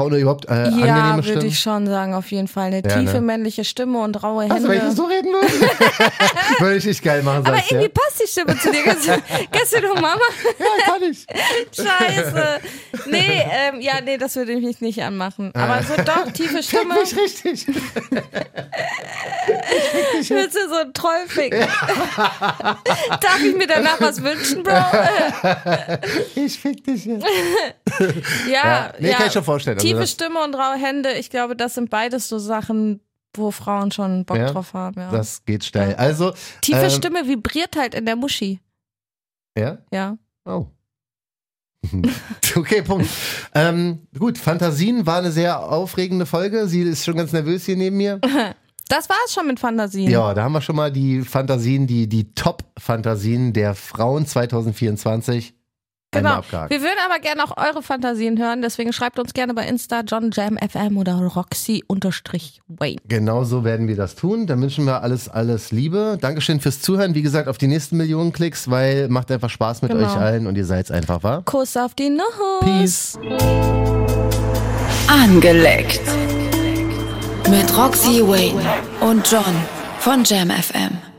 Frauen 0.00 0.14
überhaupt 0.20 0.46
äh, 0.48 0.54
Ja, 0.54 0.64
angenehme 0.64 1.16
würde 1.16 1.28
Stimmen? 1.28 1.46
ich 1.46 1.58
schon 1.60 1.86
sagen, 1.86 2.14
auf 2.14 2.30
jeden 2.30 2.48
Fall. 2.48 2.66
Eine 2.66 2.76
Ja, 2.82 2.96
tiefe 2.98 3.14
ne? 3.16 3.20
männliche 3.20 3.64
Stimme 3.64 3.98
und 4.00 4.22
raue 4.22 4.50
Also, 4.50 4.68
wenn 4.68 4.76
ich 4.76 4.82
Hände. 4.82 4.96
so 4.96 5.04
reden 5.04 5.32
würde, 5.32 5.46
würde 6.60 6.76
ich 6.76 6.84
nicht 6.86 7.02
geil 7.02 7.22
machen, 7.22 7.44
Aber 7.46 7.56
sagst 7.56 7.72
irgendwie 7.72 7.90
ja? 7.94 8.02
passt 8.02 8.22
die 8.22 8.26
Stimme 8.28 8.58
zu 8.58 8.70
dir. 8.70 8.82
Kennst 9.50 9.74
du- 9.76 9.80
doch 9.80 9.94
Mama? 9.94 10.20
Ja, 10.58 10.92
kann 10.92 11.02
ich. 11.02 11.26
Scheiße. 11.76 12.60
Nee, 13.06 13.42
ähm, 13.50 13.80
ja, 13.80 14.00
nee, 14.04 14.16
das 14.18 14.36
würde 14.36 14.52
ich 14.52 14.64
mich 14.64 14.80
nicht 14.80 15.02
anmachen. 15.02 15.52
Aber 15.54 15.82
so 15.82 15.94
doch, 16.02 16.30
tiefe 16.32 16.62
Stimme. 16.62 16.94
Nicht 16.94 17.16
richtig. 17.16 17.66
Willst 20.28 20.56
du 20.56 20.68
so 20.68 20.76
einen 20.76 20.92
Troll 20.94 21.26
ficken? 21.26 21.60
Darf 21.60 23.40
ich 23.44 23.54
mir 23.56 23.66
danach 23.66 24.00
was 24.00 24.22
wünschen, 24.22 24.62
Bro? 24.62 24.72
Ich 26.34 26.58
fick 26.58 26.84
dich 26.84 27.04
jetzt. 27.06 27.24
Ja, 28.50 28.52
Ja, 28.52 28.92
nee, 28.98 29.10
ja. 29.10 29.16
kann 29.16 29.26
ich 29.26 29.32
schon 29.32 29.44
vorstellen. 29.44 29.76
Also 29.76 29.86
Tiefe 29.86 30.00
das- 30.00 30.10
Stimme 30.10 30.42
und 30.42 30.54
raue 30.54 30.76
Hände, 30.76 31.12
ich 31.12 31.30
glaube, 31.30 31.54
das 31.56 31.74
sind 31.74 31.90
beides 31.90 32.28
so 32.28 32.38
Sachen, 32.38 33.00
wo 33.34 33.50
Frauen 33.50 33.92
schon 33.92 34.24
Bock 34.24 34.36
Ja, 34.38 34.50
drauf 34.50 34.74
haben. 34.74 35.00
Ja. 35.00 35.10
Das 35.10 35.44
geht 35.44 35.64
steil. 35.64 35.94
Also, 35.94 36.32
Tiefe 36.62 36.84
ähm, 36.84 36.90
Stimme 36.90 37.28
vibriert 37.28 37.76
halt 37.76 37.94
in 37.94 38.06
der 38.06 38.16
Muschi. 38.16 38.60
ja? 39.56 39.78
Ja. 39.92 40.16
Oh. 40.44 40.66
Okay, 42.56 42.82
Punkt. 42.82 43.08
Ähm, 43.54 44.08
gut, 44.18 44.36
Fantasien 44.36 45.06
war 45.06 45.18
eine 45.18 45.30
sehr 45.30 45.60
aufregende 45.70 46.26
Folge. 46.26 46.66
Sie 46.66 46.82
ist 46.82 47.04
schon 47.04 47.16
ganz 47.16 47.32
nervös 47.32 47.64
hier 47.64 47.76
neben 47.76 47.96
mir. 47.96 48.20
Das 48.88 49.08
war 49.08 49.16
es 49.24 49.32
schon 49.32 49.46
mit 49.46 49.60
Fantasien. 49.60 50.10
Ja, 50.10 50.34
da 50.34 50.42
haben 50.42 50.50
wir 50.50 50.60
schon 50.60 50.74
mal 50.74 50.90
die 50.90 51.22
Fantasien, 51.22 51.86
die, 51.86 52.08
die 52.08 52.34
Top-Fantasien 52.34 53.52
der 53.52 53.76
Frauen 53.76 54.26
2024 54.26 55.54
einmal 55.54 55.59
Genau. 56.12 56.30
abgehakt. 56.30 56.70
Wir 56.70 56.80
würden 56.80 56.98
aber 57.08 57.20
gerne 57.20 57.44
auch 57.44 57.56
eure 57.56 57.82
Fantasien 57.82 58.36
hören, 58.38 58.62
deswegen 58.62 58.92
schreibt 58.92 59.18
uns 59.20 59.32
gerne 59.32 59.54
bei 59.54 59.66
Insta 59.66 60.00
JohnJamFM 60.00 60.96
oder 60.96 61.14
Roxy-Wayne. 61.14 62.96
Genau 63.06 63.44
so 63.44 63.62
werden 63.64 63.86
wir 63.86 63.94
das 63.96 64.16
tun. 64.16 64.46
Dann 64.48 64.60
wünschen 64.60 64.86
wir 64.86 65.02
alles, 65.02 65.28
alles 65.28 65.70
Liebe. 65.70 66.18
Dankeschön 66.20 66.60
fürs 66.60 66.82
Zuhören. 66.82 67.14
Wie 67.14 67.22
gesagt, 67.22 67.46
auf 67.48 67.58
die 67.58 67.68
nächsten 67.68 67.96
Millionen 67.96 68.32
Klicks, 68.32 68.68
weil 68.68 69.08
macht 69.08 69.30
einfach 69.30 69.50
Spaß 69.50 69.82
mit 69.82 69.92
Genau. 69.92 70.06
euch 70.06 70.16
allen 70.16 70.46
und 70.48 70.56
ihr 70.56 70.66
seid's 70.66 70.90
einfach, 70.90 71.22
wa? 71.22 71.42
Kuss 71.44 71.76
auf 71.76 71.94
die 71.94 72.10
Nuss. 72.10 72.26
Peace. 72.60 73.18
Angeleckt. 75.06 76.00
Mit 77.48 77.76
Roxy 77.76 78.20
Wayne 78.26 78.60
und 79.00 79.28
John 79.30 79.42
von 79.98 80.22
Jam 80.24 80.50
FM. 80.50 81.09